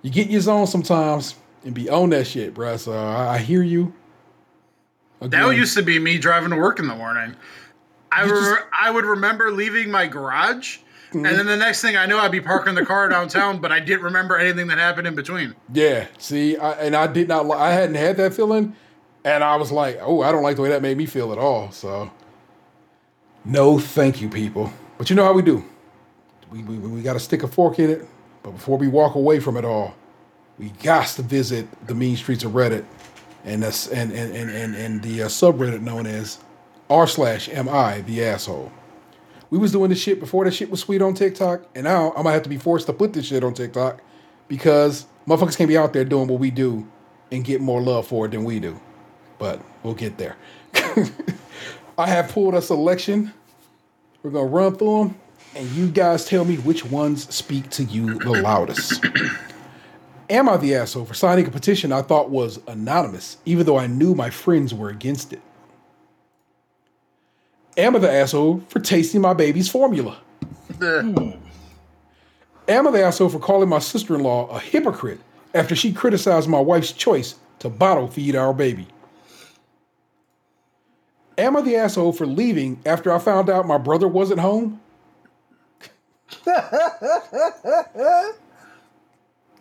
[0.02, 1.35] you get in your zone sometimes
[1.65, 2.80] and be on that shit, bruh.
[2.80, 3.94] So I, I hear you.
[5.19, 7.35] That used to be me driving to work in the morning.
[8.12, 10.78] I re- just- I would remember leaving my garage,
[11.14, 13.80] and then the next thing I knew, I'd be parking the car downtown, but I
[13.80, 15.56] didn't remember anything that happened in between.
[15.74, 16.08] yeah.
[16.18, 17.50] See, I, and I did not.
[17.52, 18.76] I hadn't had that feeling,
[19.24, 21.38] and I was like, oh, I don't like the way that made me feel at
[21.38, 21.72] all.
[21.72, 22.12] So
[23.46, 24.72] no, thank you, people.
[24.98, 25.64] But you know how we do.
[26.52, 28.06] We we, we got to stick a fork in it.
[28.44, 29.96] But before we walk away from it all,
[30.58, 32.86] we got to visit the mean streets of Reddit
[33.46, 36.40] and that's and and and and, and the uh, subreddit known as
[36.89, 38.72] r slash am I the asshole.
[39.49, 42.23] We was doing this shit before that shit was sweet on TikTok, and now I'm
[42.23, 44.01] gonna have to be forced to put this shit on TikTok
[44.47, 46.88] because motherfuckers can't be out there doing what we do
[47.31, 48.80] and get more love for it than we do.
[49.39, 50.35] But we'll get there.
[51.97, 53.34] I have pulled a selection.
[54.23, 55.18] We're gonna run through them,
[55.55, 59.05] and you guys tell me which ones speak to you the loudest.
[60.30, 63.88] Am I the asshole for signing a petition I thought was anonymous, even though I
[63.88, 65.41] knew my friends were against it?
[67.78, 70.18] Am I the asshole for tasting my baby's formula?
[70.80, 71.30] Hmm.
[72.68, 75.20] Am I the asshole for calling my sister in law a hypocrite
[75.54, 78.88] after she criticized my wife's choice to bottle feed our baby?
[81.38, 84.82] Am I the asshole for leaving after I found out my brother wasn't home?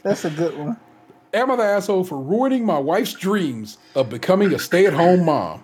[0.02, 0.78] That's a good one.
[1.34, 5.26] Am I the asshole for ruining my wife's dreams of becoming a stay at home
[5.26, 5.62] mom?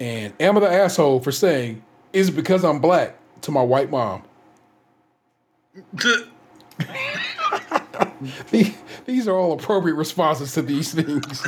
[0.00, 1.82] And am I the asshole for saying,
[2.12, 4.24] is it because I'm black to my white mom?
[9.04, 11.46] These are all appropriate responses to these things.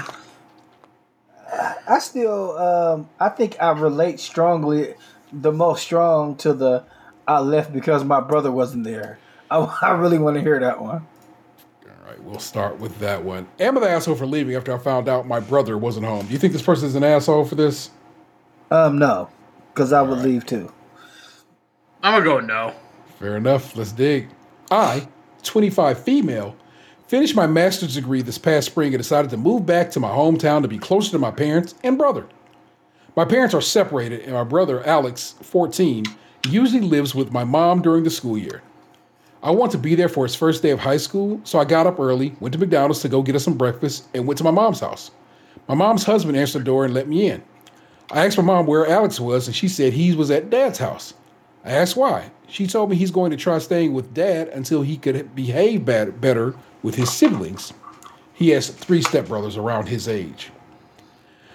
[1.89, 4.95] I still, um, I think I relate strongly,
[5.33, 6.85] the most strong to the
[7.27, 9.19] I left because my brother wasn't there.
[9.51, 11.07] I, I really want to hear that one.
[11.85, 13.47] All right, we'll start with that one.
[13.61, 16.27] Am I the asshole for leaving after I found out my brother wasn't home?
[16.27, 17.91] Do you think this person is an asshole for this?
[18.73, 19.29] Um, no,
[19.69, 20.73] because I would leave too.
[22.03, 22.75] I'm gonna go no.
[23.19, 23.77] Fair enough.
[23.77, 24.31] Let's dig.
[24.71, 25.07] I,
[25.43, 26.57] 25 female,
[27.07, 30.63] finished my master's degree this past spring and decided to move back to my hometown
[30.63, 32.27] to be closer to my parents and brother.
[33.15, 36.05] My parents are separated, and my brother, Alex, 14,
[36.49, 38.63] usually lives with my mom during the school year.
[39.43, 41.87] I want to be there for his first day of high school, so I got
[41.87, 44.51] up early, went to McDonald's to go get us some breakfast, and went to my
[44.51, 45.11] mom's house.
[45.69, 47.43] My mom's husband answered the door and let me in.
[48.13, 51.15] I asked my mom where Alex was, and she said he was at dad's house.
[51.65, 52.31] I asked why.
[52.47, 56.21] She told me he's going to try staying with dad until he could behave bad,
[56.21, 57.73] better with his siblings.
[58.35, 60.51] He has three stepbrothers around his age.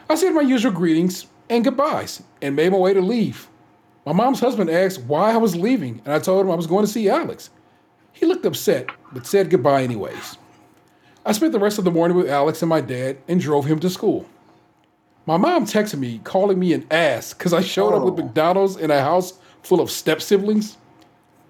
[0.10, 3.48] I said my usual greetings and goodbyes and made my way to leave.
[4.04, 6.86] My mom's husband asked why I was leaving, and I told him I was going
[6.86, 7.52] to see Alex.
[8.14, 10.38] He looked upset, but said goodbye anyways.
[11.24, 13.80] I spent the rest of the morning with Alex and my dad and drove him
[13.82, 14.26] to school.
[15.28, 18.24] My mom texted me calling me an ass because I showed up with Oh.
[18.24, 20.78] McDonald's in a house full of step siblings.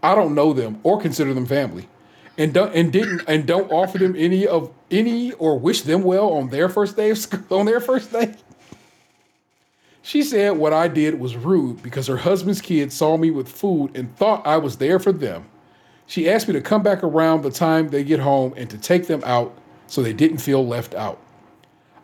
[0.01, 1.87] I don't know them or consider them family,
[2.39, 6.33] and don't and didn't and don't offer them any of any or wish them well
[6.33, 8.33] on their first day of school, on their first day.
[10.01, 13.95] She said what I did was rude because her husband's kids saw me with food
[13.95, 15.45] and thought I was there for them.
[16.07, 19.05] She asked me to come back around the time they get home and to take
[19.05, 19.55] them out
[19.85, 21.19] so they didn't feel left out.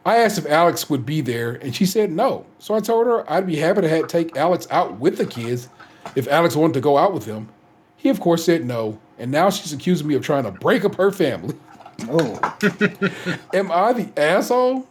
[0.05, 2.45] I asked if Alex would be there, and she said no.
[2.59, 5.69] So I told her I'd be happy to have, take Alex out with the kids
[6.15, 7.47] if Alex wanted to go out with him.
[7.95, 10.95] He, of course, said no, and now she's accusing me of trying to break up
[10.95, 11.55] her family.
[12.09, 12.37] Oh,
[13.53, 14.87] Am I the asshole?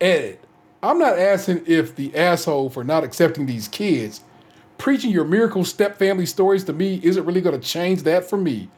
[0.00, 0.38] Ed,
[0.82, 4.22] I'm not asking if the asshole for not accepting these kids.
[4.78, 8.36] Preaching your miracle step family stories to me isn't really going to change that for
[8.36, 8.68] me.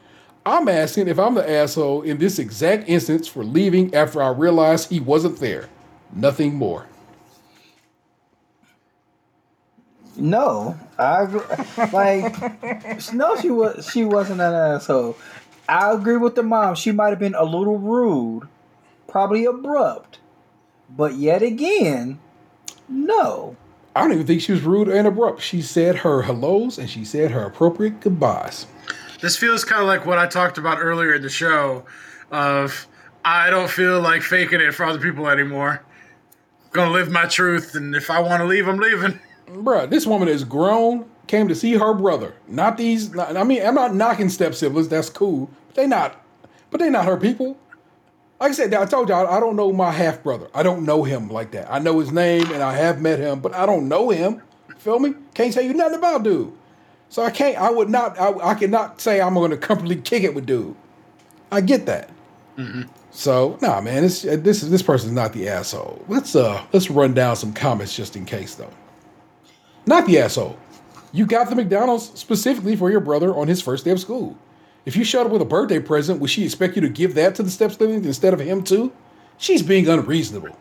[0.45, 4.89] I'm asking if I'm the asshole in this exact instance for leaving after I realized
[4.89, 5.69] he wasn't there.
[6.13, 6.87] Nothing more.
[10.19, 11.41] no, I agree.
[11.93, 15.17] like no, she was she wasn't an asshole.
[15.67, 16.75] I agree with the mom.
[16.75, 18.47] She might have been a little rude,
[19.07, 20.19] probably abrupt,
[20.89, 22.19] but yet again,
[22.87, 23.55] no.
[23.95, 25.41] I don't even think she was rude and abrupt.
[25.41, 28.65] She said her hellos and she said her appropriate goodbyes.
[29.21, 31.85] This feels kind of like what I talked about earlier in the show
[32.31, 32.87] of
[33.25, 35.83] I don't feel like faking it for other people anymore.
[36.71, 39.19] gonna live my truth, and if I want to leave, I'm leaving.
[39.47, 42.33] Bruh, this woman is grown, came to see her brother.
[42.47, 43.13] Not these.
[43.13, 44.87] Not, I mean, I'm not knocking step siblings.
[44.87, 45.49] That's cool.
[45.67, 46.23] But they not.
[46.71, 47.57] But they not her people.
[48.39, 50.47] Like I said, I told y'all I don't know my half brother.
[50.53, 51.69] I don't know him like that.
[51.69, 54.41] I know his name and I have met him, but I don't know him.
[54.77, 55.13] Feel me?
[55.33, 56.53] Can't tell you nothing about dude.
[57.09, 57.57] So I can't.
[57.57, 58.19] I would not.
[58.19, 60.75] I, I cannot say I'm going to comfortably kick it with dude.
[61.51, 62.09] I get that.
[63.11, 66.03] So nah, man, this this this person's not the asshole.
[66.07, 68.71] Let's uh let's run down some comments just in case though.
[69.85, 70.57] Not the asshole.
[71.11, 74.37] You got the McDonald's specifically for your brother on his first day of school.
[74.85, 77.35] If you showed up with a birthday present, would she expect you to give that
[77.35, 78.91] to the step siblings instead of him too?
[79.37, 80.55] She's being unreasonable.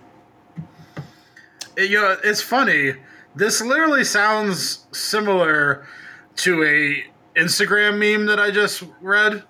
[1.76, 2.94] You know, it's funny.
[3.34, 5.86] This literally sounds similar
[6.38, 7.04] to a
[7.38, 9.44] Instagram meme that I just read.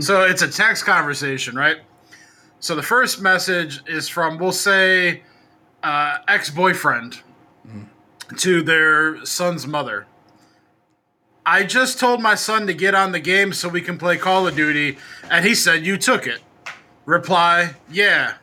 [0.00, 1.78] So it's a text conversation, right?
[2.60, 5.22] So the first message is from, we'll say,
[5.84, 7.22] uh, ex boyfriend
[8.38, 10.06] to their son's mother.
[11.46, 14.48] I just told my son to get on the game so we can play Call
[14.48, 14.98] of Duty,
[15.30, 16.40] and he said you took it.
[17.06, 18.34] Reply, yeah.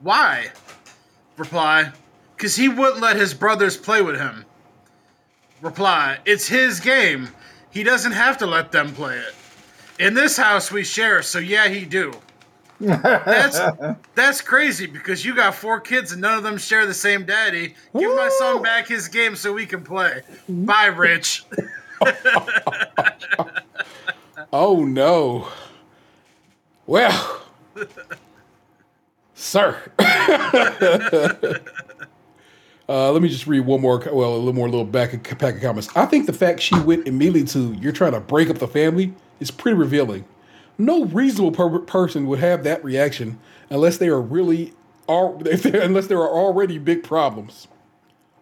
[0.00, 0.50] Why?
[1.36, 1.92] Reply,
[2.36, 4.44] because he wouldn't let his brothers play with him.
[5.62, 7.28] Reply, it's his game.
[7.70, 9.34] He doesn't have to let them play it.
[9.98, 12.12] In this house, we share, so yeah, he do.
[12.80, 13.58] That's
[14.14, 17.74] that's crazy because you got four kids and none of them share the same daddy.
[17.96, 20.22] Give my son back his game so we can play.
[20.48, 21.44] Bye, Rich.
[24.52, 25.48] Oh no.
[26.86, 27.42] Well,
[29.34, 29.76] sir.
[32.88, 35.62] Uh, let me just read one more, well, a little more, little back pack of
[35.62, 35.88] comments.
[35.96, 39.14] I think the fact she went immediately to you're trying to break up the family
[39.40, 40.24] is pretty revealing.
[40.76, 43.38] No reasonable per- person would have that reaction
[43.70, 44.74] unless they are really,
[45.08, 45.34] are
[45.74, 47.68] unless there are already big problems.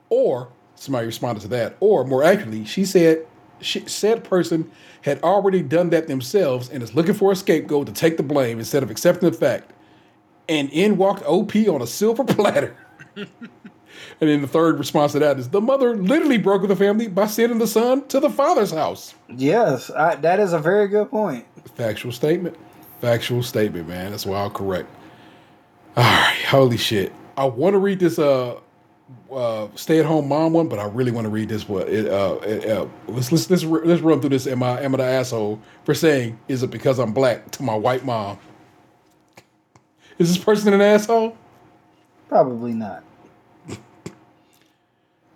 [0.08, 1.76] Or somebody responded to that.
[1.78, 3.26] Or more accurately, she said
[3.60, 4.70] she, said person
[5.02, 8.58] had already done that themselves and is looking for a scapegoat to take the blame
[8.58, 9.70] instead of accepting the fact.
[10.48, 12.76] And in walked OP on a silver platter.
[14.22, 17.08] and then the third response to that is the mother literally broke with the family
[17.08, 19.16] by sending the son to the father's house.
[19.28, 21.44] Yes, I, that is a very good point.
[21.74, 22.56] Factual statement.
[23.00, 24.12] Factual statement, man.
[24.12, 24.88] That's wild correct.
[25.96, 27.12] All right, holy shit.
[27.36, 28.60] I want to read this uh
[29.34, 31.88] uh, stay at home mom one, but I really want to read this one.
[31.88, 34.46] It, uh, it, uh, let's, let's let's let's run through this.
[34.46, 37.74] Am I am I the asshole for saying is it because I'm black to my
[37.74, 38.38] white mom?
[40.18, 41.36] Is this person an asshole?
[42.28, 43.02] Probably not.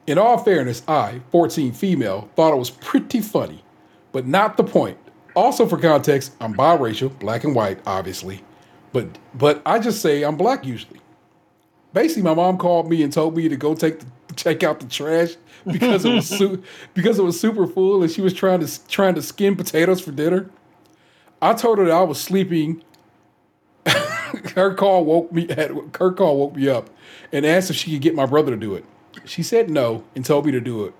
[0.06, 3.64] In all fairness, I, 14 female, thought it was pretty funny,
[4.12, 4.98] but not the point.
[5.34, 8.42] Also, for context, I'm biracial, black and white, obviously,
[8.92, 11.00] but but I just say I'm black usually.
[11.92, 14.86] Basically, my mom called me and told me to go take the, check out the
[14.86, 16.62] trash because it was su-
[16.94, 20.12] because it was super full, and she was trying to trying to skin potatoes for
[20.12, 20.48] dinner.
[21.42, 22.82] I told her that I was sleeping.
[24.54, 25.48] her call woke me.
[25.98, 26.90] Her call woke me up
[27.32, 28.84] and asked if she could get my brother to do it.
[29.26, 30.94] She said no and told me to do it.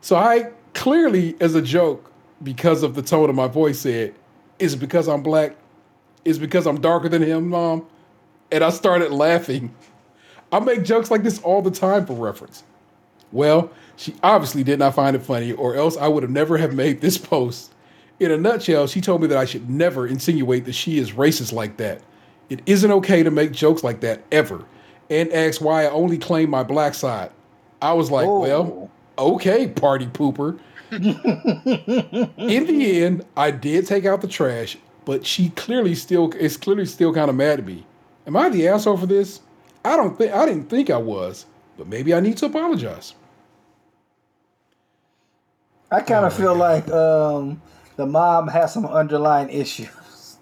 [0.00, 2.10] So I clearly, as a joke,
[2.42, 4.14] because of the tone of my voice, said,
[4.58, 5.56] "Is it because I'm black?
[6.24, 7.86] Is it because I'm darker than him, mom?"
[8.50, 9.74] And I started laughing.
[10.52, 12.62] I make jokes like this all the time for reference.
[13.32, 16.72] Well, she obviously did not find it funny, or else I would have never have
[16.72, 17.72] made this post.
[18.20, 21.52] In a nutshell, she told me that I should never insinuate that she is racist
[21.52, 22.00] like that.
[22.48, 24.64] It isn't okay to make jokes like that ever,
[25.10, 27.30] and asked why I only claim my black side.
[27.82, 28.40] I was like, Oh.
[28.40, 30.58] well, okay, party pooper.
[30.92, 36.86] In the end, I did take out the trash, but she clearly still is clearly
[36.86, 37.84] still kind of mad at me.
[38.26, 39.40] Am I the asshole for this?
[39.84, 41.46] I don't think I didn't think I was,
[41.76, 43.14] but maybe I need to apologize.
[45.90, 47.60] I kind Oh, of feel like um,
[47.96, 50.38] the mom has some underlying issues.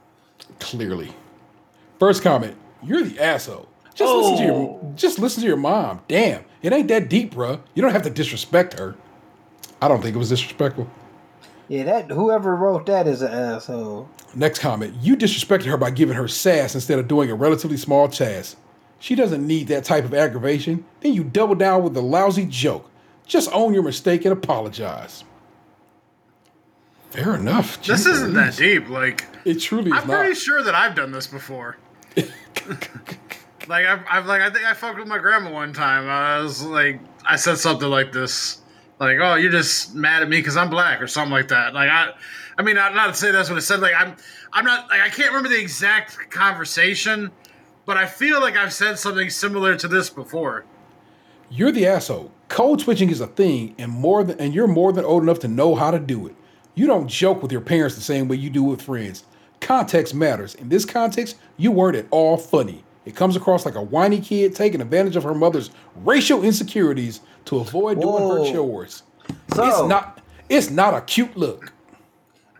[0.60, 1.12] Clearly.
[1.98, 3.68] First comment, you're the asshole.
[3.94, 4.92] Just listen to your Oh.
[4.96, 6.00] just listen to your mom.
[6.08, 7.60] Damn, it ain't that deep, bruh.
[7.74, 8.94] You don't have to disrespect her.
[9.80, 10.88] I don't think it was disrespectful.
[11.68, 14.08] Yeah, that whoever wrote that is an asshole.
[14.34, 18.08] Next comment, you disrespected her by giving her sass instead of doing a relatively small
[18.08, 18.56] task.
[18.98, 20.84] She doesn't need that type of aggravation.
[21.00, 22.90] Then you double down with a lousy joke.
[23.26, 25.24] Just own your mistake and apologize.
[27.10, 27.82] Fair enough.
[27.84, 28.88] This isn't that deep.
[28.88, 30.18] Like, It truly is I'm not.
[30.20, 31.76] pretty sure that I've done this before.
[33.68, 36.08] like I've, I've like I think I fucked with my grandma one time.
[36.08, 38.60] I was like I said something like this,
[39.00, 41.74] like oh you're just mad at me because I'm black or something like that.
[41.74, 42.12] Like I,
[42.58, 43.80] I mean not, not to say that's what it said.
[43.80, 44.16] Like I'm
[44.52, 47.30] I'm not like I can't remember the exact conversation,
[47.86, 50.64] but I feel like I've said something similar to this before.
[51.50, 52.32] You're the asshole.
[52.48, 55.48] Code switching is a thing, and more than and you're more than old enough to
[55.48, 56.36] know how to do it.
[56.74, 59.24] You don't joke with your parents the same way you do with friends.
[59.60, 60.54] Context matters.
[60.56, 62.83] In this context, you weren't at all funny.
[63.04, 67.58] It comes across like a whiny kid taking advantage of her mother's racial insecurities to
[67.58, 69.02] avoid doing her chores.
[69.54, 71.72] So, It's not it's not a cute look.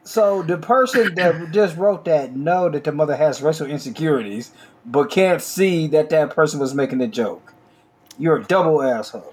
[0.04, 4.50] so the person that just wrote that know that the mother has racial insecurities,
[4.86, 7.52] but can't see that that person was making a joke.
[8.18, 9.32] You're a double asshole.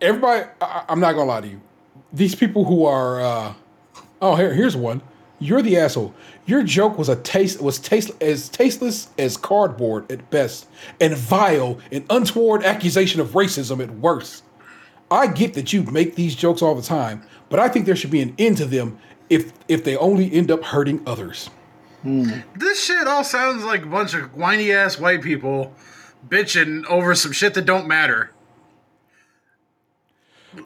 [0.00, 1.60] Everybody, I, I'm not gonna lie to you.
[2.12, 3.54] These people who are, uh,
[4.20, 5.00] oh, here, here's one.
[5.38, 6.14] You're the asshole.
[6.44, 10.66] Your joke was a taste was taste as tasteless as cardboard at best,
[11.00, 14.44] and vile and untoward accusation of racism at worst.
[15.10, 18.10] I get that you make these jokes all the time, but I think there should
[18.10, 18.98] be an end to them
[19.30, 21.48] if if they only end up hurting others.
[22.02, 22.40] Hmm.
[22.56, 25.72] This shit all sounds like a bunch of whiny ass white people
[26.28, 28.30] bitching over some shit that don't matter.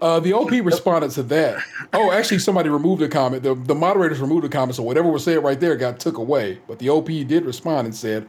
[0.01, 1.63] Uh, the OP responded to that.
[1.93, 3.43] Oh, actually, somebody removed a comment.
[3.43, 6.59] The, the moderators removed the comment, so whatever was said right there got took away.
[6.67, 8.29] But the OP did respond and said,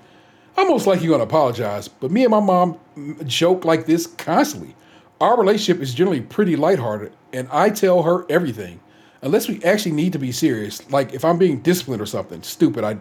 [0.55, 2.77] "I'm most likely going to apologize, but me and my mom
[3.25, 4.75] joke like this constantly.
[5.19, 8.79] Our relationship is generally pretty lighthearted, and I tell her everything,
[9.23, 10.89] unless we actually need to be serious.
[10.91, 12.93] Like if I'm being disciplined or something stupid, I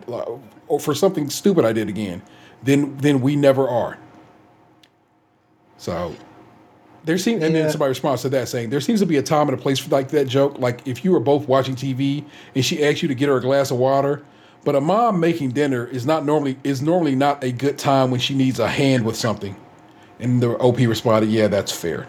[0.66, 2.22] or for something stupid I did again,
[2.62, 3.98] then then we never are.
[5.76, 6.14] So
[7.06, 7.62] there seems, and Yeah.
[7.62, 9.80] then somebody responds to that saying, "There seems to be a time and a place
[9.80, 10.58] for like that joke.
[10.60, 12.24] Like if you were both watching TV
[12.54, 14.22] and she asked you to get her a glass of water,
[14.64, 18.20] but a mom making dinner is not normally is normally not a good time when
[18.20, 19.56] she needs a hand with something."
[20.20, 22.08] And the OP responded, "Yeah, that's fair."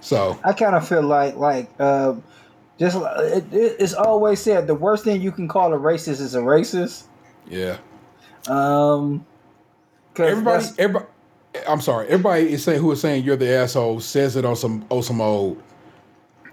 [0.00, 2.24] So I kind of feel like like um,
[2.78, 6.34] just it, it, it's always said the worst thing you can call a racist is
[6.34, 7.04] a racist.
[7.48, 7.78] yeah,
[8.48, 9.26] Um.
[10.24, 11.06] everybody, everybody.
[11.68, 12.06] I'm sorry.
[12.08, 15.20] Everybody is saying who is saying you're the asshole says it on some on some
[15.20, 15.62] old.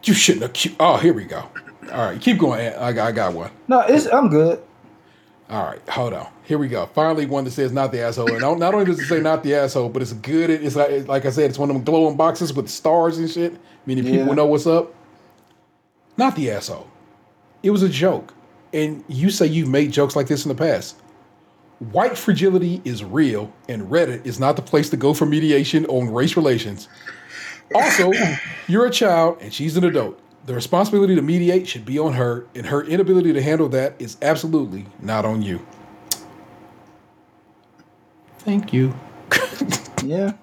[0.03, 0.53] You shouldn't have.
[0.53, 1.49] cu- Oh, here we go.
[1.91, 2.73] All right, keep going.
[2.76, 3.52] I got, I got one.
[3.68, 4.61] no, it's I'm good.
[5.49, 6.27] All right, hold on.
[6.44, 6.88] Here we go.
[6.88, 8.34] Finally, one that says not the asshole.
[8.34, 10.49] And not only does it say not the asshole, but it's good.
[10.49, 13.30] It's like, it's like I said, it's one of them glowing boxes with stars and
[13.30, 13.56] shit,
[13.86, 14.34] meaning people Yeah.
[14.34, 14.94] know what's up.
[16.18, 16.88] Not the asshole.
[17.64, 18.34] It was a joke.
[18.73, 20.95] And you say you've made jokes like this in the past.
[21.80, 26.10] White fragility is real, and Reddit is not the place to go for mediation on
[26.14, 26.88] race relations.
[27.74, 28.14] Also,
[28.68, 30.20] you're a child and she's an adult.
[30.46, 34.16] The responsibility to mediate should be on her, and her inability to handle that is
[34.22, 35.66] absolutely not on you.
[38.40, 38.94] Thank you.
[40.04, 40.34] Yeah.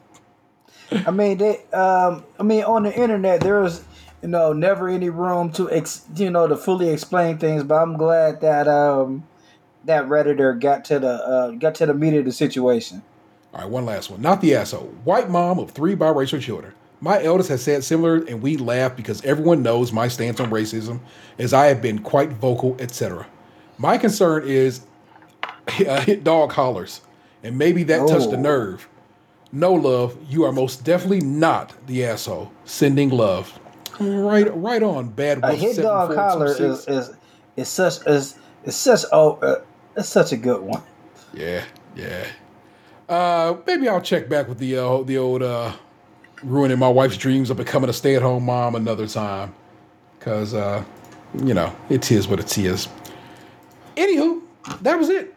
[1.06, 1.64] I mean, they.
[1.72, 3.84] Um, I mean, on the internet, there's
[4.22, 7.62] you know never any room to ex, you know to fully explain things.
[7.62, 9.24] But I'm glad that um
[9.84, 13.02] that redditor got to the uh, got to the meat of the situation.
[13.54, 14.22] All right, one last one.
[14.22, 14.94] Not the asshole.
[15.04, 16.74] White mom of three biracial children.
[17.00, 21.00] My eldest has said similar, and we laugh because everyone knows my stance on racism,
[21.38, 23.26] as I have been quite vocal, etc.
[23.78, 24.82] My concern is
[25.88, 27.02] uh, hit dog hollers,
[27.42, 28.40] and maybe that touched a Oh.
[28.40, 28.88] nerve.
[29.52, 32.52] No love, you are most definitely not the asshole.
[32.64, 33.58] Sending love.
[34.00, 35.10] Right, right on.
[35.10, 35.40] Bad.
[35.44, 36.14] A hit dog 7426.
[36.14, 37.16] collar is is
[37.56, 39.62] is such is is such oh uh,
[39.96, 40.82] it's such a good one.
[41.34, 41.64] Yeah,
[41.96, 42.26] yeah.
[43.08, 45.72] Uh, maybe I'll check back with the uh, the old uh,
[46.42, 49.54] ruining my wife's dreams of becoming a stay at home mom another time,
[50.20, 50.84] cause uh,
[51.44, 52.88] you know it is what it is.
[53.96, 54.42] Anywho,
[54.80, 55.34] that was it.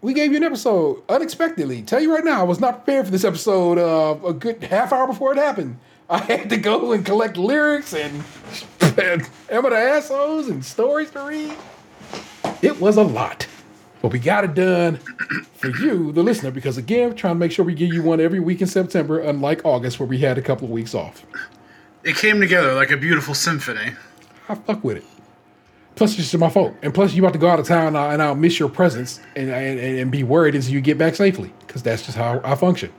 [0.00, 1.82] We gave you an episode unexpectedly.
[1.82, 3.78] Tell you right now, I was not prepared for this episode.
[3.78, 5.78] Uh, a good half hour before it happened,
[6.10, 8.24] I had to go and collect lyrics and,
[8.98, 11.54] and I the assholes and stories to read.
[12.62, 13.46] It was a lot.
[14.00, 14.96] But we got it done
[15.54, 18.20] for you, the listener, because again, we're trying to make sure we give you one
[18.20, 21.24] every week in September, unlike August, where we had a couple of weeks off.
[22.04, 23.92] It came together like a beautiful symphony.
[24.48, 25.04] I fuck with it.
[25.96, 26.74] Plus, it's just my fault.
[26.80, 28.68] And plus, you about to go out of town and I'll, and I'll miss your
[28.68, 32.40] presence and, and, and be worried until you get back safely, because that's just how
[32.44, 32.92] I function.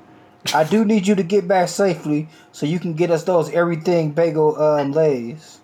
[0.53, 4.11] I do need you to get back safely so you can get us those everything
[4.11, 5.59] bagel um Lay's.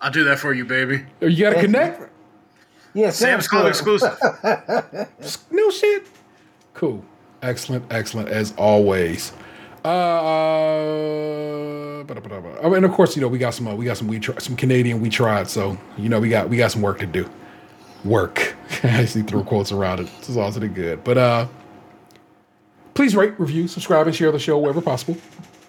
[0.00, 1.04] I'll do that for you, baby.
[1.20, 2.08] You got to Thank you.
[2.92, 2.94] Connect?
[2.94, 4.16] Yeah, Sam's Club exclusive.
[5.50, 6.06] No shit.
[6.74, 7.04] Cool.
[7.42, 9.32] Excellent, excellent as always.
[9.84, 14.18] Uh, oh, and of course, you know we got some uh, we got some we
[14.18, 17.06] try, some Canadian we tried, so you know we got we got some work to
[17.06, 17.26] do.
[18.04, 18.54] Work.
[18.82, 20.08] I see throw quotes around it.
[20.18, 21.02] This is also good.
[21.02, 21.46] But uh,
[22.92, 25.16] please rate, review, subscribe, and share the show wherever possible.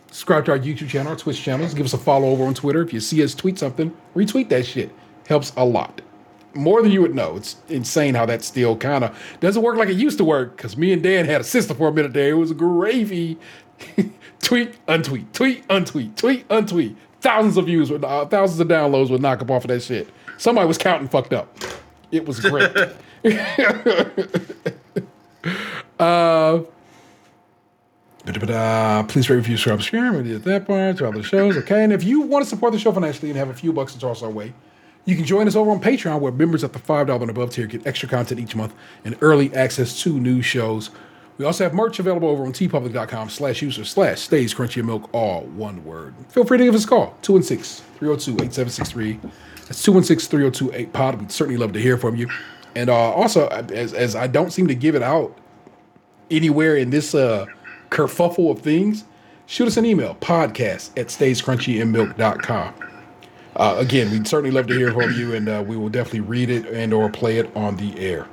[0.07, 1.73] Subscribe to our YouTube channel, our Twitch channels.
[1.73, 2.81] Give us a follow over on Twitter.
[2.81, 4.91] If you see us tweet something, retweet that shit.
[5.25, 6.01] Helps a lot
[6.53, 7.37] more than you would know.
[7.37, 10.57] It's insane how that still kind of doesn't work like it used to work.
[10.57, 12.29] Because me and Dan had a sister for a minute there.
[12.29, 13.37] It was gravy.
[14.41, 16.95] tweet, untweet, tweet, untweet, tweet, untweet.
[17.21, 20.09] Thousands of views, with uh, thousands of downloads would knock up off of that shit.
[20.37, 21.55] Somebody was counting fucked up.
[22.11, 22.71] It was great.
[25.99, 26.61] uh,
[28.25, 29.03] Ba-da-ba-da.
[29.03, 30.13] Please rate, review, subscribe, share.
[30.13, 31.57] We did that part to other shows.
[31.57, 31.83] Okay.
[31.83, 33.99] And if you want to support the show financially and have a few bucks to
[33.99, 34.53] toss our way,
[35.05, 37.67] you can join us over on Patreon, where members at the $5 and above tier
[37.67, 38.73] get extra content each month
[39.03, 40.91] and early access to new shows.
[41.37, 45.41] We also have merch available over on teepublic.com slash user slash stays crunchy milk, all
[45.41, 46.13] one word.
[46.29, 49.31] Feel free to give us a call, 216-302-8763.
[49.67, 51.19] That's 216-302-8pod.
[51.19, 52.29] We'd certainly love to hear from you.
[52.75, 55.35] And uh, also, as, as I don't seem to give it out
[56.29, 57.47] anywhere in this uh,
[57.89, 59.03] kerfuffle of things,
[59.47, 62.90] shoot us an email, podcast at stayskrunchyinmilk.com.
[63.61, 66.49] Uh, again, we'd certainly love to hear from you, and uh, we will definitely read
[66.49, 68.27] it and or play it on the air.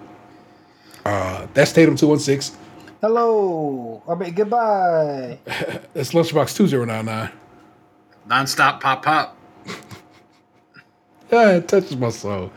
[1.05, 2.59] Uh, that's Tatum 216.
[3.03, 4.03] Hello.
[4.09, 5.39] I mean goodbye.
[5.95, 7.31] it's Lunchbox 2099.
[8.27, 9.37] Non-stop pop pop.
[11.31, 12.51] Yeah, it touches my soul.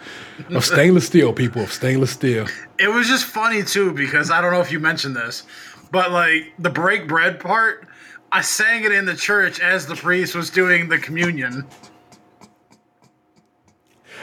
[0.52, 2.48] Of stainless steel, people, of stainless steel.
[2.80, 5.44] It was just funny too because I don't know if you mentioned this,
[5.92, 7.86] but like the break bread part,
[8.32, 11.68] I sang it in the church as the priest was doing the communion.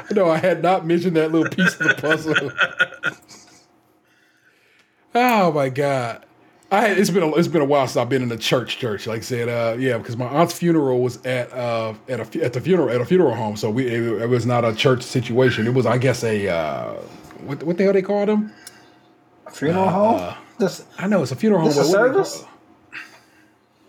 [0.10, 2.34] No, I had not mentioned that little piece of the puzzle.
[5.14, 6.24] oh my god.
[6.70, 9.06] I it's been a, it's been a while since I've been in a church church.
[9.06, 12.52] Like I said, uh, yeah, because my aunt's funeral was at uh, at a at
[12.52, 15.66] the funeral at a funeral home, so we it, it was not a church situation.
[15.66, 16.92] It was, I guess, a uh,
[17.44, 18.52] what what the hell they call them?
[19.50, 20.34] Funeral home.
[20.58, 21.70] This I know it's a funeral home.
[21.70, 22.44] a service?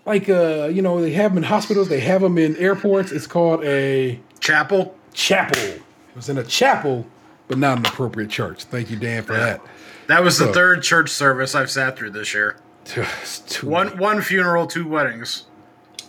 [0.06, 3.12] Like uh, you know, they have them in hospitals, they have them in airports.
[3.12, 4.96] It's called a Chapel.
[5.14, 5.82] chapel.
[6.20, 7.08] Was in a chapel,
[7.48, 8.66] but not an appropriate church.
[8.66, 9.62] Thank you, Dan, for that.
[10.08, 12.58] That was the third church service I've sat through this year.
[13.22, 15.46] It's too One one funeral, two weddings.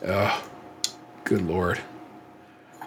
[0.03, 1.78] Good lord.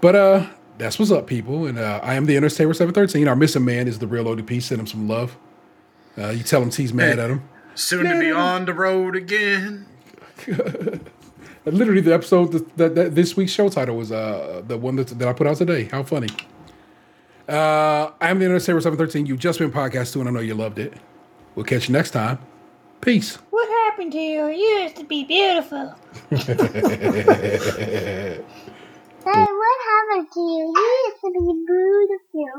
[0.01, 0.47] But uh
[0.77, 1.65] that's what's up, people.
[1.65, 3.25] And uh I am the Entertainer 713.
[3.29, 4.61] Our missing man is the real ODP.
[4.61, 5.37] Send him some love.
[6.17, 7.41] Uh you tell him Tee's mad at him.
[7.75, 9.85] Soon to be on the road again.
[11.65, 15.07] Literally the episode that, that, that this week's show title was uh the one that,
[15.07, 15.85] that I put out today.
[15.85, 16.27] How funny.
[17.47, 19.25] Uh I am the Entertainer 713.
[19.25, 20.93] You've just been podcast too, and I know you loved it.
[21.55, 22.39] We'll catch you next time.
[23.01, 23.35] Peace.
[23.49, 24.47] What happened to you?
[24.47, 25.93] You used to be beautiful.
[29.25, 30.73] Hey, what happened to you?
[30.75, 32.53] You used to be beautiful.